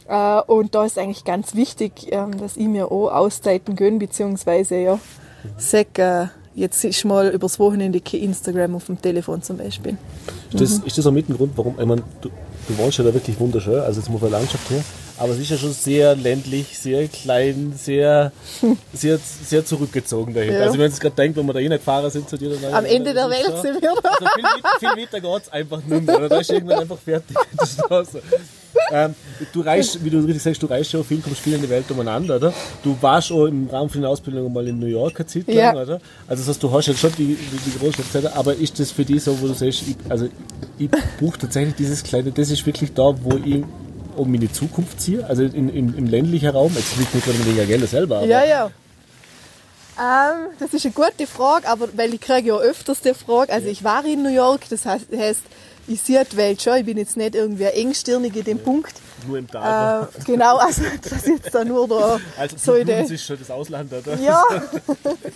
Äh, 0.09 0.41
und 0.47 0.75
da 0.75 0.85
ist 0.85 0.99
eigentlich 0.99 1.25
ganz 1.25 1.55
wichtig, 1.55 2.09
ähm, 2.11 2.39
dass 2.39 2.57
ich 2.57 2.67
mir 2.67 2.91
auch 2.91 3.11
Auszeiten 3.11 3.77
gönne, 3.77 3.99
beziehungsweise 3.99 4.77
ja, 4.77 4.99
sag, 5.57 5.99
äh, 5.99 6.27
jetzt 6.55 6.83
ist 6.85 7.05
mal 7.05 7.29
übers 7.29 7.59
Wochenende 7.59 8.01
kein 8.01 8.21
Instagram 8.21 8.77
auf 8.77 8.87
dem 8.87 9.01
Telefon 9.01 9.43
zum 9.43 9.59
Beispiel. 9.59 9.97
Ist 10.53 10.61
das, 10.61 10.79
ist 10.79 10.99
das 10.99 11.07
auch 11.07 11.13
mit 11.13 11.29
ein 11.29 11.37
Grund, 11.37 11.53
warum, 11.57 11.79
ich 11.79 11.87
meine, 11.87 12.03
du, 12.21 12.31
du 12.69 12.79
wohnst 12.79 12.99
ja 12.99 13.05
da 13.05 13.13
wirklich 13.13 13.39
wunderschön, 13.39 13.81
also 13.81 14.01
jetzt 14.01 14.09
mal 14.09 14.19
von 14.19 14.31
der 14.31 14.39
Landschaft 14.39 14.71
her, 14.71 14.83
aber 15.19 15.33
es 15.33 15.39
ist 15.39 15.51
ja 15.51 15.57
schon 15.57 15.73
sehr 15.73 16.15
ländlich, 16.15 16.79
sehr 16.79 17.09
klein, 17.09 17.75
sehr, 17.77 18.33
sehr, 18.93 19.19
sehr 19.19 19.65
zurückgezogen 19.65 20.35
dahinter. 20.35 20.59
Ja. 20.59 20.63
Also 20.63 20.75
wenn 20.75 20.81
man 20.81 20.91
jetzt 20.91 21.01
gerade 21.01 21.17
denkt, 21.17 21.37
wenn 21.37 21.47
wir 21.47 21.53
da 21.53 21.61
eh 21.61 21.69
nicht 21.69 21.79
gefahren 21.79 22.11
sind 22.11 22.29
zu 22.29 22.37
dir, 22.37 22.51
dann 22.57 22.73
Am 22.73 22.85
Ende 22.85 23.13
der 23.13 23.27
ist 23.27 23.31
Welt 23.31 23.53
es 23.55 23.63
sind 23.63 23.75
wir 23.75 23.95
da. 24.03 24.09
Also 24.09 24.27
viel, 24.35 24.45
viel 24.79 25.03
weiter 25.03 25.21
geht's 25.21 25.49
einfach 25.53 25.83
nicht 25.83 26.07
mehr, 26.07 26.17
oder? 26.17 26.29
Da 26.29 26.39
ist 26.39 26.51
irgendwann 26.51 26.81
einfach 26.81 26.99
fertig 26.99 27.37
die 27.63 27.67
Straße. 27.67 28.23
Ähm, 28.93 29.15
du 29.53 29.61
reist, 29.63 30.05
wie 30.05 30.11
du 30.11 30.19
richtig 30.19 30.43
sagst, 30.43 30.63
du 30.63 30.67
reist 30.67 30.93
ja 30.93 31.01
auch 31.01 31.05
viel, 31.05 31.21
kommst 31.21 31.41
viel 31.41 31.55
in 31.55 31.63
die 31.63 31.69
Welt 31.69 31.91
umeinander, 31.91 32.37
oder? 32.37 32.53
Du 32.83 32.97
warst 33.01 33.33
auch 33.33 33.47
im 33.47 33.69
Rahmen 33.69 33.91
von 33.91 34.01
der 34.01 34.11
Ausbildung 34.11 34.53
mal 34.53 34.67
in 34.69 34.79
New 34.79 34.87
York 34.87 35.15
eine 35.19 35.27
Zeit 35.27 35.47
lang, 35.49 35.57
Ja. 35.57 35.73
oder? 35.73 36.01
Also 36.29 36.43
das 36.43 36.49
heißt, 36.49 36.63
du 36.63 36.71
hast 36.73 36.87
jetzt 36.87 37.01
schon 37.01 37.13
die, 37.19 37.35
die, 37.37 37.71
die 37.71 37.79
Großstadtzeit, 37.79 38.37
aber 38.37 38.55
ist 38.55 38.79
das 38.79 38.91
für 38.91 39.05
dich 39.05 39.23
so, 39.25 39.41
wo 39.41 39.47
du 39.49 39.55
sagst, 39.55 39.83
ich, 39.89 39.97
also 40.09 40.29
ich 40.79 40.89
buche 41.19 41.39
tatsächlich 41.39 41.75
dieses 41.75 42.03
kleine, 42.03 42.31
das 42.33 42.51
ist 42.51 42.65
wirklich 42.67 42.93
da, 42.95 43.15
wo 43.23 43.37
ich 43.45 43.65
um 44.17 44.31
meine 44.31 44.51
Zukunft 44.51 45.01
ziehe, 45.01 45.27
also 45.27 45.43
in, 45.43 45.69
in, 45.69 45.95
im 45.97 46.07
ländlichen 46.07 46.49
Raum, 46.49 46.73
jetzt 46.75 46.97
nicht 46.99 47.13
gerade 47.13 47.45
wegen 47.45 47.67
Geld 47.69 47.89
selber, 47.89 48.19
aber 48.19 48.27
Ja, 48.27 48.45
ja. 48.45 48.71
Ähm, 49.99 50.49
das 50.59 50.75
ist 50.75 50.85
eine 50.85 50.93
gute 50.95 51.27
Frage, 51.27 51.67
aber 51.69 51.89
weil 51.97 52.13
ich 52.13 52.21
kriege 52.21 52.49
ja 52.49 52.57
öfters 52.59 53.01
die 53.01 53.15
Frage. 53.15 53.53
Also 53.53 53.69
ich 53.69 53.83
war 53.83 54.05
in 54.05 54.23
New 54.23 54.29
York, 54.35 54.63
das 54.69 54.85
heißt, 54.85 55.07
heißt 55.17 55.41
ich 55.89 56.01
sehe 56.01 56.25
die 56.25 56.37
Welt 56.37 56.61
schon, 56.63 56.77
ich 56.77 56.85
bin 56.85 56.99
jetzt 56.99 57.17
nicht 57.17 57.35
irgendwie 57.35 57.65
engstirnig 57.65 58.35
in 58.37 58.45
dem 58.45 58.59
Punkt. 58.59 58.95
nur 59.27 59.39
im 59.39 59.49
Tag. 59.49 60.09
Äh, 60.19 60.25
genau, 60.25 60.57
also 60.57 60.83
das 61.03 61.27
jetzt 61.27 61.55
da 61.55 61.65
nur 61.65 61.89
da 61.89 62.19
also 62.39 62.57
so 62.57 62.85
das 62.85 63.11
ist 63.11 63.25
schon 63.25 63.39
das 63.39 63.51
Ausland, 63.51 63.93
oder? 63.93 64.17
Ja. 64.21 64.43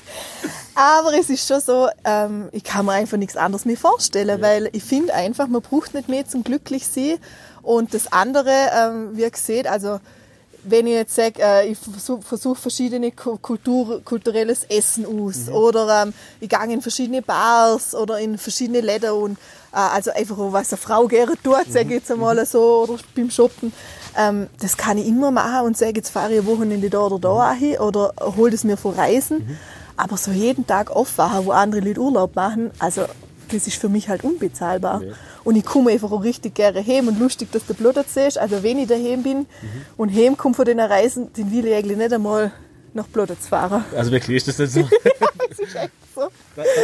Aber 0.74 1.12
es 1.18 1.28
ist 1.28 1.46
schon 1.46 1.60
so, 1.60 1.88
ähm, 2.04 2.48
ich 2.52 2.64
kann 2.64 2.86
mir 2.86 2.92
einfach 2.92 3.18
nichts 3.18 3.36
anderes 3.36 3.64
mehr 3.64 3.76
vorstellen, 3.76 4.40
weil 4.40 4.68
ich 4.72 4.82
finde 4.82 5.14
einfach, 5.14 5.46
man 5.46 5.62
braucht 5.62 5.94
nicht 5.94 6.08
mehr 6.08 6.26
zum 6.26 6.44
glücklich 6.44 6.86
sein. 6.86 7.18
Und 7.62 7.92
das 7.92 8.12
andere, 8.12 8.52
ähm, 8.74 9.16
wie 9.16 9.22
ihr 9.22 9.30
seht, 9.34 9.66
also 9.66 10.00
wenn 10.64 10.86
ich 10.86 10.94
jetzt 10.94 11.14
sage, 11.14 11.40
äh, 11.42 11.68
ich 11.70 11.78
versuche 11.78 12.22
versuch 12.22 12.56
verschiedene 12.56 13.12
Ku- 13.12 13.38
Kultur, 13.38 14.02
kulturelles 14.04 14.64
Essen 14.68 15.06
aus. 15.06 15.48
Oder 15.48 16.02
ähm, 16.02 16.12
ich 16.40 16.48
gehe 16.48 16.72
in 16.72 16.82
verschiedene 16.82 17.22
Bars 17.22 17.94
oder 17.94 18.18
in 18.18 18.38
verschiedene 18.38 18.80
Läden 18.80 19.10
und 19.12 19.32
äh, 19.72 19.76
also 19.76 20.10
einfach 20.12 20.36
was 20.38 20.72
eine 20.72 20.78
Frau 20.78 21.06
gerne 21.06 21.34
tut, 21.42 21.66
sage 21.72 21.86
ich 21.88 21.90
jetzt 22.00 22.10
einmal 22.10 22.44
so, 22.46 22.86
oder 22.88 23.02
beim 23.16 23.30
Shoppen. 23.30 23.72
Ähm, 24.16 24.48
das 24.60 24.76
kann 24.76 24.98
ich 24.98 25.06
immer 25.06 25.30
machen 25.30 25.66
und 25.66 25.78
sage, 25.78 25.94
jetzt 25.96 26.10
fahre 26.10 26.32
ich 26.32 26.40
ein 26.40 26.46
Wochenende 26.46 26.90
da 26.90 27.00
oder 27.00 27.18
da 27.18 27.52
hin 27.52 27.78
oder 27.78 28.12
hole 28.36 28.54
es 28.54 28.64
mir 28.64 28.76
von 28.76 28.94
Reisen. 28.94 29.58
Aber 29.96 30.16
so 30.16 30.30
jeden 30.30 30.66
Tag 30.66 30.90
aufwachen, 30.90 31.44
wo 31.46 31.50
andere 31.52 31.80
Leute 31.82 32.00
Urlaub 32.00 32.34
machen, 32.34 32.70
also 32.78 33.04
das 33.52 33.66
ist 33.66 33.76
für 33.76 33.88
mich 33.88 34.08
halt 34.08 34.24
unbezahlbar. 34.24 35.02
Ja. 35.02 35.12
Und 35.44 35.56
ich 35.56 35.64
komme 35.64 35.90
einfach 35.90 36.10
auch 36.12 36.22
richtig 36.22 36.54
gerne 36.54 36.84
heim 36.84 37.08
und 37.08 37.18
lustig, 37.18 37.50
dass 37.52 37.66
der 37.66 37.74
Blutter 37.74 38.04
siehst. 38.06 38.38
Also 38.38 38.62
wenn 38.62 38.78
ich 38.78 38.88
daheim 38.88 39.22
bin 39.22 39.46
und 39.96 40.14
heimkomme 40.14 40.54
von 40.54 40.64
den 40.64 40.80
Reisen, 40.80 41.30
dann 41.36 41.52
will 41.52 41.66
ich 41.66 41.74
eigentlich 41.74 41.96
nicht 41.96 42.12
einmal 42.12 42.52
nach 42.92 43.06
Blodetz 43.06 43.48
fahren. 43.48 43.84
Also 43.96 44.10
wirklich 44.10 44.36
ist 44.38 44.48
das 44.48 44.58
nicht 44.58 44.72
so. 44.72 44.88
Das 45.50 45.58
ist 45.58 45.74
echt 45.74 45.90
so. 45.90 45.99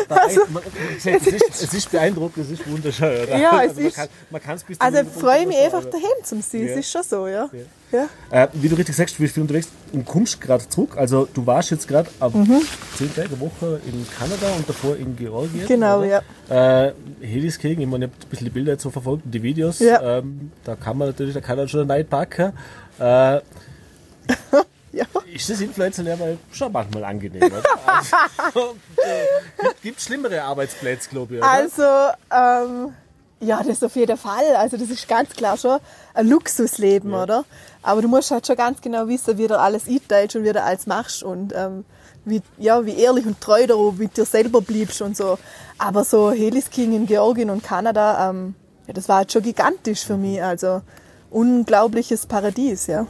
Da, 0.09 0.15
da, 0.17 0.27
man, 0.51 0.63
es, 0.97 1.07
ist, 1.07 1.63
es 1.63 1.75
ist 1.75 1.91
beeindruckend, 1.91 2.45
es 2.47 2.53
ist 2.59 2.71
wunderschön. 2.71 3.23
Oder? 3.25 3.39
Ja, 3.39 3.63
es 3.63 3.69
also 3.71 3.75
man 3.81 3.89
ist- 3.89 3.97
Kann, 3.97 4.09
man 4.31 4.43
kann's 4.43 4.65
bis 4.65 4.81
Also 4.81 4.99
ich 4.99 5.09
freue 5.09 5.47
mich 5.47 5.57
einfach 5.59 5.85
daheim 5.85 6.25
zum 6.25 6.41
Sehen. 6.43 6.67
Ja. 6.67 6.73
Es 6.75 6.79
ist 6.81 6.91
schon 6.93 7.03
so, 7.03 7.27
ja. 7.27 7.49
Ja. 7.93 7.99
ja. 8.33 8.45
Äh, 8.45 8.49
wie 8.55 8.69
du 8.69 8.77
richtig 8.77 8.97
sagst, 8.97 9.17
du 9.19 9.23
bist 9.23 9.35
viel 9.35 9.43
unterwegs 9.43 9.69
und 9.93 10.05
kommst 10.05 10.41
gerade 10.41 10.69
zurück. 10.69 10.97
Also 10.97 11.29
du 11.33 11.47
warst 11.47 11.71
jetzt 11.71 11.87
gerade 11.89 12.09
ab 12.21 12.35
Mhm. 12.35 12.61
zehn 12.97 13.15
Tage 13.15 13.39
Woche 13.41 13.81
in 13.87 14.07
Kanada 14.19 14.53
und 14.57 14.69
davor 14.69 14.97
in 14.97 15.15
Georgien. 15.17 15.67
Genau, 15.67 15.99
oder? 16.01 16.23
ja. 16.49 16.87
Äh, 16.87 16.93
Hedis 17.21 17.59
kriegen, 17.59 17.81
ich 17.83 17.87
meine, 17.89 18.07
ich 18.07 18.11
habe 18.13 18.25
ein 18.27 18.29
bisschen 18.31 18.45
die 18.47 18.51
Bilder 18.51 18.73
jetzt 18.73 18.83
so 18.83 18.91
verfolgt 18.91 19.25
und 19.25 19.31
die 19.33 19.43
Videos. 19.43 19.79
Ja. 19.81 20.19
Ähm, 20.19 20.51
da 20.65 20.75
kann 20.77 20.99
man 20.99 21.09
natürlich, 21.09 21.35
da 21.35 21.41
kann 21.41 21.57
man 21.57 21.69
schon 21.69 21.81
einen 21.81 21.89
Neid 21.89 22.09
packen. 22.11 22.53
Äh, 22.99 23.41
ja. 25.37 25.41
ist 25.43 25.51
das 25.51 25.61
Influencer-Lehrer 25.61 26.37
schon 26.53 26.73
manchmal 26.73 27.05
angenehm? 27.05 27.43
Also, 27.87 28.77
äh, 28.97 29.63
gibt, 29.63 29.83
gibt 29.83 30.01
schlimmere 30.01 30.43
Arbeitsplätze, 30.43 31.09
glaube 31.11 31.37
ich, 31.37 31.41
oder? 31.41 31.51
Also, 31.51 31.83
ähm, 32.33 32.95
ja, 33.41 33.63
das 33.63 33.83
auf 33.83 33.95
jeden 33.97 34.17
Fall. 34.17 34.57
Also 34.57 34.77
das 34.77 34.89
ist 34.89 35.07
ganz 35.09 35.31
klar 35.31 35.57
schon 35.57 35.79
ein 36.15 36.27
Luxusleben, 36.29 37.13
Ja. 37.13 37.23
oder? 37.23 37.45
Aber 37.83 38.03
du 38.03 38.09
musst 38.09 38.31
halt 38.31 38.47
schon 38.47 38.57
ganz 38.57 38.81
genau 38.81 39.07
wissen, 39.09 39.37
wie 39.39 39.47
du 39.47 39.59
alles 39.59 39.87
einteilst 39.89 40.37
und 40.37 40.45
wie 40.45 40.53
du 40.53 40.63
alles 40.63 40.87
machst 40.87 41.23
und 41.23 41.53
ähm, 41.55 41.85
wie, 42.25 42.43
ja, 42.59 42.85
wie 42.85 42.99
ehrlich 42.99 43.27
und 43.27 43.41
treu 43.41 43.67
du 43.67 43.93
mit 43.93 44.17
dir 44.17 44.25
selber 44.25 44.61
bleibst 44.61 45.03
und 45.03 45.17
so. 45.17 45.39
Aber 45.79 46.05
so 46.05 46.33
Helisking 46.33 46.95
in 46.95 47.07
Georgien 47.07 47.51
und 47.51 47.63
Kanada, 47.63 48.31
ähm, 48.31 48.55
ja, 48.87 48.95
das 48.95 49.09
war 49.09 49.19
halt 49.19 49.33
schon 49.33 49.43
gigantisch 49.43 50.05
für 50.05 50.17
mich. 50.17 50.43
Also 50.43 50.81
unglaubliches 51.31 52.27
Paradies, 52.27 52.87
ja. 52.87 53.07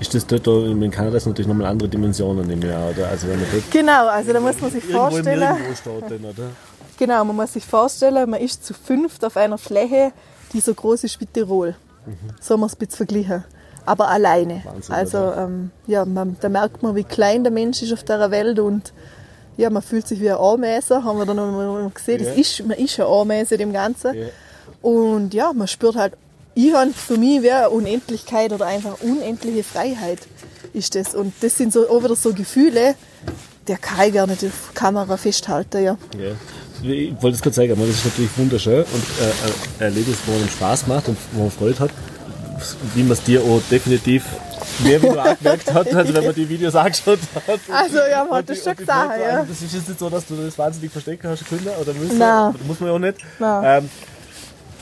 Ist 0.00 0.14
das 0.14 0.26
dort 0.26 0.46
in 0.46 0.90
Kanada 0.90 1.16
ist 1.16 1.26
natürlich 1.26 1.46
nochmal 1.46 1.66
andere 1.66 1.88
Dimensionen 1.88 2.48
im 2.50 2.62
Jahr, 2.62 2.90
oder? 2.90 3.08
Also 3.08 3.28
wenn 3.28 3.40
man 3.40 3.48
dort 3.52 3.70
Genau, 3.70 4.06
also 4.08 4.32
da 4.32 4.40
muss 4.40 4.60
man 4.60 4.70
sich 4.70 4.84
vorstellen. 4.84 5.40
Dann, 5.40 6.24
oder? 6.24 6.50
Genau, 6.98 7.24
man 7.24 7.36
muss 7.36 7.52
sich 7.52 7.64
vorstellen, 7.64 8.28
man 8.28 8.40
ist 8.40 8.64
zu 8.64 8.74
fünft 8.74 9.24
auf 9.24 9.36
einer 9.36 9.58
Fläche, 9.58 10.12
die 10.52 10.60
so 10.60 10.74
groß 10.74 11.04
ist 11.04 11.20
wie 11.20 11.26
Tirol. 11.26 11.74
So 12.40 12.54
haben 12.54 12.60
wir 12.60 12.66
es 12.66 12.74
ein 12.74 12.78
bisschen 12.78 12.96
verglichen. 12.96 13.44
Aber 13.86 14.08
alleine. 14.08 14.62
Wahnsinn, 14.64 14.94
also 14.94 15.18
ähm, 15.36 15.70
ja, 15.86 16.04
man, 16.04 16.36
da 16.40 16.48
merkt 16.48 16.82
man, 16.82 16.94
wie 16.96 17.04
klein 17.04 17.44
der 17.44 17.52
Mensch 17.52 17.82
ist 17.82 17.92
auf 17.92 18.02
dieser 18.02 18.30
Welt 18.30 18.58
und 18.58 18.92
ja, 19.56 19.70
man 19.70 19.82
fühlt 19.82 20.06
sich 20.06 20.20
wie 20.20 20.30
ein 20.30 20.38
Ameise, 20.38 21.04
haben 21.04 21.18
wir 21.18 21.26
dann 21.26 21.36
noch 21.36 21.50
mal 21.50 21.90
gesehen. 21.90 22.22
Ja. 22.22 22.28
Das 22.28 22.38
ist, 22.38 22.66
man 22.66 22.76
ist 22.78 22.98
ein 22.98 23.06
Ameise 23.06 23.56
dem 23.56 23.72
Ganzen. 23.72 24.14
Ja. 24.14 24.26
Und 24.82 25.32
ja, 25.34 25.52
man 25.52 25.68
spürt 25.68 25.96
halt, 25.96 26.14
ich 26.54 26.72
habe 26.72 26.92
für 26.92 27.16
mich 27.16 27.42
wie 27.42 27.50
eine 27.50 27.70
Unendlichkeit 27.70 28.52
oder 28.52 28.66
einfach 28.66 29.00
unendliche 29.02 29.64
Freiheit 29.64 30.20
ist 30.72 30.94
das. 30.94 31.14
Und 31.14 31.32
das 31.40 31.56
sind 31.56 31.72
so 31.72 31.88
auch 31.88 32.02
wieder 32.02 32.16
so 32.16 32.32
Gefühle, 32.32 32.94
der 33.66 33.78
kann 33.78 34.08
ich 34.08 34.14
gar 34.14 34.26
nicht 34.26 34.44
auf 34.44 34.72
Kamera 34.74 35.16
festhalten, 35.16 35.82
ja. 35.82 35.96
Ja. 36.18 36.32
Ich 36.82 37.14
wollte 37.22 37.48
es 37.48 37.54
sagen, 37.54 37.72
aber 37.72 37.86
das 37.86 37.96
ist 37.96 38.04
natürlich 38.04 38.36
wunderschön 38.36 38.84
und 38.84 38.84
äh, 38.84 39.80
ein 39.80 39.92
Erlebnis, 39.92 40.18
wo 40.26 40.32
einem 40.32 40.48
Spaß 40.48 40.86
macht 40.86 41.08
und 41.08 41.16
wo 41.32 41.42
man 41.42 41.50
Freude 41.50 41.78
hat. 41.78 41.90
Wie 42.94 43.02
man 43.02 43.12
es 43.12 43.22
dir 43.22 43.40
auch 43.40 43.60
definitiv 43.70 44.24
mehr 44.80 45.02
wieder 45.02 45.24
angemerkt 45.24 45.72
hat, 45.72 45.94
also 45.94 46.14
wenn 46.14 46.24
man 46.24 46.34
die 46.34 46.48
Videos 46.48 46.74
angeschaut 46.74 47.18
hat. 47.46 47.60
Also, 47.70 47.98
ja, 47.98 48.24
man 48.24 48.38
hat 48.38 48.50
das 48.50 48.62
schon 48.62 48.76
gesagt, 48.76 49.20
ja. 49.20 49.44
Das 49.44 49.62
ist 49.62 49.74
jetzt 49.74 49.88
nicht 49.88 49.98
so, 49.98 50.10
dass 50.10 50.26
du 50.26 50.34
das 50.36 50.58
wahnsinnig 50.58 50.92
verstecken 50.92 51.28
hast 51.28 51.46
können 51.46 51.68
oder 51.80 51.92
müssen. 51.94 52.18
Nein. 52.18 52.52
Das 52.52 52.66
muss 52.66 52.80
man 52.80 52.88
ja 52.88 52.94
auch 52.94 52.98
nicht. 52.98 53.18
Nein. 53.38 53.84
Ähm, 53.84 53.90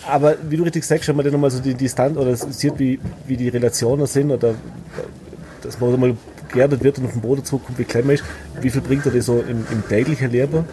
aber 0.09 0.37
wie 0.49 0.57
du 0.57 0.65
richtig 0.65 0.85
sagst, 0.85 1.09
wenn 1.09 1.17
man 1.17 1.25
dann 1.25 1.33
nochmal 1.33 1.51
so 1.51 1.61
die 1.61 1.75
Distanz 1.75 2.17
oder 2.17 2.35
sieht, 2.37 2.79
wie, 2.79 3.01
wie 3.27 3.37
die 3.37 3.49
Relationen 3.49 4.07
sind 4.07 4.31
oder 4.31 4.55
dass 5.62 5.79
man 5.81 6.01
mal 6.01 6.17
geerdet 6.53 6.83
wird 6.83 6.99
und 6.99 7.07
auf 7.07 7.12
den 7.12 7.21
Boden 7.21 7.45
zurückkommt, 7.45 7.79
wie 7.79 7.85
klein 7.85 8.07
man 8.07 8.17
ist, 8.17 8.25
wie 8.61 8.71
viel 8.71 8.81
bringt 8.83 9.07
er 9.07 9.12
das 9.12 9.27
so 9.27 9.41
im, 9.41 9.67
im 9.71 9.88
täglichen 9.88 10.31
Leben? 10.31 10.65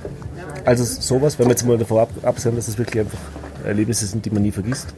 Also 0.65 0.83
sowas, 0.83 1.39
wenn 1.39 1.45
wir 1.47 1.51
jetzt 1.51 1.65
mal 1.65 1.77
davon 1.77 1.99
ab, 1.99 2.09
absehen, 2.23 2.55
dass 2.55 2.67
es 2.67 2.77
wirklich 2.77 3.01
einfach 3.01 3.19
Erlebnisse 3.65 4.05
sind, 4.05 4.25
die 4.25 4.29
man 4.29 4.43
nie 4.43 4.51
vergisst. 4.51 4.93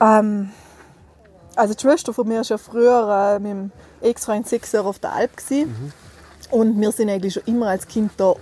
Ähm, 0.00 0.50
also 1.56 1.74
die 1.74 1.80
Schwester 1.80 2.12
von 2.12 2.28
mir 2.28 2.38
war 2.38 2.44
ja 2.44 2.58
früher 2.58 3.36
äh, 3.36 3.38
mit 3.38 3.50
dem 3.50 3.72
Ex-Freund 4.02 4.46
sechs 4.46 4.72
Jahre 4.72 4.88
auf 4.88 4.98
der 4.98 5.12
Alp 5.12 5.36
gewesen. 5.36 5.92
und 6.50 6.80
wir 6.80 6.92
sind 6.92 7.10
eigentlich 7.10 7.34
schon 7.34 7.44
immer 7.46 7.68
als 7.68 7.86
Kind 7.86 8.12
da 8.16 8.34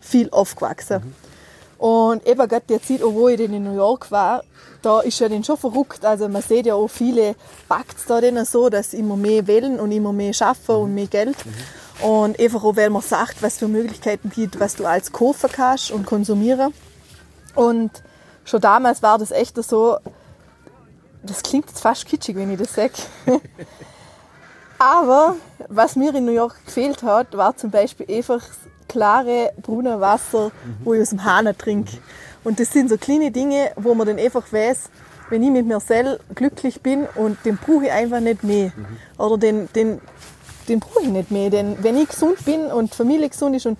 viel 0.00 0.30
aufgewachsen. 0.30 1.14
Und 1.80 2.26
eben 2.26 2.46
gerade 2.46 2.64
die 2.68 2.78
Zeit, 2.82 3.00
wo 3.02 3.28
ich 3.28 3.40
dann 3.40 3.54
in 3.54 3.64
New 3.64 3.74
York 3.74 4.10
war, 4.10 4.42
da 4.82 5.00
ist 5.00 5.18
ja 5.18 5.30
dann 5.30 5.42
schon 5.42 5.56
verrückt. 5.56 6.04
Also 6.04 6.28
man 6.28 6.42
sieht 6.42 6.66
ja 6.66 6.74
auch 6.74 6.88
viele 6.88 7.34
packt 7.70 7.96
da 8.06 8.20
dann 8.20 8.44
so, 8.44 8.68
dass 8.68 8.92
immer 8.92 9.16
mehr 9.16 9.46
wählen 9.46 9.80
und 9.80 9.90
immer 9.90 10.12
mehr 10.12 10.34
schaffen 10.34 10.74
und 10.74 10.94
mehr 10.94 11.06
Geld. 11.06 11.38
Und 12.02 12.38
einfach 12.38 12.64
auch, 12.64 12.76
weil 12.76 12.90
man 12.90 13.00
sagt, 13.00 13.42
was 13.42 13.56
für 13.56 13.66
Möglichkeiten 13.66 14.28
gibt, 14.28 14.60
was 14.60 14.76
du 14.76 14.84
als 14.84 15.10
kaufen 15.10 15.48
kannst 15.50 15.90
und 15.90 16.04
konsumieren. 16.04 16.74
Und 17.54 17.90
schon 18.44 18.60
damals 18.60 19.02
war 19.02 19.16
das 19.16 19.30
echt 19.30 19.56
so, 19.64 19.96
das 21.22 21.42
klingt 21.42 21.66
jetzt 21.70 21.80
fast 21.80 22.04
kitschig, 22.04 22.36
wenn 22.36 22.50
ich 22.50 22.58
das 22.58 22.74
sage. 22.74 22.92
Aber 24.78 25.36
was 25.68 25.96
mir 25.96 26.14
in 26.14 26.26
New 26.26 26.32
York 26.32 26.62
gefehlt 26.66 27.02
hat, 27.02 27.34
war 27.38 27.56
zum 27.56 27.70
Beispiel 27.70 28.06
einfach 28.14 28.42
klare, 28.90 29.52
braune 29.62 30.00
Wasser, 30.00 30.46
mhm. 30.46 30.76
wo 30.84 30.94
ich 30.94 31.02
aus 31.02 31.10
dem 31.10 31.24
Hahn 31.24 31.48
trinke. 31.56 31.98
Und 32.42 32.58
das 32.58 32.72
sind 32.72 32.88
so 32.88 32.96
kleine 32.96 33.30
Dinge, 33.30 33.70
wo 33.76 33.94
man 33.94 34.06
dann 34.06 34.18
einfach 34.18 34.50
weiß, 34.50 34.90
wenn 35.28 35.42
ich 35.42 35.50
mit 35.50 35.66
mir 35.66 35.80
selbst 35.80 36.20
glücklich 36.34 36.80
bin 36.80 37.06
und 37.14 37.38
den 37.44 37.56
brauche 37.56 37.86
ich 37.86 37.92
einfach 37.92 38.20
nicht 38.20 38.42
mehr. 38.42 38.72
Mhm. 38.74 38.96
Oder 39.18 39.38
den, 39.38 39.68
den, 39.74 40.00
den 40.68 40.80
brauche 40.80 41.02
ich 41.02 41.08
nicht 41.08 41.30
mehr. 41.30 41.50
Denn 41.50 41.76
wenn 41.82 41.96
ich 41.96 42.08
gesund 42.08 42.44
bin 42.44 42.66
und 42.66 42.92
die 42.92 42.96
Familie 42.96 43.28
gesund 43.28 43.54
ist 43.54 43.66
und 43.66 43.78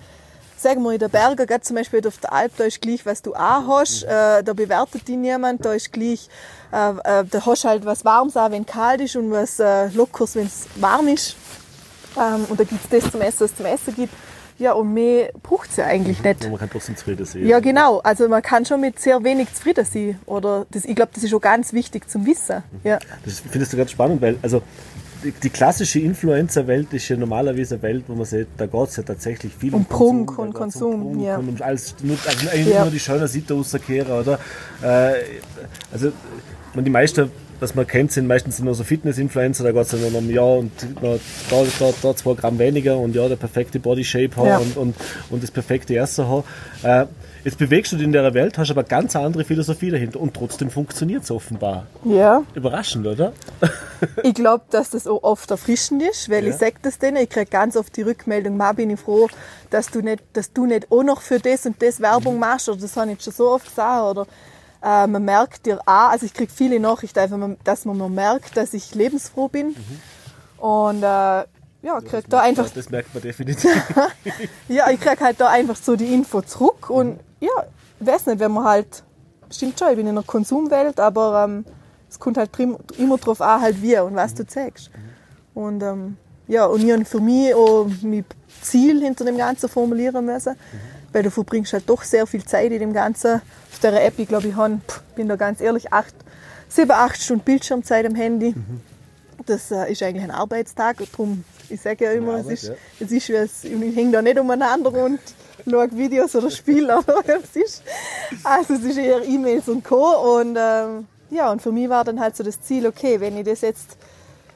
sagen 0.57 0.83
wir 0.83 0.93
in 0.93 0.99
der 0.99 1.09
Berge, 1.09 1.45
gerade 1.45 1.61
zum 1.61 1.75
Beispiel 1.75 2.05
auf 2.07 2.19
der 2.19 2.31
Alp, 2.31 2.53
da 2.57 2.65
ist 2.65 2.81
gleich, 2.81 3.05
was 3.05 3.21
du 3.21 3.33
auch 3.33 3.67
hast, 3.67 4.03
mhm. 4.03 4.09
äh, 4.09 4.43
da 4.43 4.53
bewertet 4.53 5.07
dich 5.07 5.17
niemand, 5.17 5.65
da 5.65 5.73
ist 5.73 5.91
gleich, 5.91 6.29
äh, 6.71 6.91
äh, 6.91 7.25
da 7.29 7.45
hast 7.45 7.65
halt 7.65 7.83
was 7.83 8.05
Warmes 8.05 8.37
auch, 8.37 8.51
wenn 8.51 8.65
kalt 8.65 9.01
ist 9.01 9.15
und 9.15 9.31
was 9.31 9.59
äh, 9.59 9.87
Lockeres, 9.89 10.35
wenn 10.35 10.45
es 10.45 10.67
warm 10.75 11.07
ist. 11.07 11.35
Ähm, 12.17 12.45
und 12.47 12.59
da 12.59 12.63
gibt 12.63 12.83
es 12.83 12.89
das 12.89 13.11
zum 13.11 13.21
Essen, 13.21 13.39
was 13.41 13.51
es 13.51 13.57
zum 13.57 13.65
Essen 13.65 13.95
gibt. 13.95 14.13
Ja, 14.61 14.73
und 14.73 14.93
mehr 14.93 15.31
braucht 15.41 15.71
es 15.71 15.77
ja 15.77 15.85
eigentlich 15.85 16.19
mhm. 16.19 16.29
nicht. 16.29 16.45
Und 16.45 16.51
man 16.51 16.59
kann 16.59 16.69
trotzdem 16.69 16.95
zufrieden 16.95 17.25
sein. 17.25 17.47
Ja, 17.47 17.59
genau. 17.59 17.97
Also 17.99 18.29
man 18.29 18.43
kann 18.43 18.63
schon 18.63 18.79
mit 18.79 18.99
sehr 18.99 19.23
wenig 19.23 19.51
zufrieden 19.55 19.83
sein. 19.85 20.19
Oder 20.27 20.67
das, 20.69 20.85
ich 20.85 20.95
glaube, 20.95 21.11
das 21.15 21.23
ist 21.23 21.33
auch 21.33 21.41
ganz 21.41 21.73
wichtig 21.73 22.07
zum 22.07 22.27
Wissen. 22.27 22.57
Mhm. 22.71 22.79
Ja. 22.83 22.99
Das 23.25 23.39
findest 23.39 23.73
du 23.73 23.77
ganz 23.77 23.89
spannend, 23.89 24.21
weil 24.21 24.37
also 24.43 24.61
die, 25.23 25.31
die 25.31 25.49
klassische 25.49 25.99
Influencer-Welt 25.99 26.93
ist 26.93 27.09
ja 27.09 27.17
normalerweise 27.17 27.75
eine 27.75 27.83
Welt, 27.83 28.03
wo 28.07 28.13
man 28.13 28.25
sieht, 28.25 28.49
da 28.57 28.67
geht 28.67 28.87
es 28.89 28.97
ja 28.97 29.03
tatsächlich 29.03 29.51
viel 29.51 29.73
um, 29.73 29.81
um 29.81 29.85
Prunk 29.85 30.27
Konsum, 30.27 30.45
und 30.45 30.53
Konsum. 30.53 30.93
Um 30.93 31.01
Prunk 31.13 31.25
ja. 31.25 31.37
und 31.37 31.49
um 31.49 31.61
alles, 31.61 31.95
nur, 32.03 32.17
also 32.27 32.49
eigentlich 32.49 32.75
ja. 32.75 32.83
nur 32.83 32.91
die 32.91 32.99
schönen 32.99 33.27
Seiten 33.27 33.53
rauskehren, 33.53 34.11
oder? 34.11 34.39
Äh, 34.83 35.13
also 35.91 36.11
man, 36.75 36.85
die 36.85 36.91
meisten 36.91 37.31
was 37.61 37.75
man 37.75 37.85
kennt, 37.85 38.11
sind 38.11 38.27
meistens 38.27 38.59
nur 38.59 38.73
so 38.73 38.83
Fitness-Influencer, 38.83 39.63
da 39.63 39.71
geht 39.71 39.81
es 39.83 39.89
dann 39.89 40.15
um 40.15 40.29
ja 40.29 40.41
und 40.41 40.71
da, 41.01 41.17
da, 41.49 41.93
da 42.01 42.15
zwei 42.15 42.33
Gramm 42.33 42.57
weniger 42.57 42.97
und 42.97 43.15
ja, 43.15 43.27
der 43.27 43.35
perfekte 43.35 43.79
Body-Shape 43.79 44.31
ja. 44.43 44.57
und, 44.57 44.77
und, 44.77 44.95
und 45.29 45.43
das 45.43 45.51
perfekte 45.51 45.95
Essen 45.95 46.27
haben. 46.27 46.43
Äh, 46.81 47.05
jetzt 47.43 47.59
bewegst 47.59 47.91
du 47.91 47.97
dich 47.97 48.05
in 48.05 48.11
der 48.11 48.33
Welt, 48.33 48.57
hast 48.57 48.71
aber 48.71 48.83
ganz 48.83 49.15
andere 49.15 49.43
Philosophie 49.43 49.91
dahinter 49.91 50.19
und 50.19 50.33
trotzdem 50.33 50.71
funktioniert 50.71 51.23
es 51.23 51.29
offenbar. 51.29 51.85
Ja. 52.03 52.43
Überraschend, 52.55 53.05
oder? 53.05 53.31
ich 54.23 54.33
glaube, 54.33 54.63
dass 54.71 54.89
das 54.89 55.05
auch 55.05 55.21
oft 55.21 55.51
erfrischend 55.51 56.01
ist, 56.01 56.29
weil 56.29 56.43
ja. 56.45 56.49
ich 56.49 56.55
sage 56.55 56.77
das 56.81 56.97
denen, 56.97 57.17
ich 57.17 57.29
kriege 57.29 57.45
ganz 57.45 57.77
oft 57.77 57.95
die 57.95 58.01
Rückmeldung, 58.01 58.57
Ma, 58.57 58.71
bin 58.73 58.89
ich 58.89 58.99
froh, 58.99 59.29
dass 59.69 59.91
du 59.91 60.01
nicht, 60.01 60.23
dass 60.33 60.51
du 60.51 60.65
nicht 60.65 60.91
auch 60.91 61.03
noch 61.03 61.21
für 61.21 61.37
das 61.37 61.67
und 61.67 61.79
das 61.81 61.99
Werbung 61.99 62.39
machst, 62.39 62.69
oder 62.69 62.81
das 62.81 62.97
habe 62.97 63.11
ich 63.11 63.21
schon 63.21 63.33
so 63.33 63.49
oft 63.51 63.67
gesagt, 63.67 64.03
oder 64.03 64.27
äh, 64.83 65.07
man 65.07 65.23
merkt 65.23 65.65
dir 65.65 65.79
auch, 65.85 66.09
also 66.09 66.25
ich 66.25 66.33
kriege 66.33 66.51
viele 66.51 66.79
Nachrichten, 66.79 67.19
einfach, 67.19 67.39
dass 67.63 67.85
man, 67.85 67.97
man 67.97 68.13
merkt, 68.13 68.57
dass 68.57 68.73
ich 68.73 68.95
lebensfroh 68.95 69.47
bin. 69.47 69.69
Mhm. 69.69 70.63
Und 70.63 71.03
äh, 71.03 71.45
ja, 71.83 71.99
krieg 71.99 72.13
ja, 72.13 72.21
da 72.29 72.39
einfach. 72.41 72.69
Das 72.69 72.89
merkt 72.89 73.13
man 73.13 73.23
definitiv. 73.23 73.71
ja, 74.67 74.89
ich 74.89 74.99
krieg 74.99 75.19
halt 75.19 75.39
da 75.39 75.49
einfach 75.49 75.75
so 75.75 75.95
die 75.95 76.13
Info 76.13 76.41
zurück 76.41 76.89
mhm. 76.89 76.95
und 76.95 77.19
ja, 77.39 77.49
weiß 77.99 78.27
nicht, 78.27 78.39
wenn 78.39 78.51
man 78.51 78.63
halt, 78.63 79.03
stimmt 79.51 79.79
schon, 79.79 79.89
ich 79.89 79.95
bin 79.95 80.07
in 80.07 80.17
einer 80.17 80.23
Konsumwelt, 80.23 80.99
aber 80.99 81.45
ähm, 81.45 81.65
es 82.09 82.19
kommt 82.19 82.37
halt 82.37 82.51
immer 82.97 83.17
drauf 83.17 83.41
an, 83.41 83.61
halt 83.61 83.81
wie 83.81 83.97
und 83.99 84.15
was 84.15 84.33
mhm. 84.33 84.37
du 84.37 84.47
zeigst. 84.47 84.91
Mhm. 84.93 85.61
Und 85.61 85.83
ähm, 85.83 86.17
ja, 86.47 86.65
und 86.65 86.83
ich 86.83 86.91
habe 86.91 87.05
für 87.05 87.19
mich 87.19 87.53
auch 87.55 87.87
mein 88.01 88.25
Ziel 88.61 89.01
hinter 89.01 89.25
dem 89.25 89.37
Ganzen 89.37 89.69
formulieren 89.69 90.25
müssen, 90.25 90.53
mhm. 90.53 91.13
weil 91.13 91.23
du 91.23 91.31
verbringst 91.31 91.73
halt 91.73 91.89
doch 91.89 92.03
sehr 92.03 92.27
viel 92.27 92.43
Zeit 92.45 92.71
in 92.71 92.79
dem 92.79 92.93
Ganzen 92.93 93.41
der 93.83 94.05
App, 94.05 94.13
ich 94.17 94.27
glaube, 94.27 94.47
ich 94.47 94.55
habe, 94.55 94.79
bin 95.15 95.27
da 95.27 95.35
ganz 95.35 95.61
ehrlich, 95.61 95.91
acht, 95.91 96.13
sieben, 96.69 96.91
acht 96.91 97.21
Stunden 97.21 97.43
Bildschirmzeit 97.43 98.05
am 98.05 98.15
Handy. 98.15 98.53
Mhm. 98.55 98.81
Das 99.45 99.71
äh, 99.71 99.91
ist 99.91 100.03
eigentlich 100.03 100.23
ein 100.23 100.31
Arbeitstag. 100.31 100.97
Darum, 101.11 101.43
ich 101.69 101.81
sage 101.81 102.05
ja 102.05 102.11
immer, 102.11 102.33
Arbeit, 102.33 102.45
es, 102.53 102.63
ist, 102.63 102.69
ja. 102.69 102.75
es 102.99 103.11
ist, 103.11 103.29
es, 103.29 103.63
ich 103.63 103.95
hänge 103.95 104.11
da 104.11 104.21
nicht 104.21 104.39
umeinander 104.39 104.93
und 105.03 105.19
schaue 105.69 105.91
Videos 105.91 106.35
oder 106.35 106.51
spiele. 106.51 106.93
Aber 106.97 107.23
es 107.25 107.55
ist, 107.55 107.83
also 108.43 108.73
es 108.75 108.83
ist 108.83 108.97
eher 108.97 109.23
E-Mails 109.23 109.67
und 109.67 109.83
Co. 109.83 110.39
Und 110.39 110.57
ähm, 110.59 111.07
ja, 111.29 111.51
und 111.51 111.61
für 111.61 111.71
mich 111.71 111.89
war 111.89 112.03
dann 112.03 112.19
halt 112.19 112.35
so 112.35 112.43
das 112.43 112.61
Ziel, 112.61 112.85
okay, 112.85 113.19
wenn 113.19 113.37
ich 113.37 113.45
das 113.45 113.61
jetzt 113.61 113.97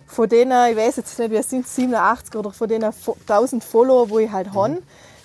von 0.08 0.30
denen, 0.30 0.72
ich 0.72 0.78
weiß 0.78 0.98
jetzt 0.98 1.18
nicht, 1.18 1.32
wir 1.32 1.44
sind 1.44 1.68
87 1.68 2.36
oder 2.36 2.52
von 2.52 2.68
denen 2.68 2.94
1000 2.94 3.64
Follower, 3.64 4.10
wo 4.10 4.20
ich 4.20 4.32
halt 4.32 4.48
mhm. 4.48 4.56
habe, 4.56 4.78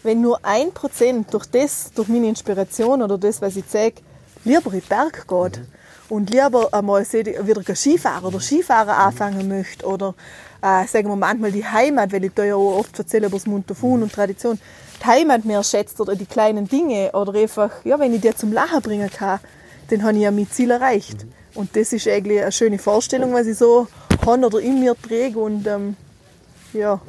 wenn 0.02 0.20
nur 0.20 0.38
ein 0.42 0.72
Prozent 0.72 1.32
durch 1.32 1.46
das, 1.46 1.90
durch 1.94 2.08
meine 2.08 2.28
Inspiration 2.28 3.02
oder 3.02 3.18
das, 3.18 3.40
was 3.42 3.56
ich 3.56 3.68
zeige, 3.68 4.00
lieber 4.44 4.72
in 4.72 4.80
den 4.80 4.88
Berg 4.88 5.26
geht 5.28 5.58
mhm. 5.58 5.66
und 6.08 6.30
lieber 6.30 6.72
einmal 6.72 7.04
wieder 7.04 7.74
Skifahren 7.74 8.24
oder 8.24 8.40
Skifahren 8.40 8.88
anfangen 8.88 9.48
möchte 9.48 9.86
oder 9.86 10.14
äh, 10.62 10.86
sagen 10.86 11.08
wir 11.08 11.16
manchmal 11.16 11.52
die 11.52 11.64
Heimat, 11.64 12.12
weil 12.12 12.24
ich 12.24 12.32
da 12.34 12.44
ja 12.44 12.54
auch 12.54 12.78
oft 12.78 12.98
erzähle 12.98 13.26
über 13.26 13.36
das 13.36 13.46
Montafon 13.46 14.02
und 14.02 14.12
Tradition, 14.12 14.58
die 15.00 15.06
Heimat 15.06 15.44
mehr 15.44 15.62
schätzt 15.62 16.00
oder 16.00 16.14
die 16.14 16.26
kleinen 16.26 16.68
Dinge 16.68 17.12
oder 17.12 17.38
einfach, 17.38 17.84
ja, 17.84 17.98
wenn 17.98 18.14
ich 18.14 18.20
dir 18.20 18.36
zum 18.36 18.52
Lachen 18.52 18.82
bringen 18.82 19.10
kann, 19.10 19.40
dann 19.88 20.02
habe 20.02 20.16
ich 20.16 20.22
ja 20.22 20.30
mein 20.30 20.50
Ziel 20.50 20.70
erreicht. 20.70 21.24
Mhm. 21.24 21.32
Und 21.54 21.76
das 21.76 21.92
ist 21.92 22.06
eigentlich 22.06 22.40
eine 22.40 22.52
schöne 22.52 22.78
Vorstellung, 22.78 23.32
was 23.32 23.46
ich 23.46 23.58
so 23.58 23.88
habe 24.24 24.46
oder 24.46 24.60
in 24.60 24.80
mir 24.80 24.94
träge 25.00 25.38
und 25.38 25.66
ähm, 25.66 25.96
ja, 26.72 27.00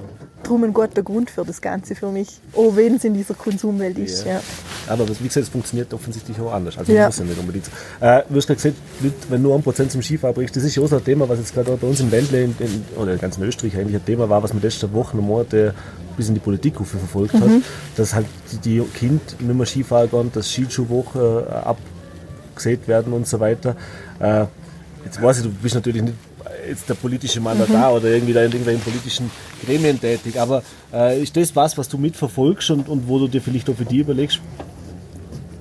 drum 0.44 0.64
ein 0.64 0.74
guter 0.74 1.04
Grund 1.04 1.30
für 1.30 1.46
das 1.46 1.62
Ganze 1.62 1.96
für 1.96 2.12
mich. 2.12 2.40
Auch 2.54 2.76
wenn 2.76 2.96
es 2.96 3.04
in 3.04 3.14
dieser 3.14 3.34
Konsumwelt 3.34 3.98
ist. 3.98 4.26
Ja. 4.26 4.42
Aber 4.88 5.08
wie 5.08 5.14
gesagt, 5.14 5.38
es 5.38 5.50
funktioniert 5.50 5.94
offensichtlich 5.94 6.40
auch 6.40 6.54
anders. 6.54 6.78
Also 6.78 6.92
ja. 6.92 7.06
muss 7.08 7.20
ja 7.20 7.26
nicht 7.26 7.40
unbedingt. 7.40 7.68
Äh, 8.00 8.24
du 8.28 8.36
hast 8.36 8.48
gerade 8.48 8.62
gesagt, 8.62 8.76
wenn 9.30 9.42
nur 9.42 9.56
ein 9.56 9.64
Prozent 9.64 9.92
zum 9.92 10.02
Skifahren 10.02 10.36
bringst, 10.36 10.56
das 10.56 10.64
ist 10.64 10.76
ja 10.76 10.84
auch 10.84 10.88
so 10.88 10.98
ein 10.98 11.04
Thema, 11.04 11.28
was 11.30 11.40
jetzt 11.40 11.54
gerade 11.54 11.76
bei 11.78 11.88
uns 11.88 12.00
im 12.00 12.10
Ländle 12.10 12.44
in, 12.44 12.56
in, 12.60 12.86
oder 12.98 13.16
ganz 13.18 13.38
in 13.38 13.44
Österreich 13.44 13.78
eigentlich 13.78 13.96
ein 13.96 14.06
Thema 14.06 14.30
war, 14.30 14.42
was 14.44 14.54
man 14.54 14.62
letzte 14.62 14.92
Woche 14.94 15.18
und 15.18 15.26
Monate 15.26 15.74
bis 16.18 16.28
in 16.28 16.34
die 16.34 16.40
Politik 16.40 16.76
verfolgt 16.76 17.34
hat, 17.34 17.48
mhm. 17.48 17.64
dass 17.96 18.14
halt 18.14 18.28
die 18.66 18.82
Kind 18.96 19.40
nicht 19.40 19.56
mehr 19.56 19.66
Skifahren 19.66 20.10
gehen, 20.10 20.32
dass 20.34 20.50
Skischuhwoche 20.50 21.48
äh, 21.50 21.54
abgesät 22.54 22.88
werden 22.88 23.14
und 23.14 23.28
so 23.28 23.40
weiter. 23.40 23.76
Äh, 24.20 24.46
jetzt 25.06 25.22
weiß 25.22 25.38
ich, 25.38 25.44
du 25.44 25.50
bist 25.50 25.76
natürlich 25.76 26.02
nicht 26.02 26.16
jetzt 26.68 26.90
der 26.90 26.96
politische 26.96 27.40
Mann 27.40 27.58
mhm. 27.58 27.72
da 27.72 27.92
oder 27.92 28.10
irgendwie 28.10 28.34
da 28.34 28.42
in 28.42 28.52
irgendwelchen 28.52 28.84
politischen 28.84 29.32
Gremien 29.66 30.00
tätig. 30.00 30.40
Aber 30.40 30.64
äh, 30.94 31.22
ist 31.22 31.36
das 31.36 31.56
was, 31.56 31.78
was 31.78 31.88
du 31.88 31.98
mitverfolgst 31.98 32.72
und, 32.72 32.90
und 32.90 33.08
wo 33.08 33.20
du 33.20 33.28
dir 33.28 33.42
vielleicht 33.42 33.70
auch 33.70 33.76
für 33.76 33.86
die 33.86 34.00
überlegst? 34.00 34.40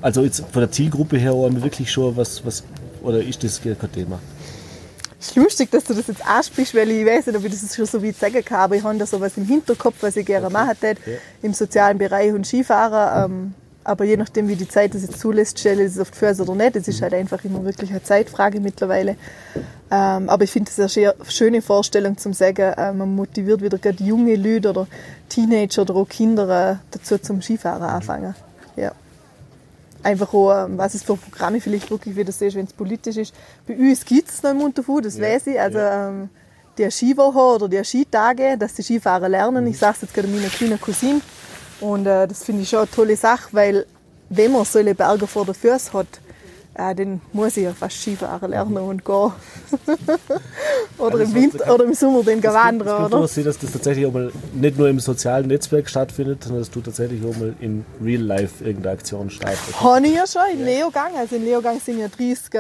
Also 0.03 0.23
jetzt 0.23 0.45
von 0.51 0.61
der 0.61 0.71
Zielgruppe 0.71 1.19
her 1.19 1.35
wirklich 1.35 1.91
schon 1.91 2.17
was, 2.17 2.45
was 2.45 2.65
oder 3.03 3.23
ist 3.23 3.43
das 3.45 3.61
kein 3.63 3.93
Thema? 3.93 4.19
Es 5.19 5.29
ist 5.29 5.37
lustig, 5.37 5.71
dass 5.71 5.85
du 5.85 5.93
das 5.93 6.07
jetzt 6.07 6.27
ansprichst, 6.27 6.75
weil 6.75 6.91
ich 6.91 7.05
weiß 7.05 7.27
nicht, 7.27 7.37
ob 7.37 7.45
ich 7.45 7.53
das 7.53 7.77
schon 7.77 7.85
so 7.85 8.03
weit 8.03 8.17
sagen 8.17 8.43
kann, 8.43 8.61
aber 8.61 8.77
ich 8.77 8.83
habe 8.83 8.97
da 8.97 9.05
so 9.05 9.21
was 9.21 9.37
im 9.37 9.45
Hinterkopf, 9.45 9.97
was 10.01 10.17
ich 10.17 10.25
gerne 10.25 10.47
okay. 10.47 10.53
machen 10.53 10.77
ja. 10.83 11.13
im 11.43 11.53
sozialen 11.53 11.99
Bereich 11.99 12.33
und 12.33 12.47
Skifahrer. 12.47 13.27
Ähm, 13.27 13.55
aber 13.83 14.05
je 14.05 14.16
nachdem, 14.16 14.49
wie 14.49 14.57
die 14.57 14.69
Zeit 14.69 14.95
das 14.95 15.03
jetzt 15.03 15.21
zulässt, 15.21 15.59
stelle 15.59 15.83
ich 15.83 15.93
es 15.93 15.99
oft 15.99 16.14
für 16.14 16.31
oder 16.31 16.55
nicht. 16.55 16.77
Es 16.77 16.87
ist 16.87 17.01
halt 17.01 17.14
einfach 17.14 17.43
immer 17.45 17.64
wirklich 17.64 17.90
eine 17.90 18.03
Zeitfrage 18.03 18.61
mittlerweile. 18.61 19.16
Ähm, 19.90 20.29
aber 20.29 20.45
ich 20.45 20.51
finde 20.51 20.71
es 20.71 20.99
eine 20.99 21.14
schöne 21.29 21.62
Vorstellung 21.62 22.16
zum 22.19 22.33
sagen, 22.33 22.73
äh, 22.75 22.93
man 22.93 23.14
motiviert 23.14 23.62
wieder 23.62 23.79
gerade 23.79 24.03
junge 24.05 24.37
Leute 24.37 24.71
oder 24.71 24.87
Teenager 25.29 25.83
oder 25.83 25.97
auch 25.97 26.09
Kinder 26.09 26.73
äh, 26.73 26.77
dazu 26.90 27.19
zum 27.19 27.40
Skifahren 27.40 27.83
anfangen. 27.83 28.35
Ja. 28.77 28.93
Einfach 30.03 30.33
auch, 30.33 30.66
ähm, 30.66 30.79
was 30.79 30.95
es 30.95 31.03
für 31.03 31.16
Programme 31.16 31.61
vielleicht 31.61 31.90
wirklich 31.90 32.16
wieder 32.16 32.33
siehst, 32.33 32.57
wenn 32.57 32.66
es 32.66 32.73
politisch 32.73 33.16
ist. 33.16 33.35
Bei 33.66 33.75
uns 33.77 34.05
gibt 34.05 34.29
es 34.29 34.43
noch 34.43 34.51
im 34.51 34.61
Unterfu, 34.61 35.01
das 35.01 35.16
ja. 35.16 35.25
weiß 35.25 35.47
ich. 35.49 35.61
Also, 35.61 35.79
ja. 35.79 36.09
ähm, 36.09 36.29
die 36.79 36.90
Skiwoche 36.90 37.38
oder 37.38 37.69
die 37.69 37.85
Skitage, 37.85 38.57
dass 38.59 38.75
die 38.75 38.83
Skifahrer 38.83 39.29
lernen. 39.29 39.66
Ich 39.66 39.79
sage 39.79 39.95
es 39.97 40.03
jetzt 40.03 40.14
gerade 40.14 40.29
meiner 40.29 40.49
kleinen 40.49 40.81
Cousine 40.81 41.21
und 41.81 42.07
äh, 42.07 42.27
das 42.27 42.45
finde 42.45 42.62
ich 42.62 42.69
schon 42.69 42.81
eine 42.81 42.90
tolle 42.90 43.16
Sache, 43.16 43.49
weil 43.53 43.87
wenn 44.29 44.53
man 44.53 44.64
solche 44.64 44.95
Berge 44.95 45.27
vor 45.27 45.45
der 45.45 45.55
Füße 45.55 45.93
hat, 45.93 46.21
äh, 46.75 46.95
dann 46.95 47.21
muss 47.33 47.57
ich 47.57 47.64
ja 47.64 47.73
fast 47.73 48.01
Skifahren 48.01 48.51
lernen 48.51 48.79
und 48.79 49.05
gehen. 49.05 49.14
oder 50.99 51.19
also 51.19 51.25
im 51.25 51.35
Winter 51.35 51.75
oder 51.75 51.85
im 51.85 51.95
Sommer 51.95 52.23
dann 52.23 52.40
gehen 52.40 52.53
wandern. 52.53 53.12
oder? 53.12 53.25
Ich 53.25 53.45
dass 53.45 53.59
das 53.59 53.73
tatsächlich 53.73 54.07
auch 54.07 54.12
mal 54.12 54.31
nicht 54.55 54.79
nur 54.79 54.88
im 54.88 55.01
sozialen 55.01 55.49
Netzwerk 55.49 55.88
stattfindet, 55.88 56.45
sondern 56.45 56.62
dass 56.62 56.71
du 56.71 56.81
tatsächlich 56.81 57.23
auch 57.25 57.37
mal 57.37 57.55
in 57.61 57.85
Real 58.03 58.23
Life 58.23 58.64
irgendeine 58.64 58.95
Aktion 58.95 59.31
startest. 59.31 59.81
Habe 59.81 60.07
ich 60.07 60.14
ja 60.14 60.27
schon 60.27 60.43
in 60.53 60.61
ja. 60.61 60.66
Leogang. 60.66 61.16
Also 61.19 61.37
in 61.37 61.45
Leogang 61.45 61.81
sind 61.81 61.99
ja 61.99 62.09
30 62.09 62.51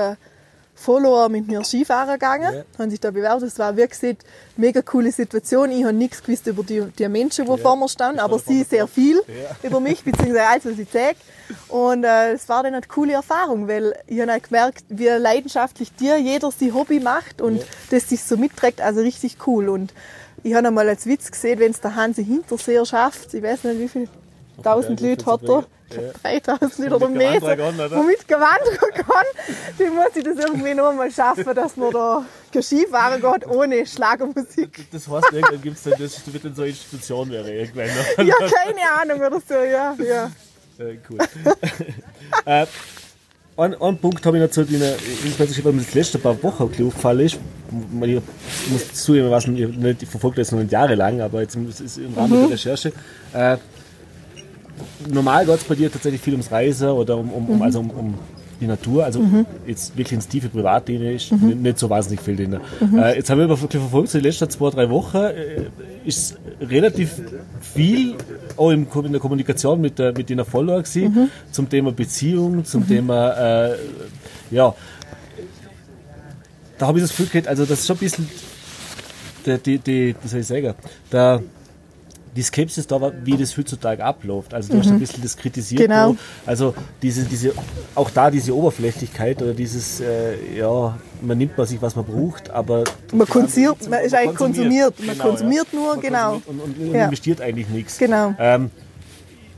Follower 0.80 1.28
mit 1.28 1.46
mir 1.46 1.62
Skifahren 1.62 2.14
gegangen, 2.14 2.52
yeah. 2.52 2.64
haben 2.78 2.90
sich 2.90 3.00
da 3.00 3.10
bewertet. 3.10 3.48
Es 3.48 3.58
war 3.58 3.76
wirklich 3.76 4.02
eine 4.02 4.16
mega 4.56 4.80
coole 4.80 5.12
Situation. 5.12 5.70
Ich 5.70 5.84
habe 5.84 5.92
nichts 5.92 6.22
gewusst 6.22 6.46
über 6.46 6.62
die, 6.62 6.82
die 6.98 7.08
Menschen, 7.08 7.44
die 7.44 7.50
yeah. 7.50 7.60
vor 7.60 7.76
mir 7.76 7.88
standen, 7.88 8.18
aber 8.18 8.38
sie 8.38 8.62
sehr 8.62 8.86
viel 8.86 9.20
yeah. 9.28 9.56
über 9.62 9.80
mich, 9.80 10.02
beziehungsweise 10.02 10.46
alles, 10.46 10.64
was 10.64 10.78
ich 10.78 10.90
zeige. 10.90 11.18
Und 11.68 12.04
äh, 12.04 12.32
es 12.32 12.48
war 12.48 12.62
dann 12.62 12.74
eine 12.74 12.86
coole 12.86 13.12
Erfahrung, 13.12 13.68
weil 13.68 13.94
ich 14.06 14.20
habe 14.20 14.40
gemerkt, 14.40 14.84
wie 14.88 15.08
leidenschaftlich 15.08 15.92
dir 15.92 16.16
jeder 16.18 16.50
sein 16.50 16.72
Hobby 16.74 16.98
macht 16.98 17.42
und 17.42 17.62
das 17.90 18.08
sich 18.08 18.22
so 18.22 18.36
mitträgt. 18.36 18.80
Also 18.80 19.00
richtig 19.00 19.36
cool. 19.46 19.68
Und 19.68 19.92
ich 20.42 20.54
habe 20.54 20.68
einmal 20.68 20.88
als 20.88 21.06
Witz 21.06 21.30
gesehen, 21.30 21.58
wenn 21.58 21.72
es 21.72 21.80
der 21.80 21.94
Hansi 21.94 22.24
Hinterseher 22.24 22.86
schafft, 22.86 23.34
ich 23.34 23.42
weiß 23.42 23.64
nicht, 23.64 23.80
wie 23.80 23.88
viel. 23.88 24.08
1000 24.64 25.00
Leute 25.02 25.26
hat 25.26 25.42
er. 25.42 25.64
Ja. 25.90 26.30
3000 26.40 26.78
Leute 26.78 26.96
oder 26.96 27.08
mehr, 27.08 27.42
womit 27.42 28.28
gewandert 28.28 28.78
kann, 28.94 29.26
dann 29.76 29.94
muss 29.96 30.14
ich 30.14 30.22
das 30.22 30.38
irgendwie 30.38 30.72
noch 30.72 30.92
mal 30.94 31.10
schaffen, 31.10 31.52
dass 31.52 31.76
man 31.76 31.90
da 31.90 32.24
Skifahren 32.62 33.20
geht 33.20 33.46
ohne 33.48 33.84
Schlagermusik. 33.84 34.86
Das 34.92 35.08
heißt, 35.08 35.32
irgendwann 35.32 35.62
gibt 35.62 35.76
es 35.76 35.82
dann, 35.82 35.94
das 35.98 36.32
wird 36.32 36.44
dann 36.44 36.54
so 36.54 36.62
eine 36.62 36.70
Institution 36.70 37.30
wäre 37.30 37.52
irgendwann. 37.52 37.88
Ja, 38.24 38.34
keine 38.38 38.92
Ahnung 39.00 39.20
oder 39.20 39.40
so, 39.40 39.54
ja. 39.54 39.96
ja. 39.98 40.30
Cool. 41.08 41.18
äh, 42.44 42.66
ein, 43.56 43.74
ein 43.74 43.98
Punkt 43.98 44.24
habe 44.24 44.38
ich 44.38 44.42
noch 44.42 44.50
zu 44.50 44.64
deiner, 44.64 44.92
was 45.38 45.64
mir 45.64 45.72
das 45.72 45.94
letzte 45.94 46.18
paar 46.18 46.42
Wochen 46.42 46.62
aufgefallen 46.62 47.20
ist, 47.20 47.38
ich 48.02 48.70
muss 48.70 48.92
zugeben, 48.94 49.30
was 49.30 49.46
ich 49.46 50.08
verfolge 50.08 50.36
das 50.36 50.50
noch 50.52 50.60
nicht 50.60 50.72
jahrelang, 50.72 51.20
aber 51.20 51.42
jetzt 51.42 51.56
ist 51.56 51.80
es 51.80 51.98
im 51.98 52.14
Rahmen 52.14 52.30
mhm. 52.30 52.48
der 52.48 52.50
Recherche, 52.52 52.92
äh, 53.34 53.58
normal 55.08 55.46
geht 55.46 55.56
es 55.56 55.64
bei 55.64 55.74
dir 55.74 55.90
tatsächlich 55.90 56.20
viel 56.20 56.34
ums 56.34 56.50
Reisen 56.50 56.88
oder 56.88 57.16
um, 57.16 57.30
um, 57.32 57.56
mhm. 57.56 57.62
also 57.62 57.80
um, 57.80 57.90
um 57.90 58.14
die 58.60 58.66
Natur, 58.66 59.04
also 59.04 59.20
mhm. 59.20 59.46
jetzt 59.66 59.96
wirklich 59.96 60.12
ins 60.12 60.28
tiefe 60.28 60.48
Privatdienst 60.48 61.32
ist 61.32 61.32
mhm. 61.32 61.62
nicht, 61.62 61.78
so 61.78 61.88
wahnsinnig 61.88 62.20
viel 62.20 62.36
drin. 62.36 62.60
Mhm. 62.80 62.98
Äh, 62.98 63.16
jetzt 63.16 63.30
haben 63.30 63.38
wir 63.38 63.46
aber 63.46 63.60
wirklich 63.60 63.80
verfolgt, 63.80 64.12
die 64.12 64.20
letzten 64.20 64.50
zwei, 64.50 64.70
drei 64.70 64.90
Wochen 64.90 65.16
äh, 65.16 65.64
ist 66.04 66.38
relativ 66.60 67.22
viel 67.60 68.16
auch 68.56 68.70
in, 68.70 68.86
in 69.04 69.12
der 69.12 69.20
Kommunikation 69.20 69.80
mit, 69.80 69.98
der, 69.98 70.12
mit 70.12 70.28
den 70.28 70.44
Followern 70.44 70.82
gewesen, 70.82 71.14
mhm. 71.14 71.30
zum 71.50 71.68
Thema 71.68 71.92
Beziehung, 71.92 72.64
zum 72.64 72.82
mhm. 72.82 72.88
Thema, 72.88 73.68
äh, 73.70 73.76
ja, 74.50 74.74
da 76.78 76.86
habe 76.86 76.98
ich 76.98 77.04
das 77.04 77.10
Gefühl 77.10 77.26
gehabt, 77.26 77.48
also 77.48 77.64
das 77.64 77.80
ist 77.80 77.86
schon 77.86 77.96
ein 77.96 78.00
bisschen, 78.00 78.28
die, 79.46 79.58
die, 79.58 79.78
die 79.78 80.14
wie 80.22 80.28
soll 80.28 80.40
ich 80.40 80.46
sagen, 80.46 80.74
der, 81.10 81.42
die 82.36 82.42
Skepsis 82.42 82.86
da 82.86 83.00
war, 83.00 83.12
wie 83.24 83.36
das 83.36 83.56
heutzutage 83.56 84.04
abläuft. 84.04 84.54
Also 84.54 84.68
du 84.68 84.74
mhm. 84.76 84.80
hast 84.80 84.90
ein 84.90 84.98
bisschen 85.00 85.22
das 85.22 85.36
kritisiert. 85.36 85.82
Genau. 85.82 86.16
also 86.46 86.74
diese, 87.02 87.24
diese, 87.24 87.52
auch 87.94 88.10
da 88.10 88.30
diese 88.30 88.54
Oberflächlichkeit 88.54 89.42
oder 89.42 89.54
dieses, 89.54 90.00
äh, 90.00 90.56
ja, 90.56 90.96
man 91.22 91.38
nimmt 91.38 91.58
mal 91.58 91.66
sich, 91.66 91.80
was 91.82 91.96
man 91.96 92.04
braucht, 92.04 92.50
aber 92.50 92.84
man 93.12 93.26
konsumiert, 93.26 93.88
man 93.88 94.00
ist 94.00 94.14
eigentlich 94.14 94.36
konsumiert. 94.36 94.98
Man 94.98 95.08
genau, 95.08 95.24
konsumiert 95.24 95.66
ja. 95.72 95.78
nur, 95.78 95.88
man 95.94 96.00
genau. 96.00 96.30
Konsumiert 96.40 96.48
und, 96.48 96.60
und, 96.60 96.88
und 96.88 96.94
ja. 96.94 97.04
investiert 97.04 97.40
eigentlich 97.40 97.68
nichts. 97.68 97.98
Genau. 97.98 98.34
Ähm, 98.38 98.70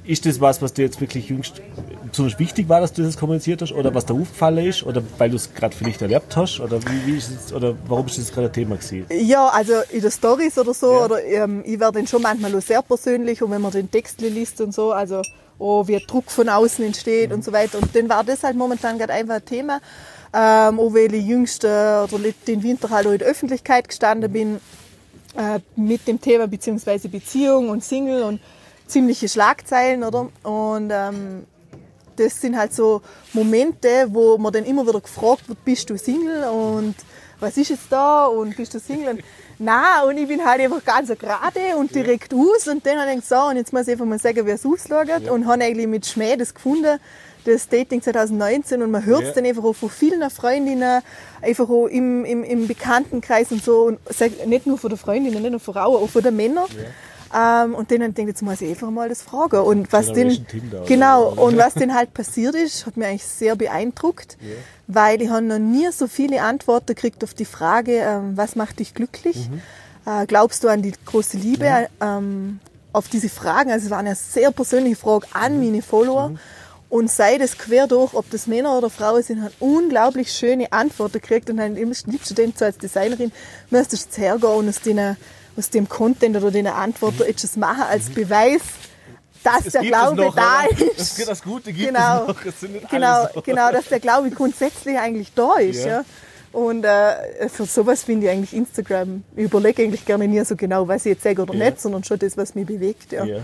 ist 0.04 0.26
das 0.26 0.40
was, 0.40 0.60
was 0.60 0.72
dir 0.72 0.82
jetzt 0.82 1.00
wirklich 1.00 1.28
jüngst 1.28 1.62
besonders 2.10 2.38
wichtig 2.38 2.68
war, 2.68 2.80
dass 2.80 2.92
du 2.92 3.02
das 3.02 3.16
kommuniziert 3.16 3.62
hast? 3.62 3.72
Oder 3.72 3.94
was 3.94 4.06
da 4.06 4.14
aufgefallen 4.14 4.66
ist? 4.66 4.82
Oder 4.82 5.02
weil 5.18 5.30
du 5.30 5.36
es 5.36 5.54
gerade 5.54 5.74
vielleicht 5.76 6.02
erlebt 6.02 6.36
hast? 6.36 6.60
Oder, 6.60 6.82
wie, 6.82 7.06
wie 7.06 7.16
ist 7.16 7.30
es, 7.30 7.52
oder 7.52 7.74
warum 7.86 8.06
ist 8.06 8.18
das 8.18 8.32
gerade 8.32 8.48
ein 8.48 8.52
Thema 8.52 8.76
gewesen? 8.76 9.06
Ja, 9.10 9.48
also 9.48 9.74
in 9.90 10.02
der 10.02 10.10
Stories 10.10 10.58
oder 10.58 10.74
so, 10.74 10.92
ja. 10.92 11.04
oder 11.04 11.24
ähm, 11.24 11.62
ich 11.64 11.78
werde 11.78 11.98
dann 11.98 12.06
schon 12.06 12.22
manchmal 12.22 12.54
auch 12.54 12.62
sehr 12.62 12.82
persönlich 12.82 13.42
und 13.42 13.50
wenn 13.50 13.62
man 13.62 13.70
den 13.70 13.90
Text 13.90 14.20
liest 14.20 14.60
und 14.60 14.74
so, 14.74 14.92
also 14.92 15.22
oh, 15.58 15.86
wie 15.86 15.98
Druck 16.04 16.30
von 16.30 16.48
außen 16.48 16.84
entsteht 16.84 17.30
mhm. 17.30 17.36
und 17.36 17.44
so 17.44 17.52
weiter. 17.52 17.78
Und 17.78 17.94
dann 17.94 18.08
war 18.08 18.24
das 18.24 18.42
halt 18.42 18.56
momentan 18.56 18.98
gerade 18.98 19.12
einfach 19.12 19.36
ein 19.36 19.44
Thema, 19.44 19.80
ähm, 20.34 20.80
auch 20.80 20.92
weil 20.94 21.14
ich 21.14 21.24
jüngst 21.24 21.64
oder 21.64 22.08
den 22.46 22.62
Winter 22.62 22.90
halt 22.90 23.06
auch 23.06 23.12
in 23.12 23.18
der 23.18 23.28
Öffentlichkeit 23.28 23.88
gestanden 23.88 24.32
bin 24.32 24.60
äh, 25.36 25.60
mit 25.76 26.08
dem 26.08 26.20
Thema 26.20 26.48
beziehungsweise 26.48 27.08
Beziehung 27.08 27.68
und 27.68 27.84
Single 27.84 28.24
und 28.24 28.40
ziemliche 28.92 29.28
Schlagzeilen, 29.28 30.04
oder? 30.04 30.28
Und 30.42 30.90
ähm, 30.92 31.46
das 32.16 32.40
sind 32.40 32.56
halt 32.56 32.74
so 32.74 33.00
Momente, 33.32 34.06
wo 34.08 34.36
man 34.38 34.52
dann 34.52 34.64
immer 34.64 34.86
wieder 34.86 35.00
gefragt 35.00 35.48
wird, 35.48 35.64
bist 35.64 35.88
du 35.90 35.96
Single 35.96 36.44
und 36.44 36.94
was 37.40 37.56
ist 37.56 37.70
jetzt 37.70 37.90
da 37.90 38.26
und 38.26 38.56
bist 38.56 38.74
du 38.74 38.78
Single? 38.78 39.14
Und, 39.14 39.20
Nein, 39.58 40.08
und 40.08 40.18
ich 40.18 40.28
bin 40.28 40.44
halt 40.44 40.60
einfach 40.60 40.84
ganz 40.84 41.08
gerade 41.08 41.76
und 41.78 41.94
direkt 41.94 42.34
aus 42.34 42.68
und 42.68 42.84
dann 42.84 42.98
habe 42.98 43.10
ich 43.10 43.20
gesagt, 43.20 43.42
so, 43.44 43.50
und 43.50 43.56
jetzt 43.56 43.72
muss 43.72 43.86
ich 43.86 43.92
einfach 43.92 44.04
mal 44.04 44.18
sagen, 44.18 44.46
wie 44.46 44.50
es 44.50 44.66
ausschaut 44.66 45.08
ja. 45.08 45.32
und 45.32 45.46
habe 45.46 45.64
eigentlich 45.64 45.86
mit 45.86 46.04
Schmäh 46.04 46.36
das 46.36 46.52
gefunden, 46.52 46.98
das 47.44 47.68
Dating 47.68 48.02
2019 48.02 48.82
und 48.82 48.90
man 48.90 49.04
hört 49.04 49.22
es 49.22 49.28
ja. 49.28 49.34
dann 49.34 49.46
einfach 49.46 49.64
auch 49.64 49.72
von 49.74 49.90
vielen 49.90 50.28
Freundinnen, 50.30 51.02
einfach 51.40 51.68
auch 51.68 51.86
im, 51.86 52.24
im, 52.24 52.44
im 52.44 52.66
Bekanntenkreis 52.66 53.52
und 53.52 53.64
so 53.64 53.82
und 53.82 53.98
nicht 54.46 54.66
nur 54.66 54.78
von 54.78 54.90
den 54.90 54.98
Freundinnen, 54.98 55.40
nicht 55.42 55.50
nur 55.50 55.60
von 55.60 55.74
Frauen, 55.74 56.02
auch 56.02 56.10
von 56.10 56.22
den 56.22 56.36
Männern. 56.36 56.66
Ja 56.70 56.84
ähm, 57.34 57.74
und 57.74 57.90
denen 57.90 58.14
denkt 58.14 58.30
jetzt 58.30 58.42
muss 58.42 58.60
ich 58.60 58.70
einfach 58.70 58.90
mal 58.90 59.08
das 59.08 59.22
fragen. 59.22 59.60
Und 59.60 59.92
was 59.92 60.12
denn, 60.12 60.46
genau, 60.86 61.32
und 61.32 61.56
was 61.56 61.74
denn 61.74 61.94
halt 61.94 62.12
passiert 62.12 62.54
ist, 62.54 62.86
hat 62.86 62.96
mich 62.96 63.06
eigentlich 63.06 63.26
sehr 63.26 63.56
beeindruckt, 63.56 64.36
ja. 64.40 64.48
weil 64.86 65.22
ich 65.22 65.30
habe 65.30 65.42
noch 65.42 65.58
nie 65.58 65.90
so 65.92 66.06
viele 66.06 66.42
Antworten 66.42 66.86
gekriegt 66.86 67.24
auf 67.24 67.34
die 67.34 67.44
Frage, 67.44 67.98
ähm, 67.98 68.36
was 68.36 68.56
macht 68.56 68.80
dich 68.80 68.94
glücklich? 68.94 69.48
Mhm. 69.48 69.62
Äh, 70.04 70.26
glaubst 70.26 70.64
du 70.64 70.68
an 70.68 70.82
die 70.82 70.92
große 71.06 71.36
Liebe? 71.36 71.64
Ja. 71.64 71.86
Ähm, 72.00 72.60
auf 72.92 73.08
diese 73.08 73.30
Fragen, 73.30 73.70
also 73.70 73.86
es 73.86 73.90
waren 73.90 74.06
ja 74.06 74.14
sehr 74.14 74.50
persönliche 74.50 74.96
Fragen 74.96 75.26
an 75.32 75.54
mhm. 75.58 75.64
meine 75.64 75.82
Follower. 75.82 76.30
Mhm. 76.30 76.38
Und 76.90 77.10
sei 77.10 77.38
das 77.38 77.56
quer 77.56 77.86
durch, 77.86 78.12
ob 78.12 78.28
das 78.28 78.46
Männer 78.46 78.76
oder 78.76 78.90
Frauen 78.90 79.22
sind, 79.22 79.42
haben 79.42 79.54
unglaublich 79.60 80.30
schöne 80.30 80.70
Antworten 80.74 81.14
gekriegt 81.22 81.48
und 81.48 81.58
haben 81.58 81.78
immer 81.78 81.94
liebst 82.04 82.38
du 82.38 82.52
so 82.54 82.66
als 82.66 82.76
Designerin, 82.76 83.32
müsstest 83.70 84.14
du 84.14 84.20
hergehen 84.20 84.52
und 84.52 84.68
aus 84.68 84.82
denen 84.82 85.16
aus 85.56 85.70
dem 85.70 85.88
Content 85.88 86.36
oder 86.36 86.50
den 86.50 86.66
Antworten 86.66 87.22
etwas 87.22 87.56
machen 87.56 87.82
als 87.82 88.10
Beweis, 88.10 88.62
dass 89.42 89.66
es 89.66 89.72
der 89.72 89.82
Glaube 89.82 90.16
noch, 90.16 90.34
da 90.34 90.64
ist. 90.64 91.18
Das, 91.18 91.26
das 91.26 91.42
Gute 91.42 91.72
gibt 91.72 91.88
genau, 91.88 92.22
es 92.22 92.28
noch. 92.28 92.44
Es 92.44 92.60
sind 92.60 92.72
nicht 92.74 92.88
genau, 92.88 93.26
so. 93.34 93.42
genau, 93.42 93.72
dass 93.72 93.86
der 93.86 94.00
Glaube 94.00 94.30
grundsätzlich 94.30 94.98
eigentlich 94.98 95.32
da 95.34 95.54
ist. 95.54 95.84
Ja. 95.84 95.90
ja. 95.90 96.04
Und 96.52 96.84
äh, 96.84 97.48
für 97.48 97.64
sowas 97.64 98.02
finde 98.02 98.26
ich 98.26 98.32
eigentlich 98.32 98.52
Instagram, 98.54 99.24
ich 99.34 99.44
überlege 99.44 99.82
eigentlich 99.82 100.04
gerne 100.04 100.28
nie 100.28 100.44
so 100.44 100.54
genau, 100.54 100.86
was 100.86 101.06
ich 101.06 101.12
jetzt 101.12 101.22
sage 101.22 101.40
oder 101.40 101.54
ja. 101.54 101.64
nicht, 101.66 101.80
sondern 101.80 102.04
schon 102.04 102.18
das, 102.18 102.36
was 102.36 102.54
mich 102.54 102.66
bewegt. 102.66 103.12
Ja. 103.12 103.24
ja. 103.24 103.40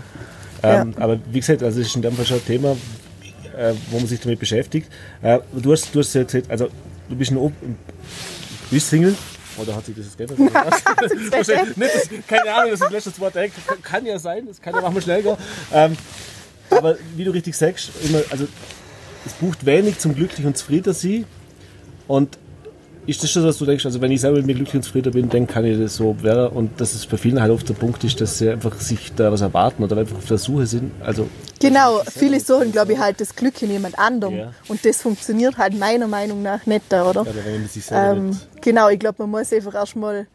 Ähm, 0.61 0.93
aber 0.97 1.19
wie 1.31 1.39
gesagt, 1.39 1.63
also 1.63 1.81
es 1.81 1.87
ist 1.87 1.95
in 1.95 2.03
dem 2.03 2.13
Fall 2.13 2.25
schon 2.25 2.37
ein 2.37 2.45
Thema, 2.45 2.77
äh, 3.57 3.73
wo 3.89 3.97
man 3.97 4.07
sich 4.07 4.19
damit 4.19 4.39
beschäftigt. 4.39 4.91
Äh, 5.21 5.39
du 5.53 5.71
hast, 5.71 5.93
du 5.93 5.99
hast 5.99 6.13
jetzt, 6.13 6.35
also 6.49 6.67
du 7.09 7.15
bist, 7.15 7.31
ein, 7.31 7.37
du 7.37 7.51
bist 8.69 8.89
Single, 8.89 9.15
oder 9.59 9.75
hat 9.75 9.85
sich 9.85 9.95
das 9.97 10.05
jetzt 10.05 10.17
geändert? 10.17 10.39
nicht, 10.39 11.91
das, 11.93 12.09
keine 12.27 12.53
Ahnung, 12.53 12.71
das 12.71 12.81
ist 12.81 12.91
das 12.91 13.05
letzte 13.05 13.19
Wort. 13.19 13.33
Kann 13.83 14.05
ja 14.05 14.19
sein, 14.19 14.47
das 14.47 14.61
kann 14.61 14.73
ja 14.73 14.81
manchmal 14.81 15.03
schnell 15.03 15.23
gehen. 15.23 15.37
Ähm, 15.73 15.97
aber 16.69 16.97
wie 17.15 17.23
du 17.23 17.31
richtig 17.31 17.55
sagst, 17.55 17.89
immer, 18.03 18.21
also 18.29 18.47
es 19.25 19.33
bucht 19.33 19.65
wenig 19.65 19.99
zum 19.99 20.15
glücklich 20.15 20.45
und 20.45 20.57
zufrieden 20.57 20.93
sein. 20.93 21.25
Und 22.07 22.37
ist 23.09 23.23
das 23.23 23.31
schon, 23.31 23.43
was 23.43 23.57
du 23.57 23.65
denkst? 23.65 23.85
Also 23.85 23.99
wenn 24.01 24.11
ich 24.11 24.21
selber 24.21 24.37
mit 24.37 24.45
mir 24.45 24.53
glücklich 24.53 24.75
und 24.75 24.83
zufrieden 24.83 25.11
bin, 25.11 25.29
dann 25.29 25.47
kann 25.47 25.65
ich 25.65 25.79
das 25.79 25.95
so 25.95 26.21
werden. 26.21 26.55
Und 26.55 26.79
dass 26.79 26.93
es 26.93 27.05
bei 27.05 27.17
vielen 27.17 27.41
halt 27.41 27.51
oft 27.51 27.67
der 27.67 27.73
Punkt 27.73 28.03
ist, 28.03 28.21
dass 28.21 28.37
sie 28.37 28.49
einfach 28.49 28.79
sich 28.79 29.11
da 29.15 29.31
was 29.31 29.41
erwarten 29.41 29.83
oder 29.83 29.97
einfach 29.97 30.17
auf 30.17 30.27
der 30.27 30.37
Suche 30.37 30.67
sind. 30.67 30.91
Also 31.01 31.27
genau, 31.59 32.01
viele 32.09 32.39
suchen, 32.39 32.71
glaube 32.71 32.93
ich, 32.93 32.99
halt 32.99 33.19
das 33.19 33.35
Glück 33.35 33.59
in 33.63 33.71
jemand 33.71 33.97
anderem. 33.97 34.35
Ja. 34.35 34.53
Und 34.67 34.85
das 34.85 35.01
funktioniert 35.01 35.57
halt 35.57 35.77
meiner 35.77 36.07
Meinung 36.07 36.43
nach 36.43 36.65
nicht 36.67 36.83
da, 36.89 37.09
oder? 37.09 37.23
Ja, 37.25 37.31
wenn 37.43 37.61
man 37.61 37.69
sich 37.69 37.85
selber 37.85 38.17
ähm, 38.17 38.39
genau, 38.61 38.89
ich 38.89 38.99
glaube, 38.99 39.23
man 39.23 39.31
muss 39.31 39.51
einfach 39.51 39.73
erstmal 39.73 40.27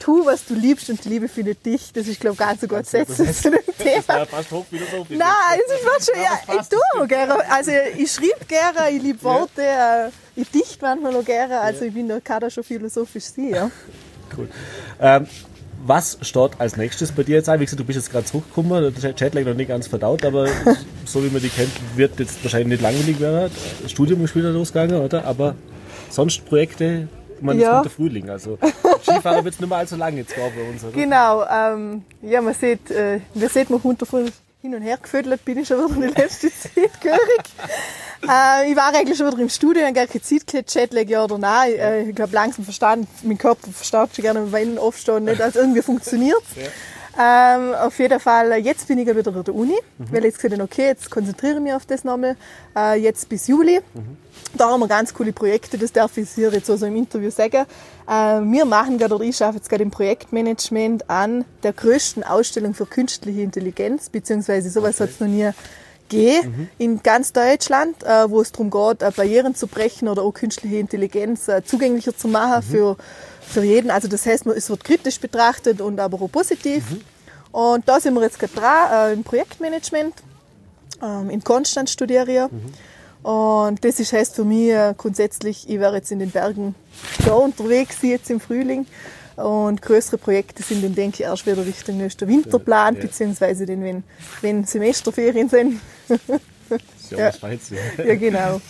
tu, 0.00 0.24
was 0.24 0.44
du 0.44 0.54
liebst 0.54 0.90
und 0.90 1.04
die 1.04 1.08
Liebe 1.08 1.28
findet 1.28 1.64
dich. 1.64 1.92
Das 1.92 2.08
ist, 2.08 2.20
glaube 2.20 2.34
ich, 2.34 2.38
ganz 2.40 2.60
so 2.60 2.66
gut 2.66 2.86
Sätze 2.86 3.32
zu 3.32 3.50
dem 3.50 3.60
Thema. 3.78 4.02
Das 4.06 4.28
fast 4.30 4.50
hochphilosophisch. 4.50 5.16
Nein, 5.16 5.60
es 5.66 5.72
ist 5.72 6.10
schon, 6.10 6.20
ja, 6.20 6.60
ich 6.60 6.68
tue 6.68 7.06
gerne. 7.06 7.34
Also, 7.50 7.70
ich 7.96 8.10
schreibe 8.10 8.44
gerne, 8.48 8.90
ich 8.90 9.02
liebe 9.02 9.22
Worte, 9.22 9.62
ja. 9.62 10.10
Ich 10.36 10.50
dichte 10.50 10.78
manchmal 10.82 11.12
noch 11.12 11.24
gerne, 11.24 11.60
also 11.60 11.84
ich 11.86 11.94
bin 11.94 12.08
da, 12.08 12.20
da 12.20 12.50
schon 12.50 12.62
philosophisch 12.62 13.24
sein, 13.24 13.48
ja. 13.48 13.70
Cool. 14.36 14.48
Ähm, 15.00 15.26
was 15.86 16.18
steht 16.22 16.50
als 16.58 16.76
nächstes 16.76 17.12
bei 17.12 17.22
dir 17.22 17.36
jetzt 17.36 17.48
ein? 17.48 17.60
Wie 17.60 17.64
gesagt, 17.64 17.78
du 17.78 17.84
bist 17.84 17.96
jetzt 17.96 18.10
gerade 18.10 18.24
zurückgekommen, 18.24 18.92
der 18.92 19.14
Chatlag 19.14 19.46
noch 19.46 19.54
nicht 19.54 19.68
ganz 19.68 19.86
verdaut, 19.86 20.24
aber 20.24 20.48
so 21.04 21.24
wie 21.24 21.30
man 21.30 21.40
die 21.40 21.48
kennt, 21.48 21.70
wird 21.94 22.18
jetzt 22.18 22.42
wahrscheinlich 22.42 22.80
nicht 22.80 22.82
langweilig 22.82 23.20
werden. 23.20 23.52
Das 23.82 23.90
Studium 23.92 24.24
ist 24.24 24.34
wieder 24.34 24.50
losgegangen, 24.50 25.00
oder? 25.00 25.24
Aber 25.24 25.54
sonst 26.10 26.44
Projekte, 26.44 27.08
man 27.40 27.58
ja. 27.58 27.72
kommt 27.72 27.84
der 27.84 27.92
Frühling, 27.92 28.30
also 28.30 28.58
Skifahrer 29.02 29.44
wird 29.44 29.54
es 29.54 29.60
nicht 29.60 29.68
mehr 29.68 29.78
allzu 29.78 29.96
lange 29.96 30.18
jetzt 30.18 30.34
bei 30.34 30.42
uns, 30.68 30.82
oder? 30.82 30.92
Genau, 30.92 31.44
ähm, 31.46 32.02
ja, 32.22 32.40
man 32.40 32.54
sieht, 32.54 32.90
äh, 32.90 33.20
man 33.34 33.48
sieht 33.48 33.70
man 33.70 33.80
runter 33.80 34.06
von 34.06 34.30
hin 34.66 34.74
und 34.74 34.82
her 34.82 34.98
gefödelt 35.00 35.44
bin 35.44 35.58
ich 35.58 35.68
schon 35.68 35.78
wieder 35.78 35.94
in 35.94 36.00
der 36.12 36.24
letzten 36.24 36.50
Zeit 36.60 37.00
gehörig. 37.00 37.42
äh, 38.28 38.70
ich 38.70 38.76
war 38.76 38.94
eigentlich 38.94 39.16
schon 39.16 39.28
wieder 39.28 39.38
im 39.38 39.48
Studio, 39.48 39.82
habe 39.82 39.94
gar 39.94 40.06
keine 40.06 40.22
Zeit 40.22 40.46
gehabt, 40.46 40.74
Jetlag 40.74 41.06
ja 41.06 41.24
oder 41.24 41.38
nein. 41.38 41.72
Äh, 41.74 42.02
ich 42.08 42.14
glaube 42.14 42.34
langsam 42.34 42.64
verstanden, 42.64 43.06
mein 43.22 43.38
Körper 43.38 43.70
versteht 43.70 44.14
schon 44.14 44.22
gerne, 44.22 44.52
wenn 44.52 44.78
aufstehen 44.78 45.24
nicht, 45.24 45.40
also 45.40 45.60
irgendwie 45.60 45.82
funktioniert 45.82 46.42
ja. 46.56 46.68
Ähm, 47.18 47.74
auf 47.74 47.98
jeden 47.98 48.20
Fall, 48.20 48.52
äh, 48.52 48.56
jetzt 48.56 48.86
bin 48.88 48.98
ich 48.98 49.06
wieder 49.06 49.34
an 49.34 49.44
der 49.44 49.54
Uni, 49.54 49.72
mhm. 49.98 50.06
weil 50.10 50.18
ich 50.18 50.24
jetzt 50.24 50.36
gesagt 50.36 50.54
habe, 50.54 50.62
okay, 50.62 50.86
jetzt 50.88 51.10
konzentriere 51.10 51.54
ich 51.54 51.60
mich 51.60 51.72
auf 51.72 51.86
das 51.86 52.04
nochmal, 52.04 52.36
äh, 52.76 53.00
jetzt 53.00 53.28
bis 53.28 53.46
Juli. 53.46 53.80
Mhm. 53.94 54.16
Da 54.54 54.70
haben 54.70 54.80
wir 54.80 54.88
ganz 54.88 55.12
coole 55.12 55.32
Projekte, 55.32 55.78
das 55.78 55.92
darf 55.92 56.16
ich 56.16 56.30
hier 56.30 56.50
jetzt 56.52 56.68
also 56.68 56.86
im 56.86 56.96
Interview 56.96 57.30
sagen. 57.30 57.64
Äh, 58.06 58.12
wir 58.12 58.64
machen 58.64 58.98
gerade, 58.98 59.14
oder 59.14 59.24
ich 59.24 59.42
arbeite 59.42 59.58
jetzt 59.58 59.68
gerade 59.68 59.82
im 59.82 59.90
Projektmanagement 59.90 61.08
an 61.08 61.44
der 61.62 61.72
größten 61.72 62.22
Ausstellung 62.22 62.74
für 62.74 62.86
künstliche 62.86 63.40
Intelligenz, 63.40 64.10
beziehungsweise 64.10 64.68
sowas 64.68 64.96
okay. 64.96 65.04
hat 65.04 65.10
es 65.10 65.20
noch 65.20 65.28
nie 65.28 65.50
gegeben 66.08 66.54
mhm. 66.56 66.68
in 66.78 67.02
ganz 67.02 67.32
Deutschland, 67.32 68.02
äh, 68.02 68.30
wo 68.30 68.40
es 68.40 68.52
darum 68.52 68.70
geht, 68.70 69.02
äh, 69.02 69.10
Barrieren 69.10 69.54
zu 69.54 69.66
brechen 69.66 70.08
oder 70.08 70.22
auch 70.22 70.32
künstliche 70.32 70.76
Intelligenz 70.76 71.48
äh, 71.48 71.64
zugänglicher 71.64 72.16
zu 72.16 72.28
machen 72.28 72.64
mhm. 72.66 72.72
für, 72.72 72.96
für 73.48 73.62
jeden. 73.62 73.90
Also 73.90 74.08
das 74.08 74.26
heißt, 74.26 74.46
es 74.46 74.68
wird 74.70 74.84
kritisch 74.84 75.20
betrachtet 75.20 75.80
und 75.80 75.98
aber 76.00 76.20
auch 76.20 76.28
positiv. 76.30 76.84
Mhm. 76.90 77.00
Und 77.52 77.88
da 77.88 78.00
sind 78.00 78.14
wir 78.14 78.22
jetzt 78.22 78.38
gerade 78.38 78.52
dran, 78.54 79.10
äh, 79.10 79.12
im 79.14 79.24
Projektmanagement. 79.24 80.14
Ähm, 81.02 81.30
in 81.30 81.42
Konstanz 81.42 81.92
studiere 81.92 82.30
ich. 82.46 82.52
Mhm. 82.52 83.28
Und 83.28 83.84
das 83.84 83.98
ist, 83.98 84.12
heißt 84.12 84.34
für 84.36 84.44
mich 84.44 84.70
äh, 84.70 84.94
grundsätzlich, 84.96 85.68
ich 85.68 85.80
wäre 85.80 85.96
jetzt 85.96 86.12
in 86.12 86.18
den 86.18 86.30
Bergen 86.30 86.74
da 87.24 87.32
unterwegs 87.34 87.96
jetzt 88.02 88.30
im 88.30 88.40
Frühling. 88.40 88.86
Und 89.36 89.82
größere 89.82 90.16
Projekte 90.16 90.62
sind 90.62 90.82
dann, 90.82 90.94
denke 90.94 91.16
ich, 91.16 91.20
erst 91.22 91.44
wieder 91.46 91.64
Richtung 91.66 91.98
nächster 91.98 92.26
Winterplan, 92.26 92.94
Ja. 92.96 93.02
beziehungsweise 93.02 93.66
dann, 93.66 93.82
wenn, 93.82 94.02
wenn 94.40 94.64
Semesterferien 94.64 95.48
sind. 95.48 95.80
Ja, 96.08 97.18
Ja. 97.18 97.26
das 97.26 97.38
Schweiz, 97.38 97.70
ja. 97.70 98.04
ja, 98.04 98.14
genau. 98.16 98.60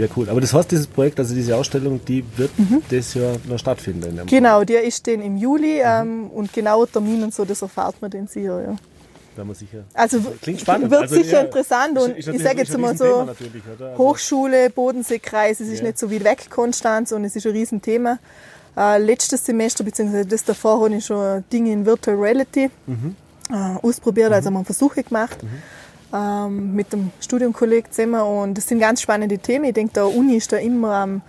Ja, 0.00 0.06
cool. 0.16 0.28
Aber 0.28 0.40
das 0.40 0.52
heißt, 0.54 0.70
dieses 0.70 0.86
Projekt, 0.86 1.18
also 1.18 1.34
diese 1.34 1.56
Ausstellung, 1.56 2.00
die 2.04 2.24
wird 2.36 2.50
das 2.90 3.14
Jahr 3.14 3.34
noch 3.48 3.58
stattfinden. 3.58 4.20
Genau, 4.26 4.64
der 4.64 4.82
ist 4.84 5.06
dann 5.06 5.20
im 5.22 5.36
Juli 5.36 5.80
ähm, 5.84 6.28
und 6.30 6.52
genauer 6.52 6.90
Termin 6.90 7.22
und 7.22 7.34
so, 7.34 7.44
das 7.44 7.62
erfahrt 7.62 7.96
man 8.00 8.10
dann 8.10 8.26
sicher, 8.26 8.62
ja. 8.62 8.76
Da 9.36 9.44
man 9.44 9.54
sicher. 9.54 9.84
Also 9.94 10.18
Klingt 10.42 10.60
spannend. 10.60 10.90
wird 10.90 11.02
Also, 11.02 11.14
sicher 11.14 11.38
ja, 11.38 11.40
interessant 11.42 11.96
ist- 11.96 12.02
und 12.04 12.10
ist 12.10 12.18
ich 12.18 12.26
natürlich- 12.26 12.42
sage 12.46 12.62
ist 12.62 12.68
jetzt 12.70 12.78
mal 12.78 12.96
so? 12.96 13.04
Also- 13.04 13.96
Hochschule, 13.96 14.70
Bodenseekreis, 14.70 15.60
es 15.60 15.68
ist 15.68 15.78
Ja. 15.80 15.86
nicht 15.86 15.98
so 15.98 16.10
weit 16.10 16.24
weg, 16.24 16.46
Konstanz, 16.50 17.12
und 17.12 17.24
es 17.24 17.36
ist 17.36 17.46
ein 17.46 17.52
Riesenthema. 17.52 18.18
Äh, 18.76 18.98
letztes 18.98 19.44
Semester, 19.44 19.84
beziehungsweise 19.84 20.26
das 20.26 20.44
davor, 20.44 20.82
habe 20.82 20.94
ich 20.96 21.04
schon 21.06 21.44
Dinge 21.52 21.72
in 21.72 21.86
Virtual 21.86 22.16
Reality 22.16 22.70
Mhm. 22.86 23.14
äh, 23.50 23.54
ausprobiert, 23.82 24.32
also 24.32 24.46
haben 24.46 24.54
wir 24.54 24.64
Versuche 24.64 25.02
gemacht 25.02 25.38
ähm, 26.12 26.74
mit 26.74 26.92
dem 26.92 27.10
Studienkolleg 27.20 27.92
zusammen 27.92 28.20
und 28.20 28.54
das 28.58 28.66
sind 28.68 28.80
ganz 28.80 29.02
spannende 29.02 29.38
Themen. 29.38 29.66
Ich 29.66 29.74
denke, 29.74 29.94
der 29.94 30.06
Uni 30.08 30.36
ist 30.36 30.52
da 30.52 30.56
immer 30.56 30.94
am, 30.94 31.22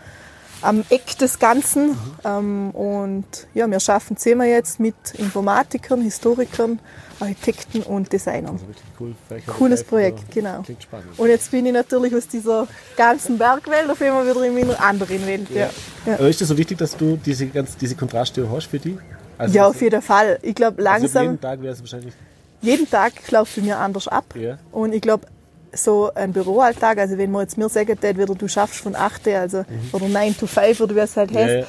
am 0.62 0.84
Eck 0.90 1.18
des 1.18 1.40
Ganzen 1.40 1.90
Mhm. 1.90 1.96
ähm, 2.26 2.70
und 2.72 3.26
ja, 3.54 3.70
wir 3.70 3.80
schaffen 3.80 4.18
zusammen 4.18 4.48
jetzt 4.48 4.80
mit 4.80 4.96
Informatikern, 5.18 6.02
Historikern, 6.02 6.80
Architekten 7.20 7.84
und 7.84 8.12
Designern. 8.12 8.54
Also 8.54 8.66
cool. 9.00 9.14
Cooles 9.46 9.84
Projekt, 9.84 10.20
ja. 10.20 10.42
genau. 10.42 10.62
Klingt 10.64 10.84
spannend. 10.84 11.18
Und 11.18 11.30
jetzt 11.30 11.52
bin 11.52 11.66
ich 11.66 11.74
natürlich 11.74 12.16
aus 12.16 12.28
dieser 12.28 12.68
ganzen 12.98 13.38
Bergwelt 13.38 13.90
auf 13.90 14.02
einmal 14.02 14.28
wieder 14.28 14.44
in 14.44 14.56
meiner 14.56 14.82
anderen 14.84 15.26
Welt. 15.28 15.50
Ja, 15.52 15.70
ja. 16.06 16.14
Aber 16.16 16.28
ist 16.30 16.42
das 16.42 16.48
so 16.48 16.58
wichtig, 16.58 16.80
dass 16.80 16.98
du 16.98 17.18
diese, 17.24 17.46
ganz, 17.48 17.78
diese 17.78 17.96
Kontraste 17.96 18.50
hast 18.52 18.68
für 18.68 18.80
dich? 18.80 18.98
Also, 19.38 19.56
ja 19.56 19.68
auf 19.68 19.82
jeden 19.82 20.02
Fall. 20.02 20.40
Ich 20.42 20.56
glaube, 20.56 20.78
also 20.78 20.84
langsam, 20.84 21.24
jeden 21.24 21.42
Tag 21.42 21.62
wäre 21.62 21.74
es 21.74 21.80
wahrscheinlich. 21.80 22.14
Jeden 22.62 22.90
Tag 22.90 23.14
läuft 23.32 23.54
für 23.54 23.62
mich 23.62 23.74
anders 23.74 24.08
ab. 24.08 24.34
Ja. 24.36 24.58
Und 24.72 24.94
ich 24.94 25.02
glaube, 25.02 25.28
so 25.74 26.12
ein 26.14 26.34
Büroalltag, 26.34 26.98
also 26.98 27.18
wenn 27.18 27.32
man 27.32 27.44
jetzt 27.44 27.58
mir 27.58 27.70
sagen 27.70 27.98
würde, 28.02 28.36
du 28.36 28.48
schaffst 28.48 28.82
von 28.82 28.96
8, 28.96 29.28
also, 29.30 29.66
oder 29.94 30.08
9 30.08 30.38
to 30.38 30.48
5 30.48 30.82
oder 30.82 30.96
wie 30.96 31.00
es 31.00 31.16
halt 31.16 31.32
Mhm. 31.32 31.38
Heißt, 31.38 31.56
ja. 31.60 31.66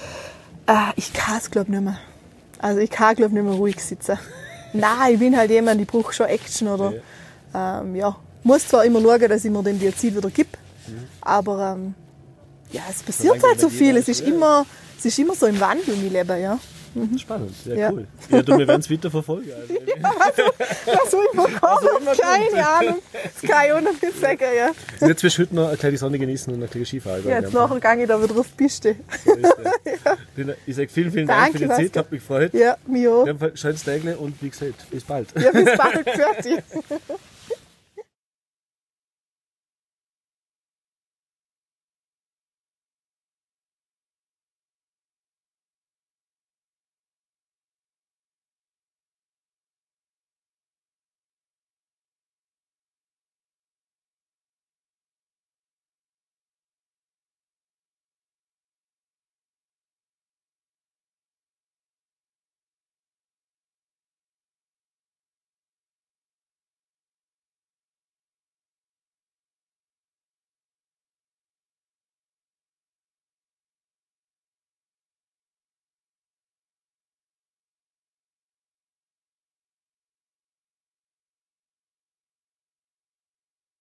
ah, 0.66 0.92
ich 0.96 1.12
kann 1.12 1.38
es 1.38 1.50
glaube 1.50 1.70
nicht 1.70 1.82
mehr. 1.82 1.98
Also 2.58 2.80
ich 2.80 2.90
kann 2.90 3.14
glaube 3.14 3.34
nicht 3.34 3.44
mehr 3.44 3.54
ruhig 3.54 3.82
sitzen. 3.82 4.18
Nein, 4.72 5.14
ich 5.14 5.18
bin 5.18 5.36
halt 5.36 5.50
jemand, 5.50 5.80
ich 5.80 5.86
brauche 5.86 6.12
schon 6.12 6.26
Action 6.26 6.68
oder 6.68 6.94
ähm, 7.54 7.94
ja, 7.94 8.16
muss 8.42 8.66
zwar 8.66 8.84
immer 8.84 9.00
schauen, 9.00 9.28
dass 9.28 9.44
ich 9.44 9.50
mir 9.50 9.62
dann 9.62 9.78
die 9.78 9.94
Zeit 9.94 10.16
wieder 10.16 10.30
gebe, 10.30 10.50
aber 11.20 11.74
ähm, 11.76 11.94
ja, 12.72 12.82
es 12.90 13.02
passiert 13.02 13.42
halt 13.42 13.60
so 13.60 13.68
viel. 13.68 13.96
Es 13.96 14.08
ist, 14.08 14.20
immer, 14.20 14.64
es 14.98 15.04
ist 15.04 15.18
immer 15.18 15.34
so 15.34 15.46
im 15.46 15.60
Wandel, 15.60 15.94
mein 15.96 16.12
Leben, 16.12 16.40
ja. 16.40 16.58
Spannend, 17.18 17.54
ja, 17.66 17.74
Ja. 17.74 17.90
cool. 17.92 18.06
Ja, 18.30 18.42
du, 18.42 18.58
wir 18.58 18.68
werden 18.68 18.80
es 18.80 18.90
weiter 18.90 19.10
verfolgen. 19.10 19.50
Also, 19.52 20.42
Was 20.86 21.14
auch 21.14 21.32
immer 21.32 21.44
kommt, 21.44 22.00
immer 22.00 22.14
keine. 22.14 22.68
Ahnung. 22.68 22.98
Auch 23.42 23.80
noch 23.80 24.02
nicht 24.02 24.20
sagen, 24.20 24.44
ja. 24.56 24.70
Und 25.00 25.08
jetzt 25.08 25.22
wirst 25.22 25.38
du 25.38 25.42
heute 25.42 25.54
noch 25.54 25.76
kleine 25.78 25.96
Sonne 25.96 26.18
genießen 26.18 26.52
und 26.52 26.60
eine 26.60 26.68
kleine 26.68 26.86
Skifahren. 26.86 27.26
ja 27.28 27.40
jetzt 27.40 27.52
nachher 27.52 27.80
gehe 27.80 28.02
ich 28.02 28.08
da 28.08 28.22
wieder 28.22 28.38
auf 28.38 28.46
die 28.48 28.64
Piste. 28.64 28.96
So 29.24 29.32
ist 29.32 29.54
es. 29.58 30.52
Ich 30.66 30.76
sage 30.76 30.88
vielen, 30.88 31.12
vielen 31.12 31.26
Dank 31.26 31.52
Danke, 31.52 31.58
für 31.58 31.82
die 31.82 31.88
Zeit, 31.88 31.96
hat 31.96 32.10
mich 32.10 32.20
gefreut. 32.20 32.54
Ja, 32.54 32.76
mir 32.86 33.12
auch. 33.12 33.26
Wir 33.26 33.34
ein 33.40 33.56
schönes 33.56 33.84
Tägle 33.84 34.16
und 34.16 34.40
wie 34.42 34.50
gesagt, 34.50 34.90
bis 34.90 35.04
bald. 35.04 35.28
Ja, 35.38 35.50
bis 35.50 35.76
bald, 35.76 36.08
fertig. 36.08 36.62